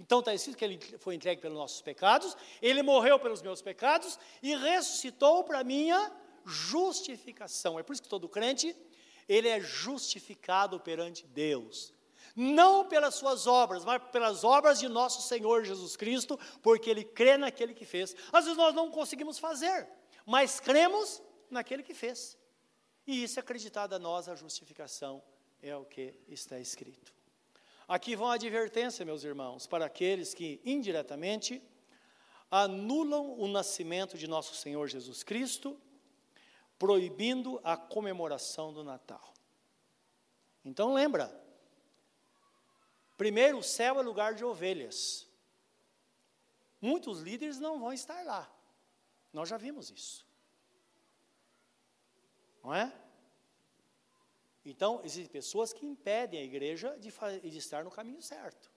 Então 0.00 0.20
está 0.20 0.34
escrito 0.34 0.56
que 0.56 0.64
Ele 0.64 0.98
foi 0.98 1.14
entregue 1.14 1.40
pelos 1.40 1.56
nossos 1.56 1.82
pecados, 1.82 2.36
Ele 2.60 2.82
morreu 2.82 3.18
pelos 3.18 3.42
meus 3.42 3.62
pecados 3.62 4.18
e 4.42 4.54
ressuscitou 4.54 5.44
para 5.44 5.62
minha 5.62 6.12
justificação. 6.46 7.78
É 7.78 7.82
por 7.82 7.92
isso 7.92 8.02
que 8.02 8.08
todo 8.08 8.28
crente, 8.28 8.76
ele 9.28 9.48
é 9.48 9.60
justificado 9.60 10.78
perante 10.80 11.26
Deus 11.26 11.94
não 12.36 12.86
pelas 12.86 13.14
suas 13.14 13.46
obras, 13.46 13.82
mas 13.82 14.02
pelas 14.12 14.44
obras 14.44 14.78
de 14.78 14.88
nosso 14.88 15.22
Senhor 15.22 15.64
Jesus 15.64 15.96
Cristo, 15.96 16.38
porque 16.62 16.90
ele 16.90 17.02
crê 17.02 17.38
naquele 17.38 17.72
que 17.72 17.86
fez. 17.86 18.14
Às 18.30 18.44
vezes 18.44 18.58
nós 18.58 18.74
não 18.74 18.90
conseguimos 18.90 19.38
fazer, 19.38 19.88
mas 20.26 20.60
cremos 20.60 21.22
naquele 21.50 21.82
que 21.82 21.94
fez. 21.94 22.36
E 23.06 23.22
isso 23.22 23.38
é 23.38 23.40
acreditado 23.40 23.94
a 23.94 23.98
nós, 23.98 24.28
a 24.28 24.34
justificação 24.34 25.22
é 25.62 25.74
o 25.74 25.86
que 25.86 26.20
está 26.28 26.58
escrito. 26.58 27.14
Aqui 27.88 28.14
vão 28.14 28.30
a 28.30 28.34
advertência, 28.34 29.04
meus 29.04 29.24
irmãos, 29.24 29.66
para 29.66 29.86
aqueles 29.86 30.34
que 30.34 30.60
indiretamente 30.64 31.62
anulam 32.50 33.38
o 33.38 33.48
nascimento 33.48 34.18
de 34.18 34.26
nosso 34.26 34.54
Senhor 34.54 34.88
Jesus 34.88 35.22
Cristo, 35.22 35.80
proibindo 36.78 37.60
a 37.64 37.76
comemoração 37.76 38.72
do 38.72 38.84
Natal. 38.84 39.34
Então 40.64 40.92
lembra, 40.92 41.46
Primeiro, 43.16 43.58
o 43.58 43.62
céu 43.62 43.98
é 43.98 44.02
lugar 44.02 44.34
de 44.34 44.44
ovelhas. 44.44 45.26
Muitos 46.80 47.20
líderes 47.20 47.58
não 47.58 47.80
vão 47.80 47.92
estar 47.92 48.22
lá. 48.22 48.50
Nós 49.32 49.48
já 49.48 49.56
vimos 49.56 49.90
isso. 49.90 50.26
Não 52.62 52.74
é? 52.74 52.92
Então, 54.64 55.00
existem 55.02 55.32
pessoas 55.32 55.72
que 55.72 55.86
impedem 55.86 56.40
a 56.40 56.44
igreja 56.44 56.96
de, 56.98 57.10
de 57.50 57.56
estar 57.56 57.84
no 57.84 57.90
caminho 57.90 58.20
certo. 58.20 58.70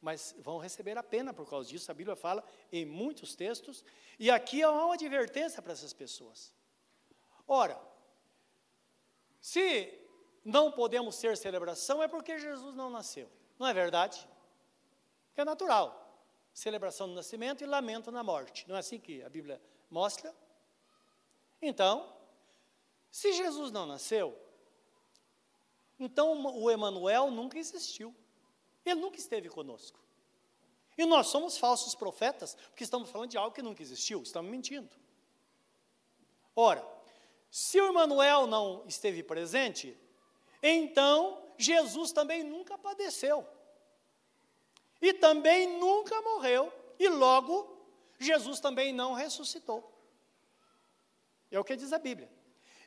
Mas 0.00 0.34
vão 0.38 0.58
receber 0.58 0.96
a 0.96 1.02
pena 1.02 1.32
por 1.34 1.48
causa 1.48 1.68
disso. 1.68 1.90
A 1.90 1.94
Bíblia 1.94 2.14
fala 2.14 2.44
em 2.70 2.84
muitos 2.84 3.34
textos. 3.34 3.84
E 4.18 4.30
aqui 4.30 4.62
há 4.62 4.70
uma 4.70 4.94
advertência 4.94 5.60
para 5.60 5.72
essas 5.72 5.92
pessoas. 5.92 6.54
Ora, 7.46 7.80
se 9.40 9.92
não 10.44 10.72
podemos 10.72 11.18
ter 11.18 11.36
celebração, 11.36 12.02
é 12.02 12.08
porque 12.08 12.38
Jesus 12.38 12.74
não 12.74 12.90
nasceu. 12.90 13.30
Não 13.58 13.66
é 13.66 13.72
verdade? 13.72 14.28
É 15.36 15.44
natural. 15.44 16.02
Celebração 16.52 17.08
do 17.08 17.14
nascimento 17.14 17.62
e 17.62 17.66
lamento 17.66 18.10
na 18.10 18.22
morte. 18.22 18.68
Não 18.68 18.76
é 18.76 18.80
assim 18.80 18.98
que 18.98 19.22
a 19.22 19.28
Bíblia 19.28 19.60
mostra? 19.90 20.34
Então, 21.60 22.12
se 23.10 23.32
Jesus 23.32 23.70
não 23.70 23.86
nasceu, 23.86 24.36
então 25.98 26.44
o 26.56 26.70
Emanuel 26.70 27.30
nunca 27.30 27.58
existiu. 27.58 28.14
Ele 28.84 29.00
nunca 29.00 29.18
esteve 29.18 29.48
conosco. 29.48 29.98
E 30.96 31.04
nós 31.04 31.26
somos 31.26 31.58
falsos 31.58 31.94
profetas, 31.94 32.54
porque 32.54 32.84
estamos 32.84 33.10
falando 33.10 33.30
de 33.30 33.36
algo 33.36 33.54
que 33.54 33.62
nunca 33.62 33.82
existiu, 33.82 34.22
estamos 34.22 34.50
mentindo. 34.50 34.88
Ora, 36.54 36.95
se 37.50 37.80
o 37.80 37.88
Emanuel 37.88 38.46
não 38.46 38.84
esteve 38.86 39.22
presente, 39.22 39.96
então 40.62 41.42
Jesus 41.58 42.12
também 42.12 42.42
nunca 42.42 42.76
padeceu. 42.76 43.46
E 45.00 45.12
também 45.12 45.78
nunca 45.78 46.20
morreu. 46.22 46.72
E 46.98 47.08
logo, 47.08 47.76
Jesus 48.18 48.60
também 48.60 48.92
não 48.92 49.12
ressuscitou. 49.12 49.92
É 51.50 51.60
o 51.60 51.64
que 51.64 51.76
diz 51.76 51.92
a 51.92 51.98
Bíblia. 51.98 52.30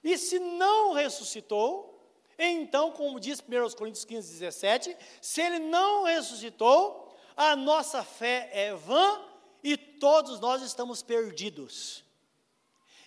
E 0.03 0.18
se 0.18 0.39
não 0.39 0.93
ressuscitou, 0.93 1.99
então, 2.38 2.91
como 2.91 3.20
diz 3.20 3.41
1 3.41 3.76
Coríntios 3.76 4.05
15, 4.05 4.39
17, 4.39 4.97
se 5.22 5.41
ele 5.41 5.60
não 5.60 6.03
ressuscitou, 6.03 7.14
a 7.36 7.55
nossa 7.55 8.03
fé 8.03 8.49
é 8.51 8.74
vã 8.74 9.22
e 9.64 9.76
todos 9.78 10.39
nós 10.39 10.62
estamos 10.62 11.01
perdidos. 11.01 12.03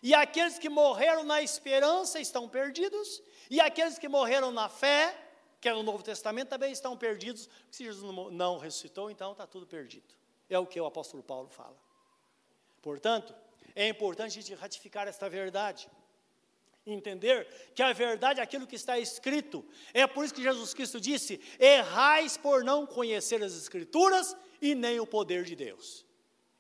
E 0.02 0.14
aqueles 0.14 0.58
que 0.58 0.68
morreram 0.68 1.22
na 1.22 1.40
esperança 1.40 2.18
estão 2.18 2.48
perdidos, 2.48 3.22
e 3.48 3.60
aqueles 3.60 3.98
que 3.98 4.08
morreram 4.08 4.50
na 4.50 4.68
fé, 4.68 5.16
que 5.60 5.68
é 5.68 5.72
no 5.72 5.82
Novo 5.82 6.02
Testamento, 6.02 6.48
também 6.48 6.72
estão 6.72 6.96
perdidos, 6.96 7.48
se 7.70 7.84
Jesus 7.84 8.02
não 8.32 8.58
ressuscitou, 8.58 9.10
então 9.10 9.30
está 9.30 9.46
tudo 9.46 9.64
perdido. 9.64 10.12
É 10.50 10.58
o 10.58 10.66
que 10.66 10.80
o 10.80 10.86
apóstolo 10.86 11.22
Paulo 11.22 11.48
fala. 11.48 11.76
Portanto, 12.82 13.32
é 13.76 13.88
importante 13.88 14.38
a 14.38 14.42
gente 14.42 14.54
ratificar 14.54 15.06
esta 15.06 15.30
verdade. 15.30 15.88
Entender 16.84 17.46
que 17.76 17.82
a 17.82 17.92
verdade 17.92 18.40
é 18.40 18.42
aquilo 18.42 18.66
que 18.66 18.74
está 18.74 18.98
escrito. 18.98 19.64
É 19.94 20.04
por 20.04 20.24
isso 20.24 20.34
que 20.34 20.42
Jesus 20.42 20.74
Cristo 20.74 21.00
disse: 21.00 21.40
errais 21.60 22.36
por 22.36 22.64
não 22.64 22.84
conhecer 22.84 23.40
as 23.40 23.54
Escrituras 23.54 24.36
e 24.60 24.74
nem 24.74 24.98
o 24.98 25.06
poder 25.06 25.44
de 25.44 25.54
Deus. 25.54 26.04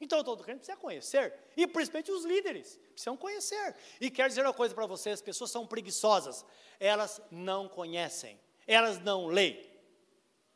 Então 0.02 0.24
todo 0.24 0.42
crente 0.42 0.58
precisa 0.58 0.76
conhecer, 0.76 1.32
e 1.56 1.64
principalmente 1.64 2.10
os 2.10 2.24
líderes 2.24 2.76
precisam 2.90 3.16
conhecer. 3.16 3.76
E 4.00 4.10
quero 4.10 4.28
dizer 4.28 4.42
uma 4.42 4.52
coisa 4.52 4.74
para 4.74 4.84
vocês: 4.84 5.14
as 5.14 5.22
pessoas 5.22 5.52
são 5.52 5.64
preguiçosas, 5.64 6.44
elas 6.80 7.20
não 7.30 7.68
conhecem, 7.68 8.36
elas 8.66 8.98
não 8.98 9.26
leem. 9.26 9.64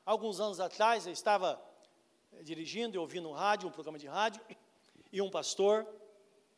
Alguns 0.04 0.40
anos 0.40 0.58
atrás 0.58 1.06
eu 1.06 1.12
estava 1.12 1.62
dirigindo 2.42 2.96
e 2.96 2.98
ouvindo 2.98 3.28
um 3.28 3.32
rádio, 3.32 3.68
um 3.68 3.72
programa 3.72 4.00
de 4.00 4.08
rádio, 4.08 4.44
e 5.12 5.22
um 5.22 5.30
pastor, 5.30 5.86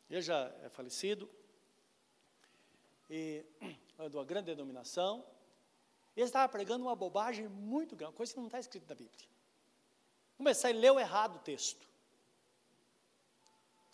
ele 0.09 0.21
já 0.23 0.51
é 0.63 0.69
falecido, 0.69 1.29
e 3.07 3.45
de 4.09 4.17
uma 4.17 4.25
grande 4.25 4.47
denominação, 4.47 5.23
ele 6.17 6.25
estava 6.25 6.51
pregando 6.51 6.85
uma 6.85 6.95
bobagem 6.95 7.47
muito 7.47 7.95
grande, 7.95 8.15
coisa 8.15 8.33
que 8.33 8.39
não 8.39 8.47
está 8.47 8.59
escrita 8.59 8.87
na 8.89 8.95
Bíblia. 8.95 9.27
Comecei, 10.37 10.73
leu 10.73 10.99
errado 10.99 11.35
o 11.35 11.39
texto 11.39 11.88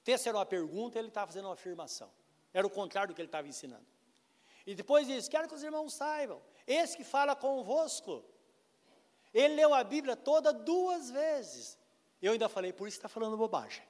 texto 0.05 0.27
era 0.27 0.37
uma 0.37 0.45
pergunta, 0.45 0.99
ele 0.99 1.09
estava 1.09 1.27
fazendo 1.27 1.45
uma 1.45 1.55
afirmação. 1.55 2.09
Era 2.53 2.65
o 2.65 2.69
contrário 2.69 3.11
do 3.11 3.15
que 3.15 3.21
ele 3.21 3.27
estava 3.27 3.47
ensinando. 3.47 3.85
E 4.65 4.75
depois 4.75 5.07
diz: 5.07 5.27
Quero 5.27 5.47
que 5.49 5.55
os 5.55 5.63
irmãos 5.63 5.93
saibam, 5.93 6.41
esse 6.65 6.95
que 6.95 7.03
fala 7.03 7.35
convosco, 7.35 8.23
ele 9.33 9.55
leu 9.55 9.73
a 9.73 9.83
Bíblia 9.83 10.15
toda 10.15 10.53
duas 10.53 11.09
vezes. 11.09 11.77
Eu 12.21 12.31
ainda 12.33 12.47
falei, 12.47 12.71
por 12.71 12.87
isso 12.87 12.97
está 12.97 13.09
falando 13.09 13.35
bobagem. 13.35 13.83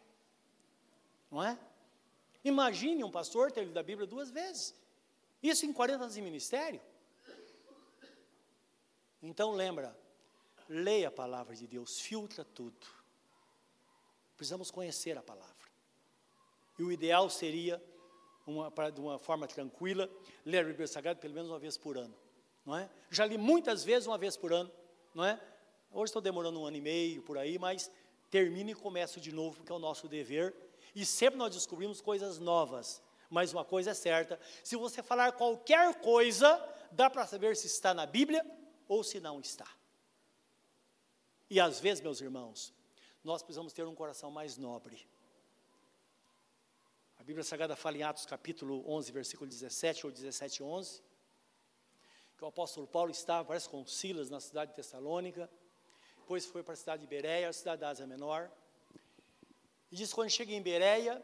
Não 1.29 1.43
é? 1.43 1.59
Imagine 2.43 3.03
um 3.03 3.11
pastor 3.11 3.51
ter 3.51 3.65
lido 3.65 3.77
a 3.77 3.83
Bíblia 3.83 4.07
duas 4.07 4.31
vezes. 4.31 4.73
Isso 5.43 5.65
em 5.65 5.73
40 5.73 6.03
anos 6.03 6.15
de 6.15 6.21
ministério. 6.21 6.81
Então 9.21 9.51
lembra, 9.51 9.97
leia 10.67 11.09
a 11.09 11.11
palavra 11.11 11.55
de 11.55 11.67
Deus, 11.67 11.99
filtra 11.99 12.43
tudo. 12.43 12.87
Precisamos 14.35 14.71
conhecer 14.71 15.17
a 15.17 15.23
palavra. 15.23 15.64
E 16.77 16.83
o 16.83 16.91
ideal 16.91 17.29
seria, 17.29 17.81
uma, 18.45 18.71
de 18.91 18.99
uma 18.99 19.17
forma 19.17 19.47
tranquila, 19.47 20.09
ler 20.45 20.59
a 20.59 20.63
Bíblia 20.63 20.87
Sagrada 20.87 21.19
pelo 21.19 21.33
menos 21.33 21.49
uma 21.49 21.59
vez 21.59 21.77
por 21.77 21.97
ano. 21.97 22.15
Não 22.65 22.75
é? 22.75 22.89
Já 23.09 23.25
li 23.25 23.37
muitas 23.37 23.83
vezes, 23.83 24.07
uma 24.07 24.17
vez 24.17 24.35
por 24.35 24.51
ano. 24.51 24.71
Não 25.13 25.23
é? 25.23 25.39
Hoje 25.91 26.09
estou 26.09 26.21
demorando 26.21 26.59
um 26.59 26.65
ano 26.65 26.77
e 26.77 26.81
meio 26.81 27.21
por 27.21 27.37
aí, 27.37 27.57
mas 27.57 27.89
termina 28.29 28.71
e 28.71 28.75
começa 28.75 29.19
de 29.19 29.31
novo, 29.31 29.57
porque 29.57 29.71
é 29.71 29.75
o 29.75 29.79
nosso 29.79 30.07
dever. 30.07 30.53
E 30.93 31.05
sempre 31.05 31.37
nós 31.37 31.53
descobrimos 31.53 32.01
coisas 32.01 32.39
novas. 32.39 33.01
Mas 33.29 33.53
uma 33.53 33.63
coisa 33.63 33.91
é 33.91 33.93
certa: 33.93 34.39
se 34.63 34.75
você 34.75 35.01
falar 35.01 35.31
qualquer 35.33 35.95
coisa, 36.01 36.61
dá 36.91 37.09
para 37.09 37.25
saber 37.25 37.55
se 37.55 37.67
está 37.67 37.93
na 37.93 38.05
Bíblia 38.05 38.45
ou 38.87 39.03
se 39.03 39.19
não 39.19 39.39
está. 39.39 39.67
E 41.49 41.59
às 41.59 41.79
vezes, 41.79 42.01
meus 42.01 42.21
irmãos, 42.21 42.73
nós 43.23 43.41
precisamos 43.41 43.73
ter 43.73 43.85
um 43.85 43.95
coração 43.95 44.31
mais 44.31 44.57
nobre. 44.57 45.07
Bíblia 47.25 47.43
Sagrada 47.43 47.75
fala 47.75 47.97
em 47.97 48.03
Atos 48.03 48.23
capítulo 48.23 48.87
11, 48.87 49.11
versículo 49.11 49.49
17 49.49 50.05
ou 50.05 50.11
17, 50.11 50.61
11, 50.61 51.01
que 52.37 52.43
o 52.43 52.47
apóstolo 52.47 52.85
Paulo 52.85 53.09
estava, 53.09 53.43
parece 53.43 53.67
com 53.67 53.83
Silas, 53.83 54.29
na 54.29 54.39
cidade 54.39 54.69
de 54.69 54.75
Tessalônica, 54.75 55.49
depois 56.19 56.45
foi 56.45 56.61
para 56.61 56.75
a 56.75 56.77
cidade 56.77 57.01
de 57.01 57.07
Bereia, 57.07 57.49
a 57.49 57.53
cidade 57.53 57.81
da 57.81 57.89
Ásia 57.89 58.05
Menor, 58.05 58.51
e 59.91 59.95
diz 59.95 60.13
quando 60.13 60.29
chega 60.29 60.53
em 60.53 60.61
Bereia, 60.61 61.19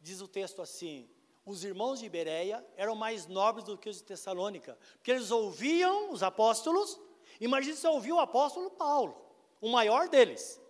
diz 0.00 0.20
o 0.20 0.28
texto 0.28 0.62
assim, 0.62 1.10
os 1.44 1.64
irmãos 1.64 1.98
de 1.98 2.08
Bereia 2.08 2.64
eram 2.76 2.94
mais 2.94 3.26
nobres 3.26 3.64
do 3.64 3.76
que 3.76 3.88
os 3.88 3.96
de 3.96 4.04
Tessalônica, 4.04 4.78
porque 4.98 5.10
eles 5.10 5.32
ouviam 5.32 6.12
os 6.12 6.22
apóstolos, 6.22 6.96
imagina 7.40 7.74
se 7.74 7.88
ouviu 7.88 8.14
o 8.14 8.20
apóstolo 8.20 8.70
Paulo, 8.70 9.20
o 9.60 9.68
maior 9.68 10.08
deles. 10.08 10.60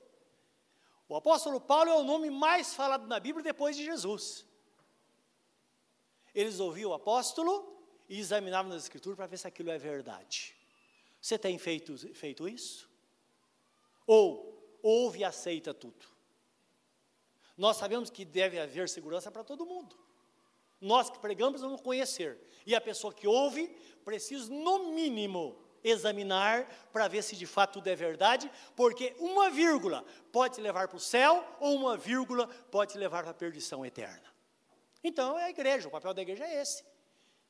O 1.07 1.15
apóstolo 1.15 1.61
Paulo 1.61 1.91
é 1.91 1.97
o 1.97 2.03
nome 2.03 2.31
mais 2.31 2.73
falado 2.73 3.07
na 3.07 3.21
Bíblia 3.21 3.45
depois 3.45 3.77
de 3.77 3.85
Jesus. 3.85 4.49
Eles 6.35 6.61
ouviam 6.61 6.91
o 6.91 6.95
apóstolo 6.95 7.83
e 8.09 8.19
examinavam 8.19 8.73
nas 8.73 8.83
escrituras 8.83 9.17
para 9.17 9.27
ver 9.27 9.39
se 9.39 9.47
aquilo 9.47 9.71
é 9.71 9.79
verdade. 9.79 10.55
Você 11.21 11.39
tem 11.39 11.59
feito, 11.59 11.97
feito 12.15 12.49
isso? 12.49 12.89
Ou 14.07 14.79
ouve 14.83 15.21
e 15.21 15.25
aceita 15.25 15.75
tudo? 15.75 16.07
Nós 17.57 17.77
sabemos 17.77 18.09
que 18.09 18.25
deve 18.25 18.59
haver 18.59 18.89
segurança 18.89 19.31
para 19.31 19.45
todo 19.45 19.67
mundo. 19.67 19.97
Nós 20.81 21.11
que 21.11 21.19
pregamos 21.19 21.61
vamos 21.61 21.83
conhecer. 21.83 22.39
E 22.65 22.75
a 22.75 22.81
pessoa 22.81 23.13
que 23.13 23.27
ouve 23.27 23.69
precisa, 24.05 24.51
no 24.51 24.93
mínimo, 24.93 25.59
examinar 25.85 26.67
para 26.93 27.07
ver 27.07 27.23
se 27.23 27.37
de 27.37 27.47
fato 27.47 27.75
tudo 27.75 27.89
é 27.89 27.95
verdade, 27.95 28.51
porque 28.75 29.15
uma 29.19 29.51
vírgula 29.51 30.05
pode 30.33 30.55
te 30.55 30.61
levar 30.61 30.89
para 30.89 30.97
o 30.97 31.01
céu, 31.01 31.45
ou 31.59 31.77
uma 31.77 31.97
vírgula 31.97 32.47
pode 32.47 32.93
te 32.93 32.99
levar 32.99 33.23
para 33.23 33.33
a 33.33 33.35
perdição 33.35 33.85
eterna. 33.85 34.30
Então 35.03 35.39
é 35.39 35.45
a 35.45 35.51
igreja, 35.51 35.89
o 35.89 35.91
papel 35.91 36.13
da 36.13 36.23
igreja 36.23 36.45
é 36.45 36.61
esse. 36.61 36.85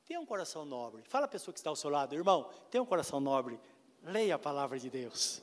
Tenha 0.04 0.20
um 0.20 0.26
coração 0.26 0.64
nobre. 0.64 1.02
Fala 1.04 1.26
a 1.26 1.28
pessoa 1.28 1.52
que 1.52 1.60
está 1.60 1.70
ao 1.70 1.76
seu 1.76 1.90
lado, 1.90 2.14
irmão, 2.14 2.50
tenha 2.70 2.82
um 2.82 2.86
coração 2.86 3.20
nobre. 3.20 3.60
Leia 4.02 4.36
a 4.36 4.38
palavra 4.38 4.78
de 4.78 4.88
Deus. 4.88 5.42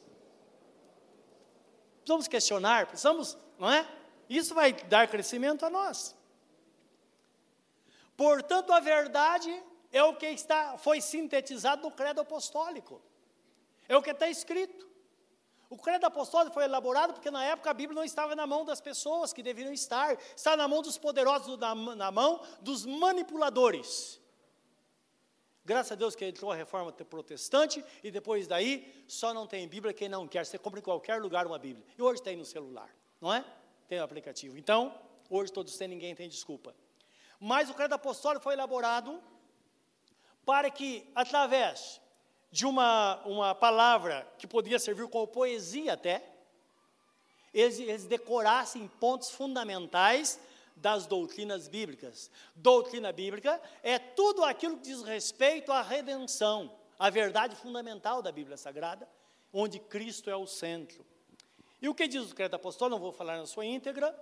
Precisamos 1.99 2.28
questionar, 2.28 2.88
precisamos, 2.88 3.38
não 3.60 3.70
é? 3.70 3.88
Isso 4.30 4.55
vai 4.55 4.74
dar 4.74 5.08
crescimento 5.08 5.66
a 5.66 5.70
nós. 5.70 6.16
Portanto, 8.16 8.72
a 8.72 8.80
verdade 8.80 9.64
é 9.91 10.01
o 10.03 10.16
que 10.16 10.26
está, 10.28 10.78
foi 10.78 11.01
sintetizado 11.01 11.82
no 11.82 11.91
credo 11.91 12.22
apostólico. 12.22 13.01
É 13.88 13.95
o 13.95 14.01
que 14.01 14.12
está 14.12 14.30
escrito. 14.30 14.87
O 15.70 15.78
credo 15.78 16.05
apostólico 16.05 16.53
foi 16.53 16.63
elaborado 16.63 17.13
porque 17.13 17.30
na 17.30 17.43
época 17.43 17.70
a 17.70 17.74
Bíblia 17.74 17.95
não 17.95 18.03
estava 18.03 18.36
na 18.36 18.47
mão 18.47 18.63
das 18.63 18.80
pessoas 18.80 19.34
que 19.34 19.43
deveriam 19.43 19.74
estar, 19.74 20.18
estava 20.36 20.55
na 20.55 20.68
mão 20.68 20.82
dos 20.82 20.97
poderosos, 20.97 21.57
na, 21.57 21.76
na 21.76 22.11
mão 22.11 22.41
dos 22.61 22.86
manipuladores. 22.86 24.20
Graças 25.65 25.91
a 25.91 25.95
Deus 25.95 26.15
que 26.15 26.24
entrou 26.24 26.49
a 26.49 26.55
reforma 26.55 26.93
protestante 26.93 27.84
e 28.01 28.09
depois 28.09 28.47
daí 28.47 29.03
só 29.05 29.34
não 29.34 29.45
tem 29.45 29.68
Bíblia 29.68 29.93
quem 29.93 30.07
não 30.07 30.26
quer. 30.26 30.45
Você 30.45 30.57
compra 30.57 30.80
em 30.80 30.84
qualquer 30.84 31.22
lugar 31.22 31.45
uma 31.45 31.59
Bíblia. 31.59 31.86
E 31.97 32.01
hoje 32.01 32.22
tem 32.22 32.38
no 32.38 32.45
celular, 32.45 32.89
não 33.20 33.34
é? 33.34 33.43
Tem 33.89 33.99
o 33.99 34.03
aplicativo. 34.03 34.57
Então, 34.57 34.97
hoje 35.30 35.51
todos 35.51 35.76
têm, 35.76 35.89
ninguém 35.89 36.15
tem 36.15 36.30
desculpa. 36.30 36.74
Mas 37.38 37.70
o 37.70 37.74
credo 37.74 37.93
apostólico 37.93 38.43
foi 38.43 38.53
elaborado 38.53 39.22
para 40.45 40.72
que, 40.72 41.11
através 41.13 41.99
de 42.52 42.66
uma, 42.66 43.22
uma 43.26 43.56
palavra 43.56 44.28
que 44.38 44.48
podia 44.48 44.80
servir 44.80 45.08
como 45.08 45.28
poesia 45.28 45.93
até, 45.93 46.24
eles, 47.54 47.80
eles 47.80 48.06
decorassem 48.06 48.88
pontos 49.00 49.30
fundamentais 49.30 50.39
das 50.76 51.06
doutrinas 51.06 51.68
bíblicas. 51.68 52.30
Doutrina 52.56 53.12
bíblica 53.12 53.62
é 53.82 53.98
tudo 53.98 54.43
aquilo 54.43 54.78
que 54.78 54.84
diz 54.84 55.02
respeito 55.02 55.72
à 55.72 55.82
redenção, 55.82 56.72
a 57.00 57.10
verdade 57.10 57.56
fundamental 57.56 58.22
da 58.22 58.32
Bíblia 58.32 58.58
Sagrada, 58.58 59.08
onde 59.52 59.80
Cristo 59.80 60.30
é 60.30 60.36
o 60.36 60.45
centro. 60.45 61.06
E 61.82 61.89
o 61.89 61.95
que 61.95 62.08
diz 62.08 62.32
o 62.32 62.36
credo 62.36 62.56
apostólico? 62.56 62.95
Não 62.95 63.04
vou 63.04 63.12
falar 63.12 63.38
na 63.38 63.45
sua 63.45 63.66
íntegra, 63.66 64.16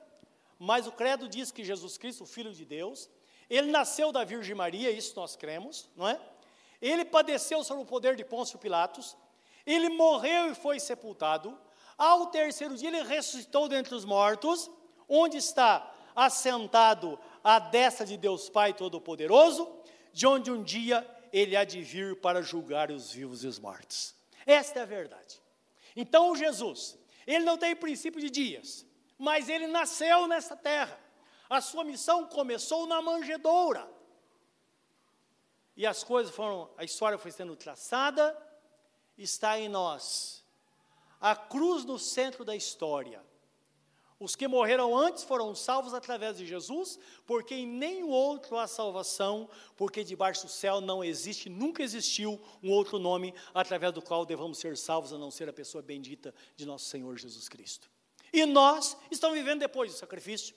mas 0.57 0.87
o 0.87 0.91
credo 0.91 1.27
diz 1.27 1.51
que 1.51 1.63
Jesus 1.63 1.97
Cristo, 1.97 2.23
o 2.23 2.27
Filho 2.27 2.53
de 2.53 2.65
Deus, 2.65 3.09
ele 3.49 3.71
nasceu 3.71 4.11
da 4.11 4.23
Virgem 4.23 4.55
Maria, 4.55 4.89
isso 4.89 5.13
nós 5.15 5.35
cremos, 5.35 5.89
não 5.95 6.07
é? 6.07 6.19
Ele 6.81 7.05
padeceu 7.05 7.63
sob 7.63 7.81
o 7.81 7.85
poder 7.85 8.15
de 8.15 8.23
Pôncio 8.23 8.59
Pilatos, 8.59 9.15
ele 9.65 9.89
morreu 9.89 10.51
e 10.51 10.55
foi 10.55 10.79
sepultado. 10.79 11.57
Ao 11.97 12.27
terceiro 12.27 12.75
dia 12.75 12.89
ele 12.89 13.03
ressuscitou 13.03 13.67
dentre 13.67 13.95
os 13.95 14.05
mortos, 14.05 14.69
onde 15.07 15.37
está 15.37 15.91
assentado 16.15 17.19
à 17.43 17.59
destra 17.59 18.05
de 18.05 18.17
Deus 18.17 18.49
Pai 18.49 18.73
Todo-Poderoso, 18.73 19.67
de 20.13 20.27
onde 20.27 20.51
um 20.51 20.63
dia 20.63 21.05
ele 21.31 21.55
há 21.55 21.63
de 21.63 21.81
vir 21.81 22.19
para 22.21 22.41
julgar 22.41 22.91
os 22.91 23.11
vivos 23.11 23.43
e 23.43 23.47
os 23.47 23.59
mortos. 23.59 24.15
Esta 24.45 24.79
é 24.79 24.83
a 24.83 24.85
verdade. 24.85 25.41
Então 25.95 26.35
Jesus, 26.35 26.97
ele 27.25 27.43
não 27.43 27.57
tem 27.57 27.75
princípio 27.75 28.21
de 28.21 28.29
dias, 28.29 28.85
mas 29.17 29.49
ele 29.49 29.67
nasceu 29.67 30.27
nesta 30.27 30.55
terra. 30.55 30.99
A 31.49 31.61
sua 31.61 31.83
missão 31.83 32.25
começou 32.27 32.87
na 32.87 33.01
manjedoura. 33.01 33.94
E 35.75 35.85
as 35.85 36.03
coisas 36.03 36.33
foram, 36.33 36.69
a 36.77 36.83
história 36.83 37.17
foi 37.17 37.31
sendo 37.31 37.55
traçada, 37.55 38.35
está 39.17 39.59
em 39.59 39.67
nós. 39.67 40.43
A 41.19 41.35
cruz 41.35 41.83
no 41.83 41.99
centro 41.99 42.45
da 42.45 42.55
história. 42.55 43.21
Os 44.17 44.33
que 44.33 44.47
morreram 44.47 44.97
antes 44.97 45.25
foram 45.25 45.53
salvos 45.53 45.93
através 45.93 46.37
de 46.37 46.45
Jesus, 46.45 46.97
porque 47.25 47.53
em 47.53 47.67
nenhum 47.67 48.09
outro 48.09 48.57
há 48.57 48.65
salvação, 48.65 49.49
porque 49.75 50.05
debaixo 50.05 50.45
do 50.45 50.49
céu 50.49 50.79
não 50.79 51.03
existe, 51.03 51.49
nunca 51.49 51.83
existiu 51.83 52.41
um 52.63 52.71
outro 52.71 52.97
nome 52.97 53.33
através 53.53 53.91
do 53.91 54.01
qual 54.01 54.25
devamos 54.25 54.57
ser 54.57 54.77
salvos, 54.77 55.11
a 55.11 55.17
não 55.17 55.29
ser 55.29 55.49
a 55.49 55.53
pessoa 55.53 55.81
bendita 55.81 56.33
de 56.55 56.65
nosso 56.65 56.85
Senhor 56.85 57.17
Jesus 57.17 57.49
Cristo. 57.49 57.89
E 58.31 58.45
nós 58.45 58.95
estamos 59.11 59.37
vivendo 59.37 59.59
depois 59.59 59.91
do 59.91 59.97
sacrifício, 59.97 60.55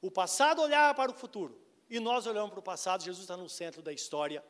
o 0.00 0.10
passado 0.10 0.62
olhava 0.62 0.94
para 0.94 1.10
o 1.10 1.14
futuro 1.14 1.61
e 1.92 2.00
nós 2.00 2.26
olhamos 2.26 2.52
para 2.52 2.60
o 2.60 2.62
passado, 2.62 3.04
Jesus 3.04 3.24
está 3.24 3.36
no 3.36 3.50
centro 3.50 3.82
da 3.82 3.92
história. 3.92 4.42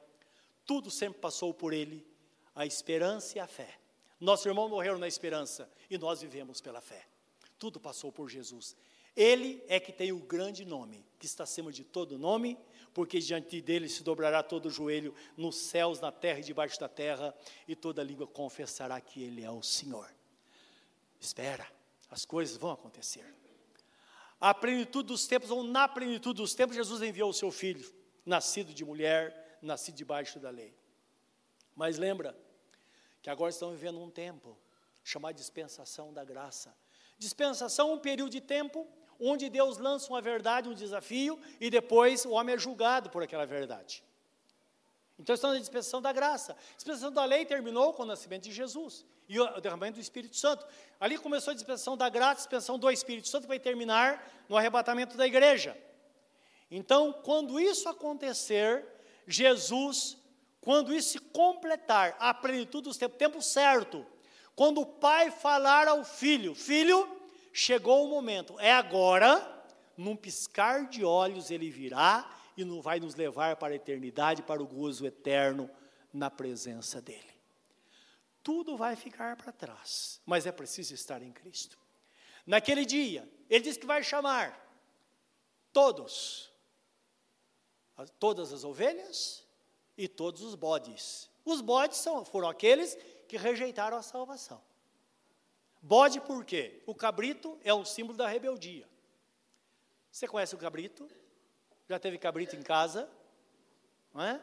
Tudo 0.65 0.93
sempre 0.93 1.19
passou 1.19 1.53
por 1.53 1.73
ele, 1.73 2.07
a 2.55 2.65
esperança 2.65 3.37
e 3.37 3.41
a 3.41 3.49
fé. 3.49 3.81
Nossos 4.21 4.47
irmãos 4.47 4.69
morreram 4.69 4.97
na 4.97 5.09
esperança 5.09 5.69
e 5.91 5.99
nós 5.99 6.21
vivemos 6.21 6.61
pela 6.61 6.81
fé. 6.81 7.05
Tudo 7.59 7.81
passou 7.81 8.13
por 8.13 8.31
Jesus. 8.31 8.77
Ele 9.17 9.61
é 9.67 9.81
que 9.81 9.93
tem 9.93 10.13
o 10.13 10.21
grande 10.21 10.65
nome, 10.65 11.05
que 11.19 11.27
está 11.27 11.43
acima 11.43 11.73
de 11.73 11.83
todo 11.83 12.17
nome, 12.17 12.57
porque 12.95 13.19
diante 13.19 13.61
dele 13.61 13.89
se 13.89 14.05
dobrará 14.05 14.41
todo 14.45 14.67
o 14.67 14.71
joelho 14.71 15.13
nos 15.37 15.57
céus, 15.57 15.99
na 15.99 16.13
terra 16.13 16.39
e 16.39 16.45
debaixo 16.45 16.79
da 16.79 16.89
terra, 16.89 17.35
e 17.67 17.75
toda 17.75 18.05
língua 18.05 18.29
confessará 18.29 19.01
que 19.01 19.21
ele 19.21 19.43
é 19.43 19.51
o 19.51 19.65
Senhor. 19.65 20.09
Espera, 21.21 21.67
as 22.09 22.25
coisas 22.25 22.57
vão 22.57 22.71
acontecer 22.71 23.42
à 24.43 24.53
plenitude 24.53 25.07
dos 25.07 25.25
tempos, 25.25 25.53
ou 25.53 25.63
na 25.63 25.87
plenitude 25.87 26.39
dos 26.43 26.53
tempos, 26.53 26.75
Jesus 26.75 27.01
enviou 27.01 27.31
o 27.31 27.33
seu 27.33 27.53
filho, 27.53 27.89
nascido 28.27 28.75
de 28.75 28.85
mulher, 28.85 29.59
nascido 29.63 29.95
debaixo 29.95 30.41
da 30.41 30.51
lei. 30.51 30.75
Mas 31.77 31.97
lembra 31.97 32.37
que 33.23 33.31
agora 33.31 33.51
estamos 33.51 33.77
vivendo 33.77 34.03
um 34.03 34.11
tempo 34.11 34.59
chamado 35.05 35.37
dispensação 35.37 36.13
da 36.13 36.25
graça. 36.25 36.75
Dispensação 37.17 37.91
é 37.91 37.95
um 37.95 38.01
período 38.01 38.33
de 38.33 38.41
tempo 38.41 38.85
onde 39.21 39.49
Deus 39.49 39.79
lança 39.79 40.09
uma 40.09 40.21
verdade, 40.21 40.69
um 40.69 40.75
desafio, 40.75 41.39
e 41.61 41.71
depois 41.71 42.25
o 42.25 42.33
homem 42.33 42.57
é 42.57 42.59
julgado 42.59 43.11
por 43.11 43.23
aquela 43.23 43.47
verdade. 43.47 44.03
Então 45.23 45.35
estamos 45.35 45.55
na 45.55 45.61
dispensação 45.61 46.03
da 46.03 46.13
graça. 46.13 46.53
A 46.53 46.75
dispensação 46.75 47.13
da 47.13 47.25
lei 47.25 47.45
terminou 47.45 47.93
com 47.93 48.03
o 48.03 48.07
nascimento 48.07 48.43
de 48.43 48.53
Jesus 48.53 49.07
e 49.29 49.39
o 49.39 49.61
derramamento 49.61 49.95
do 49.95 50.03
Espírito 50.03 50.37
Santo. 50.37 50.67
Ali 50.99 51.17
começou 51.17 51.53
a 51.53 51.55
dispensação 51.55 51.97
da 51.97 52.09
graça, 52.09 52.33
a 52.33 52.35
dispensação 52.35 52.77
do 52.77 52.91
Espírito 52.91 53.29
Santo, 53.29 53.47
vai 53.47 53.61
terminar 53.61 54.29
no 54.49 54.57
arrebatamento 54.57 55.17
da 55.17 55.25
igreja. 55.25 55.79
Então, 56.69 57.13
quando 57.13 57.61
isso 57.61 57.89
acontecer, 57.89 58.85
Jesus, 59.25 60.19
quando 60.61 60.93
isso 60.93 61.11
se 61.11 61.19
completar, 61.21 62.17
a 62.19 62.35
plenitude 62.35 62.85
dos 62.85 62.97
tempos, 62.97 63.17
tempo 63.17 63.41
certo, 63.41 64.05
quando 64.57 64.81
o 64.81 64.87
pai 64.87 65.31
falar 65.31 65.87
ao 65.87 66.05
filho: 66.05 66.53
Filho, 66.53 67.09
chegou 67.53 68.05
o 68.05 68.09
momento, 68.09 68.59
é 68.59 68.73
agora, 68.73 69.65
num 69.97 70.17
piscar 70.17 70.89
de 70.89 71.05
olhos 71.05 71.49
ele 71.49 71.71
virá 71.71 72.29
e 72.57 72.65
não 72.65 72.81
vai 72.81 73.01
nos 73.01 73.15
levar 73.15 73.57
para 73.57 73.73
a 73.73 73.77
eternidade, 73.77 74.43
para 74.43 74.63
o 74.63 74.67
gozo 74.67 75.07
eterno 75.07 75.71
na 76.13 76.31
presença 76.31 77.01
dele 77.01 77.33
tudo 78.43 78.77
vai 78.77 78.97
ficar 78.97 79.37
para 79.37 79.53
trás, 79.53 80.21
mas 80.27 80.47
é 80.47 80.53
preciso 80.53 80.95
estar 80.95 81.23
em 81.23 81.33
Cristo. 81.33 81.79
Naquele 82.45 82.85
dia, 82.85 83.29
ele 83.49 83.63
diz 83.63 83.77
que 83.77 83.87
vai 83.87 84.03
chamar 84.03 84.59
todos, 85.73 86.51
todas 88.19 88.53
as 88.53 88.65
ovelhas 88.65 89.47
e 89.97 90.09
todos 90.09 90.43
os 90.43 90.55
bodes. 90.55 91.31
Os 91.45 91.61
bodes 91.61 91.99
são, 91.99 92.25
foram 92.25 92.49
aqueles 92.49 92.97
que 93.29 93.37
rejeitaram 93.37 93.97
a 93.97 94.03
salvação. 94.03 94.61
Bode 95.81 96.21
por 96.21 96.45
quê? 96.45 96.83
O 96.87 96.95
cabrito 96.95 97.59
é 97.63 97.73
um 97.73 97.85
símbolo 97.85 98.17
da 98.17 98.29
rebeldia. 98.29 98.89
Você 100.11 100.27
conhece 100.27 100.55
o 100.55 100.59
cabrito? 100.59 101.09
Já 101.93 101.99
teve 101.99 102.17
cabrito 102.17 102.57
em 102.57 102.63
casa? 102.63 103.07
Não 104.15 104.23
é? 104.23 104.41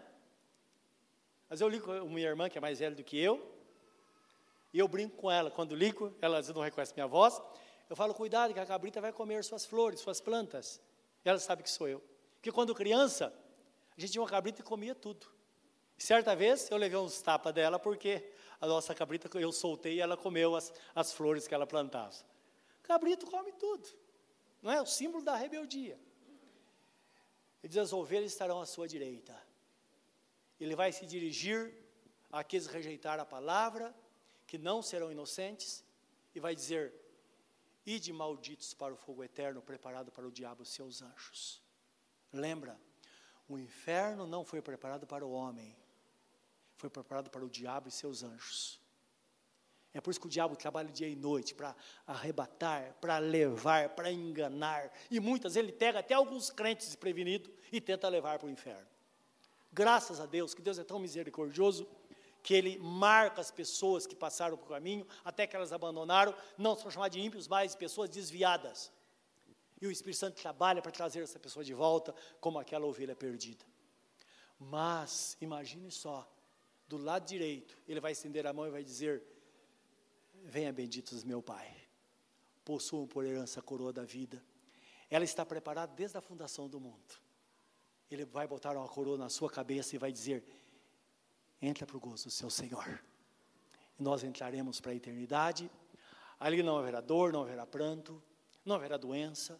Mas 1.49 1.59
eu 1.59 1.67
ligo 1.67 1.83
com 1.83 2.07
minha 2.07 2.27
irmã, 2.27 2.47
que 2.47 2.59
é 2.59 2.61
mais 2.61 2.77
velha 2.77 2.95
do 2.95 3.03
que 3.03 3.19
eu, 3.19 3.43
e 4.71 4.77
eu 4.77 4.87
brinco 4.87 5.17
com 5.17 5.31
ela. 5.31 5.49
Quando 5.49 5.73
ligo, 5.73 6.15
ela 6.21 6.43
não 6.53 6.61
reconhece 6.61 6.93
minha 6.93 7.07
voz. 7.07 7.41
Eu 7.89 7.95
falo, 7.95 8.13
cuidado, 8.13 8.53
que 8.53 8.59
a 8.59 8.67
cabrita 8.67 9.01
vai 9.01 9.11
comer 9.11 9.43
suas 9.43 9.65
flores, 9.65 9.99
suas 9.99 10.21
plantas. 10.21 10.79
E 11.25 11.29
ela 11.29 11.39
sabe 11.39 11.63
que 11.63 11.71
sou 11.71 11.87
eu. 11.87 12.03
Porque 12.35 12.51
quando 12.51 12.75
criança, 12.75 13.33
a 13.97 13.99
gente 13.99 14.11
tinha 14.11 14.21
uma 14.21 14.29
cabrita 14.29 14.61
e 14.61 14.63
comia 14.63 14.93
tudo. 14.93 15.25
E 15.97 16.03
certa 16.03 16.35
vez 16.35 16.69
eu 16.69 16.77
levei 16.77 16.99
uns 16.99 17.19
tapas 17.19 17.51
dela 17.51 17.79
porque 17.79 18.31
a 18.61 18.67
nossa 18.67 18.93
cabrita 18.93 19.27
eu 19.39 19.51
soltei 19.51 19.95
e 19.95 20.01
ela 20.01 20.15
comeu 20.15 20.55
as, 20.55 20.71
as 20.93 21.13
flores 21.13 21.47
que 21.47 21.55
ela 21.55 21.65
plantava. 21.65 22.13
Cabrito 22.83 23.25
come 23.25 23.51
tudo. 23.53 23.89
Não 24.61 24.71
é? 24.71 24.79
O 24.79 24.85
símbolo 24.85 25.23
da 25.23 25.35
rebeldia. 25.35 25.97
Ele 27.61 27.69
diz: 27.69 27.77
as 27.77 27.93
ovelhas 27.93 28.31
estarão 28.31 28.61
à 28.61 28.65
sua 28.65 28.87
direita. 28.87 29.35
Ele 30.59 30.75
vai 30.75 30.91
se 30.91 31.05
dirigir 31.05 31.73
àqueles 32.31 32.67
que 32.67 32.73
rejeitaram 32.73 33.23
a 33.23 33.25
palavra, 33.25 33.95
que 34.45 34.57
não 34.57 34.81
serão 34.81 35.11
inocentes, 35.11 35.83
e 36.33 36.39
vai 36.39 36.55
dizer: 36.55 36.93
Ide 37.85 38.11
malditos 38.13 38.73
para 38.73 38.93
o 38.93 38.97
fogo 38.97 39.23
eterno 39.23 39.61
preparado 39.61 40.11
para 40.11 40.27
o 40.27 40.31
diabo 40.31 40.63
e 40.63 40.65
seus 40.65 41.01
anjos. 41.01 41.61
Lembra, 42.31 42.79
o 43.47 43.57
inferno 43.57 44.27
não 44.27 44.45
foi 44.45 44.61
preparado 44.61 45.07
para 45.07 45.25
o 45.25 45.31
homem, 45.31 45.75
foi 46.75 46.89
preparado 46.89 47.29
para 47.29 47.43
o 47.43 47.49
diabo 47.49 47.87
e 47.87 47.91
seus 47.91 48.21
anjos. 48.21 48.79
É 49.99 50.01
por 50.01 50.11
isso 50.11 50.21
que 50.21 50.27
o 50.27 50.29
diabo 50.29 50.55
trabalha 50.55 50.87
dia 50.89 51.09
e 51.09 51.15
noite 51.15 51.53
para 51.53 51.75
arrebatar, 52.07 52.95
para 53.01 53.17
levar, 53.17 53.89
para 53.89 54.09
enganar. 54.09 54.89
E 55.11 55.19
muitas 55.19 55.57
ele 55.57 55.73
pega 55.73 55.99
até 55.99 56.13
alguns 56.13 56.49
crentes 56.49 56.87
desprevenidos 56.87 57.51
e 57.69 57.81
tenta 57.81 58.07
levar 58.07 58.39
para 58.39 58.47
o 58.47 58.49
inferno. 58.49 58.87
Graças 59.73 60.21
a 60.21 60.25
Deus, 60.25 60.53
que 60.53 60.61
Deus 60.61 60.79
é 60.79 60.85
tão 60.85 60.99
misericordioso, 60.99 61.85
que 62.41 62.53
Ele 62.53 62.79
marca 62.79 63.41
as 63.41 63.51
pessoas 63.51 64.07
que 64.07 64.15
passaram 64.15 64.55
por 64.55 64.69
caminho, 64.69 65.05
até 65.25 65.45
que 65.45 65.53
elas 65.53 65.73
abandonaram, 65.73 66.33
não 66.57 66.77
são 66.77 66.89
chamadas 66.89 67.17
de 67.17 67.19
ímpios, 67.19 67.45
mas 67.45 67.75
pessoas 67.75 68.09
desviadas. 68.09 68.93
E 69.81 69.85
o 69.85 69.91
Espírito 69.91 70.19
Santo 70.19 70.41
trabalha 70.41 70.81
para 70.81 70.93
trazer 70.93 71.21
essa 71.23 71.37
pessoa 71.37 71.65
de 71.65 71.73
volta, 71.73 72.15
como 72.39 72.57
aquela 72.57 72.85
ovelha 72.85 73.17
perdida. 73.17 73.65
Mas, 74.57 75.35
imagine 75.41 75.91
só, 75.91 76.25
do 76.87 76.95
lado 76.95 77.25
direito, 77.25 77.77
ele 77.85 77.99
vai 77.99 78.13
estender 78.13 78.47
a 78.47 78.53
mão 78.53 78.65
e 78.65 78.71
vai 78.71 78.83
dizer: 78.83 79.21
Venha, 80.43 80.71
benditos 80.71 81.23
meu 81.23 81.41
Pai, 81.41 81.75
possuam 82.63 83.07
por 83.07 83.25
herança 83.25 83.59
a 83.59 83.63
coroa 83.63 83.93
da 83.93 84.03
vida. 84.03 84.43
Ela 85.09 85.23
está 85.23 85.45
preparada 85.45 85.93
desde 85.93 86.17
a 86.17 86.21
fundação 86.21 86.67
do 86.67 86.79
mundo. 86.79 87.19
Ele 88.09 88.25
vai 88.25 88.47
botar 88.47 88.75
uma 88.75 88.87
coroa 88.87 89.17
na 89.17 89.29
sua 89.29 89.49
cabeça 89.49 89.95
e 89.95 89.99
vai 89.99 90.11
dizer: 90.11 90.43
Entra 91.61 91.85
para 91.85 91.97
o 91.97 91.99
gozo 91.99 92.25
do 92.25 92.31
seu 92.31 92.49
Senhor. 92.49 93.01
E 93.97 94.03
nós 94.03 94.23
entraremos 94.23 94.79
para 94.79 94.91
a 94.91 94.95
eternidade. 94.95 95.69
Ali 96.39 96.63
não 96.63 96.77
haverá 96.77 97.01
dor, 97.01 97.33
não 97.33 97.41
haverá 97.41 97.65
pranto, 97.65 98.21
não 98.63 98.75
haverá 98.75 98.97
doença, 98.97 99.59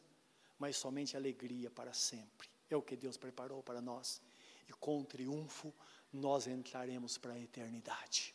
mas 0.57 0.77
somente 0.77 1.17
alegria 1.17 1.69
para 1.69 1.93
sempre. 1.93 2.49
É 2.69 2.75
o 2.75 2.82
que 2.82 2.95
Deus 2.95 3.17
preparou 3.17 3.61
para 3.61 3.82
nós. 3.82 4.21
E 4.67 4.71
com 4.73 5.03
triunfo 5.03 5.73
nós 6.11 6.47
entraremos 6.47 7.17
para 7.17 7.34
a 7.34 7.39
eternidade. 7.39 8.34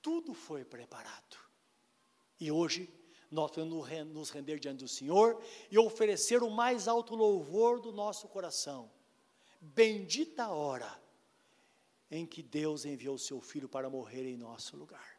Tudo 0.00 0.34
foi 0.34 0.64
preparado. 0.64 1.36
E 2.40 2.50
hoje 2.50 2.92
nós 3.30 3.50
podemos 3.50 3.88
nos 4.06 4.30
render 4.30 4.58
diante 4.58 4.84
do 4.84 4.88
Senhor 4.88 5.42
e 5.70 5.78
oferecer 5.78 6.42
o 6.42 6.50
mais 6.50 6.88
alto 6.88 7.14
louvor 7.14 7.80
do 7.80 7.92
nosso 7.92 8.28
coração. 8.28 8.90
Bendita 9.60 10.44
a 10.44 10.50
hora 10.50 11.02
em 12.10 12.24
que 12.24 12.42
Deus 12.42 12.84
enviou 12.84 13.16
o 13.16 13.18
seu 13.18 13.40
Filho 13.40 13.68
para 13.68 13.90
morrer 13.90 14.26
em 14.26 14.36
nosso 14.36 14.76
lugar. 14.76 15.18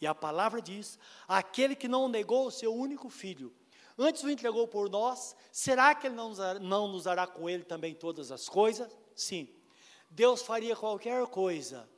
E 0.00 0.06
a 0.06 0.14
palavra 0.14 0.60
diz: 0.60 0.98
aquele 1.28 1.76
que 1.76 1.88
não 1.88 2.08
negou 2.08 2.46
o 2.46 2.50
seu 2.50 2.74
único 2.74 3.08
filho, 3.08 3.54
antes 3.98 4.22
o 4.22 4.30
entregou 4.30 4.66
por 4.66 4.90
nós, 4.90 5.36
será 5.52 5.94
que 5.94 6.06
ele 6.06 6.16
não 6.16 6.30
nos, 6.30 6.38
não 6.60 6.88
nos 6.88 7.04
dará 7.04 7.26
com 7.26 7.48
ele 7.48 7.64
também 7.64 7.94
todas 7.94 8.32
as 8.32 8.48
coisas? 8.48 8.90
Sim. 9.14 9.48
Deus 10.10 10.42
faria 10.42 10.74
qualquer 10.74 11.24
coisa 11.28 11.88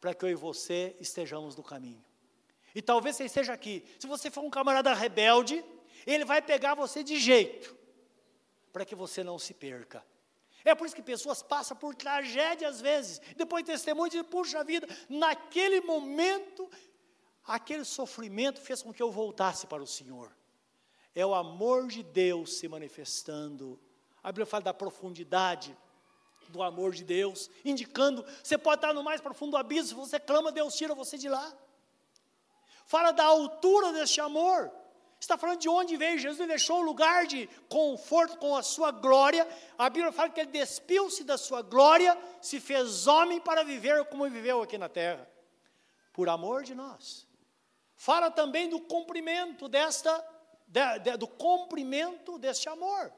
para 0.00 0.14
que 0.14 0.24
eu 0.24 0.30
e 0.30 0.34
você 0.34 0.96
estejamos 1.00 1.56
no 1.56 1.62
caminho. 1.62 2.04
E 2.74 2.82
talvez 2.82 3.16
você 3.16 3.24
esteja 3.24 3.52
aqui. 3.52 3.84
Se 3.98 4.06
você 4.06 4.30
for 4.30 4.44
um 4.44 4.50
camarada 4.50 4.92
rebelde, 4.94 5.64
ele 6.06 6.24
vai 6.24 6.40
pegar 6.40 6.74
você 6.74 7.02
de 7.02 7.18
jeito, 7.18 7.76
para 8.72 8.84
que 8.84 8.94
você 8.94 9.24
não 9.24 9.38
se 9.38 9.54
perca. 9.54 10.04
É 10.64 10.74
por 10.74 10.86
isso 10.86 10.94
que 10.94 11.02
pessoas 11.02 11.42
passam 11.42 11.76
por 11.76 11.94
tragédia 11.94 12.68
às 12.68 12.80
vezes, 12.80 13.20
depois 13.36 13.64
testemunho 13.64 14.10
de 14.10 14.22
puxa 14.22 14.62
vida, 14.62 14.86
naquele 15.08 15.80
momento, 15.80 16.70
aquele 17.44 17.84
sofrimento 17.84 18.60
fez 18.60 18.82
com 18.82 18.92
que 18.92 19.02
eu 19.02 19.10
voltasse 19.10 19.66
para 19.66 19.82
o 19.82 19.86
Senhor. 19.86 20.36
É 21.14 21.24
o 21.24 21.34
amor 21.34 21.88
de 21.88 22.02
Deus 22.02 22.58
se 22.58 22.68
manifestando. 22.68 23.80
A 24.22 24.30
Bíblia 24.30 24.46
fala 24.46 24.64
da 24.64 24.74
profundidade 24.74 25.76
do 26.50 26.62
amor 26.62 26.92
de 26.92 27.04
Deus, 27.04 27.50
indicando, 27.64 28.24
você 28.42 28.56
pode 28.56 28.78
estar 28.78 28.92
no 28.92 29.02
mais 29.02 29.20
profundo 29.20 29.56
abismo, 29.56 29.88
se 29.88 29.94
você 30.10 30.20
clama, 30.20 30.52
Deus 30.52 30.74
tira 30.74 30.94
você 30.94 31.16
de 31.16 31.28
lá. 31.28 31.52
Fala 32.86 33.12
da 33.12 33.24
altura 33.24 33.92
deste 33.92 34.20
amor. 34.20 34.72
Está 35.20 35.36
falando 35.36 35.58
de 35.58 35.68
onde 35.68 35.96
veio 35.96 36.18
Jesus, 36.18 36.46
deixou 36.46 36.78
um 36.80 36.84
lugar 36.84 37.26
de 37.26 37.48
conforto 37.68 38.36
com 38.38 38.56
a 38.56 38.62
sua 38.62 38.90
glória. 38.90 39.46
A 39.76 39.90
Bíblia 39.90 40.12
fala 40.12 40.30
que 40.30 40.40
ele 40.40 40.50
despiu-se 40.50 41.24
da 41.24 41.36
sua 41.36 41.60
glória, 41.60 42.16
se 42.40 42.60
fez 42.60 43.06
homem 43.06 43.40
para 43.40 43.64
viver 43.64 44.04
como 44.06 44.28
viveu 44.30 44.62
aqui 44.62 44.78
na 44.78 44.88
terra, 44.88 45.28
por 46.12 46.28
amor 46.28 46.62
de 46.62 46.74
nós. 46.74 47.26
Fala 47.96 48.30
também 48.30 48.68
do 48.68 48.80
cumprimento 48.80 49.68
desta, 49.68 50.24
de, 50.68 50.98
de, 51.00 51.16
do 51.16 51.26
cumprimento 51.26 52.38
deste 52.38 52.68
amor 52.68 53.12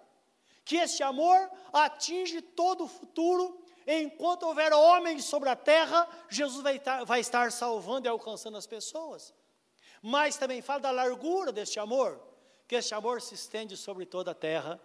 que 0.70 0.76
esse 0.76 1.02
amor 1.02 1.50
atinge 1.72 2.40
todo 2.40 2.84
o 2.84 2.86
futuro, 2.86 3.60
enquanto 3.84 4.44
houver 4.44 4.72
homens 4.72 5.24
sobre 5.24 5.48
a 5.48 5.56
terra, 5.56 6.08
Jesus 6.28 6.62
vai 6.62 6.80
vai 7.04 7.18
estar 7.18 7.50
salvando 7.50 8.06
e 8.06 8.08
alcançando 8.08 8.56
as 8.56 8.68
pessoas. 8.68 9.34
Mas 10.00 10.36
também 10.36 10.62
fala 10.62 10.78
da 10.78 10.92
largura 10.92 11.50
deste 11.50 11.80
amor, 11.80 12.22
que 12.68 12.76
este 12.76 12.94
amor 12.94 13.20
se 13.20 13.34
estende 13.34 13.76
sobre 13.76 14.06
toda 14.06 14.30
a 14.30 14.34
terra. 14.34 14.80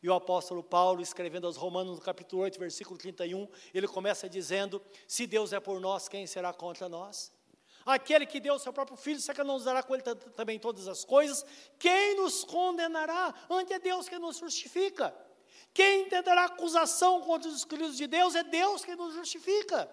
E 0.00 0.08
o 0.08 0.14
apóstolo 0.14 0.62
Paulo, 0.62 1.02
escrevendo 1.02 1.48
aos 1.48 1.56
Romanos, 1.56 1.98
no 1.98 2.04
capítulo 2.04 2.42
8, 2.42 2.56
versículo 2.56 2.96
31, 2.96 3.48
ele 3.74 3.88
começa 3.88 4.28
dizendo: 4.28 4.80
Se 5.08 5.26
Deus 5.26 5.52
é 5.52 5.58
por 5.58 5.80
nós, 5.80 6.06
quem 6.08 6.28
será 6.28 6.52
contra 6.52 6.88
nós? 6.88 7.32
Aquele 7.84 8.24
que 8.24 8.40
deu 8.40 8.54
o 8.54 8.58
seu 8.58 8.72
próprio 8.72 8.96
filho, 8.96 9.20
será 9.20 9.34
que 9.34 9.44
não 9.44 9.54
nos 9.54 9.64
dará 9.64 9.82
com 9.82 9.94
ele 9.94 10.02
também 10.34 10.58
todas 10.58 10.88
as 10.88 11.04
coisas? 11.04 11.44
Quem 11.78 12.16
nos 12.16 12.42
condenará? 12.42 13.34
Ante 13.50 13.74
é 13.74 13.78
Deus 13.78 14.08
que 14.08 14.18
nos 14.18 14.38
justifica. 14.38 15.14
Quem 15.74 16.08
tentará 16.08 16.44
acusação 16.44 17.20
contra 17.22 17.50
os 17.50 17.56
escolhidos 17.56 17.96
de 17.96 18.06
Deus 18.06 18.36
é 18.36 18.44
Deus 18.44 18.84
quem 18.84 18.94
nos 18.94 19.12
justifica. 19.12 19.90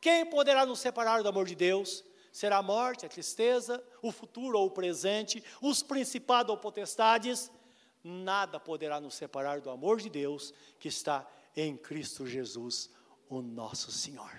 Quem 0.00 0.24
poderá 0.24 0.64
nos 0.64 0.80
separar 0.80 1.22
do 1.22 1.28
amor 1.28 1.46
de 1.46 1.54
Deus? 1.54 2.02
Será 2.32 2.56
a 2.56 2.62
morte, 2.62 3.04
a 3.04 3.08
tristeza, 3.08 3.84
o 4.00 4.10
futuro 4.10 4.58
ou 4.58 4.68
o 4.68 4.70
presente, 4.70 5.44
os 5.60 5.82
principados 5.82 6.50
ou 6.50 6.56
potestades? 6.56 7.50
Nada 8.02 8.58
poderá 8.58 8.98
nos 8.98 9.14
separar 9.14 9.60
do 9.60 9.68
amor 9.68 10.00
de 10.00 10.08
Deus 10.08 10.54
que 10.78 10.88
está 10.88 11.30
em 11.54 11.76
Cristo 11.76 12.26
Jesus, 12.26 12.88
o 13.28 13.42
nosso 13.42 13.92
Senhor. 13.92 14.30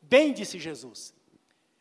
Bem 0.00 0.32
disse 0.32 0.58
Jesus: 0.58 1.12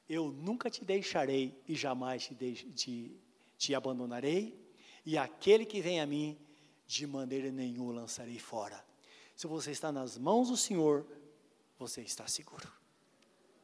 Eu 0.09 0.31
nunca 0.31 0.69
te 0.69 0.83
deixarei 0.83 1.57
e 1.65 1.75
jamais 1.75 2.25
te, 2.25 2.35
te, 2.73 3.21
te 3.57 3.73
abandonarei, 3.73 4.59
e 5.05 5.17
aquele 5.17 5.65
que 5.65 5.79
vem 5.79 6.01
a 6.01 6.05
mim 6.05 6.37
de 6.87 7.05
maneira 7.05 7.51
nenhuma 7.51 7.93
lançarei 7.93 8.39
fora. 8.39 8.83
Se 9.35 9.45
você 9.45 9.71
está 9.71 9.91
nas 9.91 10.17
mãos 10.17 10.47
do 10.47 10.57
Senhor, 10.57 11.05
você 11.77 12.01
está 12.01 12.25
seguro. 12.27 12.71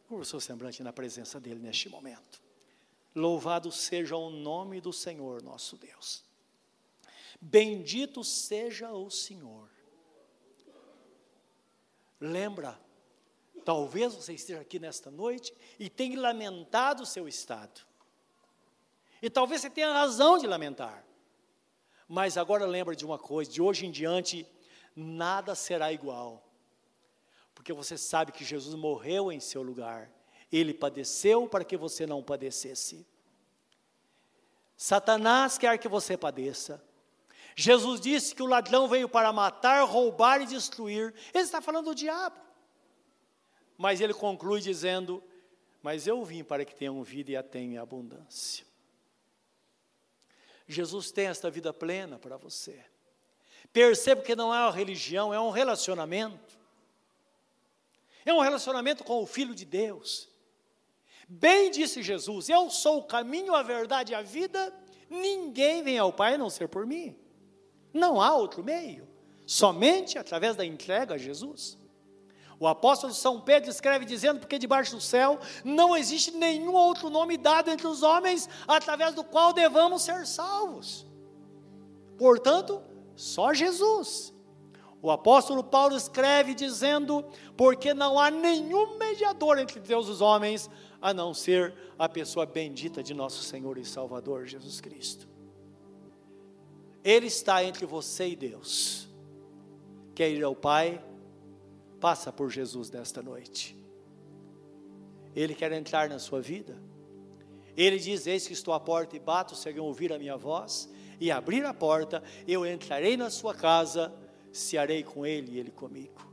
Curva 0.08 0.24
o 0.24 0.26
seu 0.26 0.40
semblante 0.40 0.84
na 0.84 0.94
presença 0.94 1.40
dEle 1.40 1.60
neste 1.60 1.90
momento. 1.90 2.42
Louvado 3.16 3.72
seja 3.72 4.16
o 4.16 4.30
nome 4.30 4.82
do 4.82 4.92
Senhor 4.92 5.42
nosso 5.42 5.78
Deus. 5.78 6.24
Bendito 7.40 8.24
seja 8.24 8.92
o 8.92 9.10
Senhor. 9.10 9.70
Lembra, 12.20 12.80
talvez 13.66 14.14
você 14.14 14.34
esteja 14.34 14.62
aqui 14.62 14.80
nesta 14.80 15.10
noite 15.10 15.54
e 15.80 15.90
tenha 15.90 16.20
lamentado 16.20 17.04
o 17.04 17.06
seu 17.06 17.28
estado. 17.28 17.82
E 19.22 19.30
talvez 19.30 19.62
você 19.62 19.70
tenha 19.70 19.92
razão 19.92 20.38
de 20.38 20.46
lamentar. 20.46 21.06
Mas 22.14 22.38
agora 22.38 22.68
lembra 22.68 22.96
de 22.96 23.04
uma 23.04 23.18
coisa: 23.18 23.50
de 23.50 23.60
hoje 23.60 23.88
em 23.88 23.92
diante, 23.92 24.48
nada 24.96 25.56
será 25.56 25.92
igual. 25.92 26.48
Porque 27.56 27.74
você 27.74 27.98
sabe 27.98 28.32
que 28.32 28.46
Jesus 28.46 28.76
morreu 28.76 29.32
em 29.32 29.40
seu 29.40 29.64
lugar. 29.64 30.12
Ele 30.52 30.76
padeceu 30.76 31.50
para 31.50 31.64
que 31.64 31.76
você 31.76 32.06
não 32.06 32.22
padecesse. 32.22 33.04
Satanás 34.78 35.58
quer 35.58 35.76
que 35.80 35.88
você 35.88 36.16
padeça. 36.16 36.84
Jesus 37.56 38.00
disse 38.00 38.36
que 38.36 38.44
o 38.44 38.48
ladrão 38.48 38.88
veio 38.88 39.10
para 39.10 39.34
matar, 39.34 39.84
roubar 39.84 40.40
e 40.40 40.46
destruir. 40.46 41.16
Ele 41.34 41.44
está 41.44 41.62
falando 41.62 41.86
do 41.86 41.96
diabo. 41.96 42.40
Mas 43.76 44.02
ele 44.02 44.14
conclui 44.14 44.62
dizendo: 44.62 45.24
Mas 45.82 46.06
eu 46.06 46.24
vim 46.24 46.44
para 46.44 46.64
que 46.64 46.76
tenham 46.76 47.02
vida 47.02 47.32
e 47.32 47.36
a 47.36 47.42
tenham 47.42 47.82
abundância. 47.82 48.72
Jesus 50.68 51.12
tem 51.12 51.28
esta 51.28 51.50
vida 51.50 51.74
plena 51.74 52.18
para 52.18 52.38
você. 52.38 52.84
Perceba 53.72 54.22
que 54.22 54.36
não 54.36 54.54
é 54.54 54.60
uma 54.60 54.72
religião, 54.72 55.34
é 55.34 55.40
um 55.40 55.50
relacionamento. 55.50 56.58
É 58.26 58.34
um 58.34 58.40
relacionamento 58.40 59.04
com 59.04 59.22
o 59.22 59.26
Filho 59.26 59.54
de 59.54 59.66
Deus. 59.66 60.30
Bem 61.28 61.72
disse 61.72 62.04
Jesus: 62.04 62.50
Eu 62.50 62.70
sou 62.70 63.00
o 63.00 63.04
caminho, 63.04 63.56
a 63.56 63.64
verdade 63.64 64.12
e 64.12 64.16
a 64.16 64.22
vida. 64.22 64.74
Ninguém 65.10 65.84
vem 65.84 65.98
ao 65.98 66.14
Pai 66.14 66.36
a 66.36 66.38
não 66.38 66.50
ser 66.50 66.68
por 66.68 66.86
mim. 66.86 67.16
Não 67.94 68.22
há 68.22 68.34
outro 68.36 68.64
meio. 68.64 69.08
Somente 69.46 70.18
através 70.18 70.56
da 70.56 70.66
entrega 70.66 71.16
a 71.16 71.18
Jesus. 71.18 71.78
O 72.64 72.68
apóstolo 72.70 73.14
São 73.14 73.42
Pedro 73.42 73.70
escreve 73.70 74.06
dizendo: 74.06 74.40
Porque 74.40 74.58
debaixo 74.58 74.96
do 74.96 75.02
céu 75.02 75.38
não 75.66 75.98
existe 75.98 76.32
nenhum 76.32 76.72
outro 76.72 77.10
nome 77.10 77.36
dado 77.36 77.70
entre 77.70 77.86
os 77.86 78.02
homens 78.02 78.48
através 78.66 79.14
do 79.14 79.22
qual 79.22 79.52
devamos 79.52 80.02
ser 80.02 80.26
salvos. 80.26 81.06
Portanto, 82.18 82.82
só 83.18 83.54
Jesus. 83.54 84.34
O 85.02 85.12
apóstolo 85.12 85.62
Paulo 85.62 85.94
escreve 85.94 86.54
dizendo: 86.54 87.26
Porque 87.58 87.94
não 87.94 88.18
há 88.18 88.32
nenhum 88.32 88.98
mediador 88.98 89.60
entre 89.60 89.82
Deus 89.82 90.08
e 90.08 90.12
os 90.12 90.22
homens, 90.22 90.70
a 91.02 91.14
não 91.14 91.34
ser 91.34 91.76
a 92.00 92.08
pessoa 92.08 92.46
bendita 92.46 93.04
de 93.04 93.14
nosso 93.14 93.44
Senhor 93.44 93.78
e 93.78 93.84
Salvador 93.84 94.46
Jesus 94.46 94.80
Cristo. 94.80 95.28
Ele 97.04 97.28
está 97.28 97.62
entre 97.62 97.86
você 97.86 98.30
e 98.30 98.38
Deus. 98.38 99.10
Quer 100.16 100.30
ir 100.30 100.46
ao 100.46 100.56
Pai? 100.56 101.04
Passa 102.04 102.34
por 102.34 102.50
Jesus 102.50 102.92
nesta 102.92 103.22
noite. 103.22 103.78
Ele 105.34 105.56
quer 105.56 105.72
entrar 105.72 106.10
na 106.10 106.20
sua 106.20 106.42
vida. 106.42 106.78
Ele 107.78 107.98
diz: 107.98 108.28
Eis 108.28 108.46
que 108.46 108.52
estou 108.52 108.74
à 108.74 108.80
porta 108.82 109.16
e 109.16 109.20
bato, 109.22 109.56
se 109.56 109.70
alguém 109.70 109.82
ouvir 109.82 110.12
a 110.12 110.20
minha 110.20 110.36
voz 110.36 110.90
e 111.18 111.32
abrir 111.32 111.64
a 111.64 111.74
porta, 111.74 112.22
eu 112.46 112.66
entrarei 112.66 113.16
na 113.16 113.30
sua 113.30 113.56
casa, 113.56 114.14
cearei 114.52 115.02
com 115.02 115.26
ele 115.26 115.54
e 115.54 115.60
ele 115.60 115.72
comigo. 115.72 116.30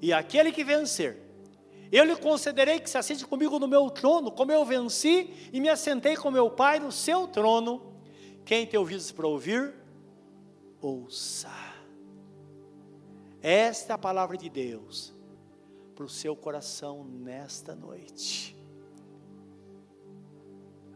E 0.00 0.14
aquele 0.14 0.50
que 0.50 0.64
vencer, 0.64 1.18
eu 1.92 2.02
lhe 2.02 2.16
concederei 2.16 2.80
que 2.80 2.88
se 2.88 2.96
assente 2.96 3.26
comigo 3.26 3.58
no 3.58 3.68
meu 3.68 3.90
trono, 3.90 4.30
como 4.30 4.50
eu 4.50 4.64
venci 4.64 5.30
e 5.52 5.60
me 5.60 5.68
assentei 5.68 6.16
com 6.16 6.30
meu 6.30 6.48
Pai 6.48 6.80
no 6.80 6.90
seu 6.90 7.28
trono. 7.28 7.92
Quem 8.46 8.66
tem 8.66 8.80
ouvidos 8.80 9.12
para 9.12 9.26
ouvir, 9.26 9.74
ouça. 10.80 11.65
Esta 13.48 13.92
é 13.92 13.94
a 13.94 13.98
palavra 13.98 14.36
de 14.36 14.50
Deus 14.50 15.14
para 15.94 16.04
o 16.04 16.08
seu 16.08 16.34
coração 16.34 17.04
nesta 17.04 17.76
noite. 17.76 18.56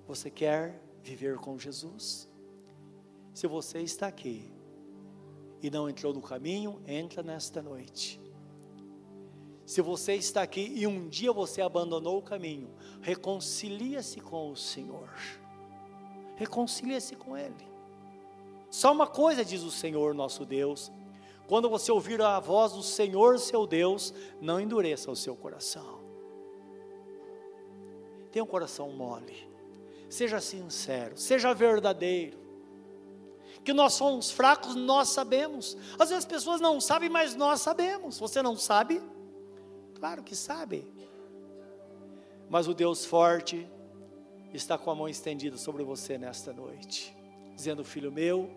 Você 0.08 0.32
quer 0.32 0.82
viver 1.00 1.36
com 1.36 1.56
Jesus? 1.56 2.28
Se 3.32 3.46
você 3.46 3.78
está 3.82 4.08
aqui 4.08 4.52
e 5.62 5.70
não 5.70 5.88
entrou 5.88 6.12
no 6.12 6.20
caminho, 6.20 6.82
entra 6.88 7.22
nesta 7.22 7.62
noite. 7.62 8.20
Se 9.64 9.80
você 9.80 10.16
está 10.16 10.42
aqui 10.42 10.72
e 10.74 10.88
um 10.88 11.08
dia 11.08 11.32
você 11.32 11.62
abandonou 11.62 12.18
o 12.18 12.22
caminho, 12.22 12.74
reconcilia-se 13.00 14.20
com 14.20 14.50
o 14.50 14.56
Senhor. 14.56 15.08
Reconcilia-se 16.34 17.14
com 17.14 17.36
Ele. 17.36 17.70
Só 18.68 18.90
uma 18.90 19.06
coisa 19.06 19.44
diz 19.44 19.62
o 19.62 19.70
Senhor 19.70 20.12
nosso 20.16 20.44
Deus: 20.44 20.90
quando 21.50 21.68
você 21.68 21.90
ouvir 21.90 22.22
a 22.22 22.38
voz 22.38 22.74
do 22.74 22.82
Senhor 22.84 23.36
seu 23.40 23.66
Deus, 23.66 24.14
não 24.40 24.60
endureça 24.60 25.10
o 25.10 25.16
seu 25.16 25.34
coração. 25.34 25.98
Tenha 28.30 28.44
um 28.44 28.46
coração 28.46 28.88
mole, 28.92 29.50
seja 30.08 30.40
sincero, 30.40 31.18
seja 31.18 31.52
verdadeiro. 31.52 32.38
Que 33.64 33.72
nós 33.72 33.94
somos 33.94 34.30
fracos, 34.30 34.76
nós 34.76 35.08
sabemos. 35.08 35.76
Às 35.98 36.10
vezes 36.10 36.18
as 36.18 36.24
pessoas 36.24 36.60
não 36.60 36.80
sabem, 36.80 37.10
mas 37.10 37.34
nós 37.34 37.60
sabemos. 37.60 38.16
Você 38.20 38.40
não 38.40 38.56
sabe? 38.56 39.02
Claro 39.96 40.22
que 40.22 40.36
sabe. 40.36 40.86
Mas 42.48 42.68
o 42.68 42.74
Deus 42.74 43.04
forte 43.04 43.68
está 44.54 44.78
com 44.78 44.88
a 44.92 44.94
mão 44.94 45.08
estendida 45.08 45.56
sobre 45.56 45.82
você 45.82 46.16
nesta 46.16 46.52
noite, 46.52 47.12
dizendo: 47.56 47.82
Filho 47.82 48.12
meu, 48.12 48.48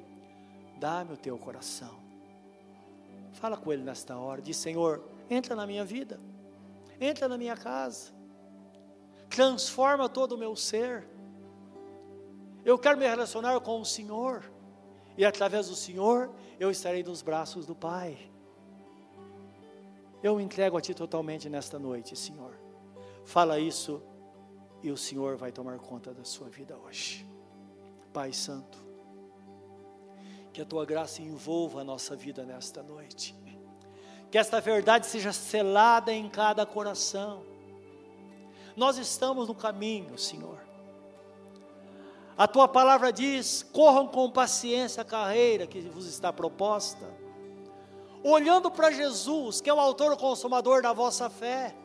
dá-me 0.80 1.14
o 1.14 1.18
teu 1.18 1.39
coração. 1.39 2.03
Fala 3.34 3.58
com 3.58 3.72
Ele 3.72 3.84
nesta 3.84 4.18
hora, 4.18 4.42
diz: 4.42 4.58
Senhor, 4.58 5.04
entra 5.30 5.56
na 5.56 5.68
minha 5.68 5.84
vida, 5.84 6.20
entra 7.00 7.28
na 7.28 7.38
minha 7.38 7.58
casa, 7.58 8.12
transforma 9.30 10.08
todo 10.08 10.34
o 10.34 10.38
meu 10.38 10.56
ser. 10.56 11.08
Eu 12.64 12.78
quero 12.78 12.98
me 12.98 13.06
relacionar 13.08 13.60
com 13.60 13.82
o 13.82 13.86
Senhor, 13.86 14.50
e 15.18 15.26
através 15.26 15.68
do 15.68 15.76
Senhor 15.76 16.32
eu 16.60 16.72
estarei 16.72 17.04
nos 17.04 17.22
braços 17.22 17.66
do 17.66 17.76
Pai. 17.76 18.18
Eu 20.22 20.40
entrego 20.40 20.78
a 20.78 20.82
Ti 20.82 20.94
totalmente 20.94 21.50
nesta 21.50 21.78
noite, 21.78 22.16
Senhor. 22.16 22.58
Fala 23.26 23.60
isso 23.60 24.02
e 24.82 24.92
o 24.92 24.98
Senhor 24.98 25.36
vai 25.38 25.52
tomar 25.52 25.78
conta 25.80 26.14
da 26.14 26.24
sua 26.24 26.50
vida 26.50 26.78
hoje. 26.78 27.28
Pai 28.14 28.32
Santo, 28.32 28.78
que 30.54 30.62
a 30.62 30.66
tua 30.66 30.86
graça 30.86 31.22
envolva 31.22 31.82
a 31.82 31.84
nossa 31.84 32.16
vida 32.16 32.43
nesta 32.43 32.84
noite. 32.84 33.36
Que 34.30 34.38
esta 34.38 34.62
verdade 34.62 35.08
seja 35.08 35.34
selada 35.34 36.14
em 36.14 36.30
cada 36.30 36.64
coração. 36.64 37.43
Nós 38.76 38.97
estamos 38.97 39.47
no 39.47 39.56
caminho, 39.56 40.18
Senhor. 40.18 40.60
A 42.38 42.47
tua 42.47 42.68
palavra 42.68 43.12
diz: 43.12 43.64
corram 43.74 44.08
com 44.08 44.30
paciência 44.30 45.01
a 45.01 45.06
carreira 45.06 45.66
que 45.66 45.82
vos 45.82 46.06
está 46.06 46.32
proposta, 46.32 47.06
olhando 48.24 48.70
para 48.70 48.91
Jesus, 48.91 49.60
que 49.60 49.70
é 49.70 49.74
o 49.74 49.80
autor 49.80 50.14
e 50.14 50.18
consumador 50.18 50.84
da 50.84 50.93
vossa 50.93 51.30
fé. 51.30 51.76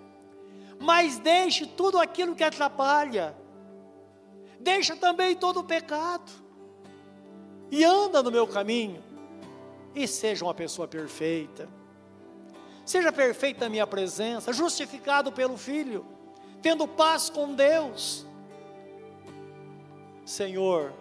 Mas 0.79 1.19
deixe 1.19 1.67
tudo 1.67 1.99
aquilo 1.99 2.37
que 2.37 2.45
atrapalha, 2.45 3.35
deixa 4.61 4.95
também 4.95 5.35
todo 5.35 5.61
o 5.61 5.65
pecado 5.65 6.48
e 7.71 7.85
anda 7.85 8.23
no 8.23 8.31
meu 8.31 8.47
caminho, 8.47 9.03
e 9.95 10.07
seja 10.07 10.45
uma 10.45 10.55
pessoa 10.55 10.87
perfeita. 10.87 11.69
Seja 12.85 13.13
perfeita 13.13 13.65
na 13.65 13.69
minha 13.69 13.87
presença, 13.87 14.53
justificado 14.53 15.31
pelo 15.31 15.59
Filho, 15.59 16.07
tendo 16.63 16.89
paz 16.89 17.29
com 17.29 17.55
Deus. 17.55 18.27
Senhor, 20.25 20.93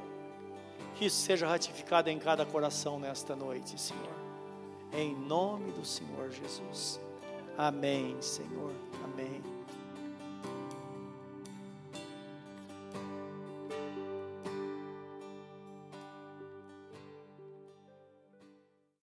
que 0.96 1.06
isso 1.06 1.18
seja 1.18 1.48
ratificado 1.48 2.10
em 2.10 2.18
cada 2.18 2.46
coração 2.46 3.00
nesta 3.00 3.36
noite, 3.36 3.80
Senhor. 3.80 4.18
Em 4.92 5.16
nome 5.16 5.72
do 5.72 5.86
Senhor 5.86 6.32
Jesus. 6.32 7.00
Amém, 7.58 8.16
Senhor. 8.22 8.74
Amém. 9.04 9.57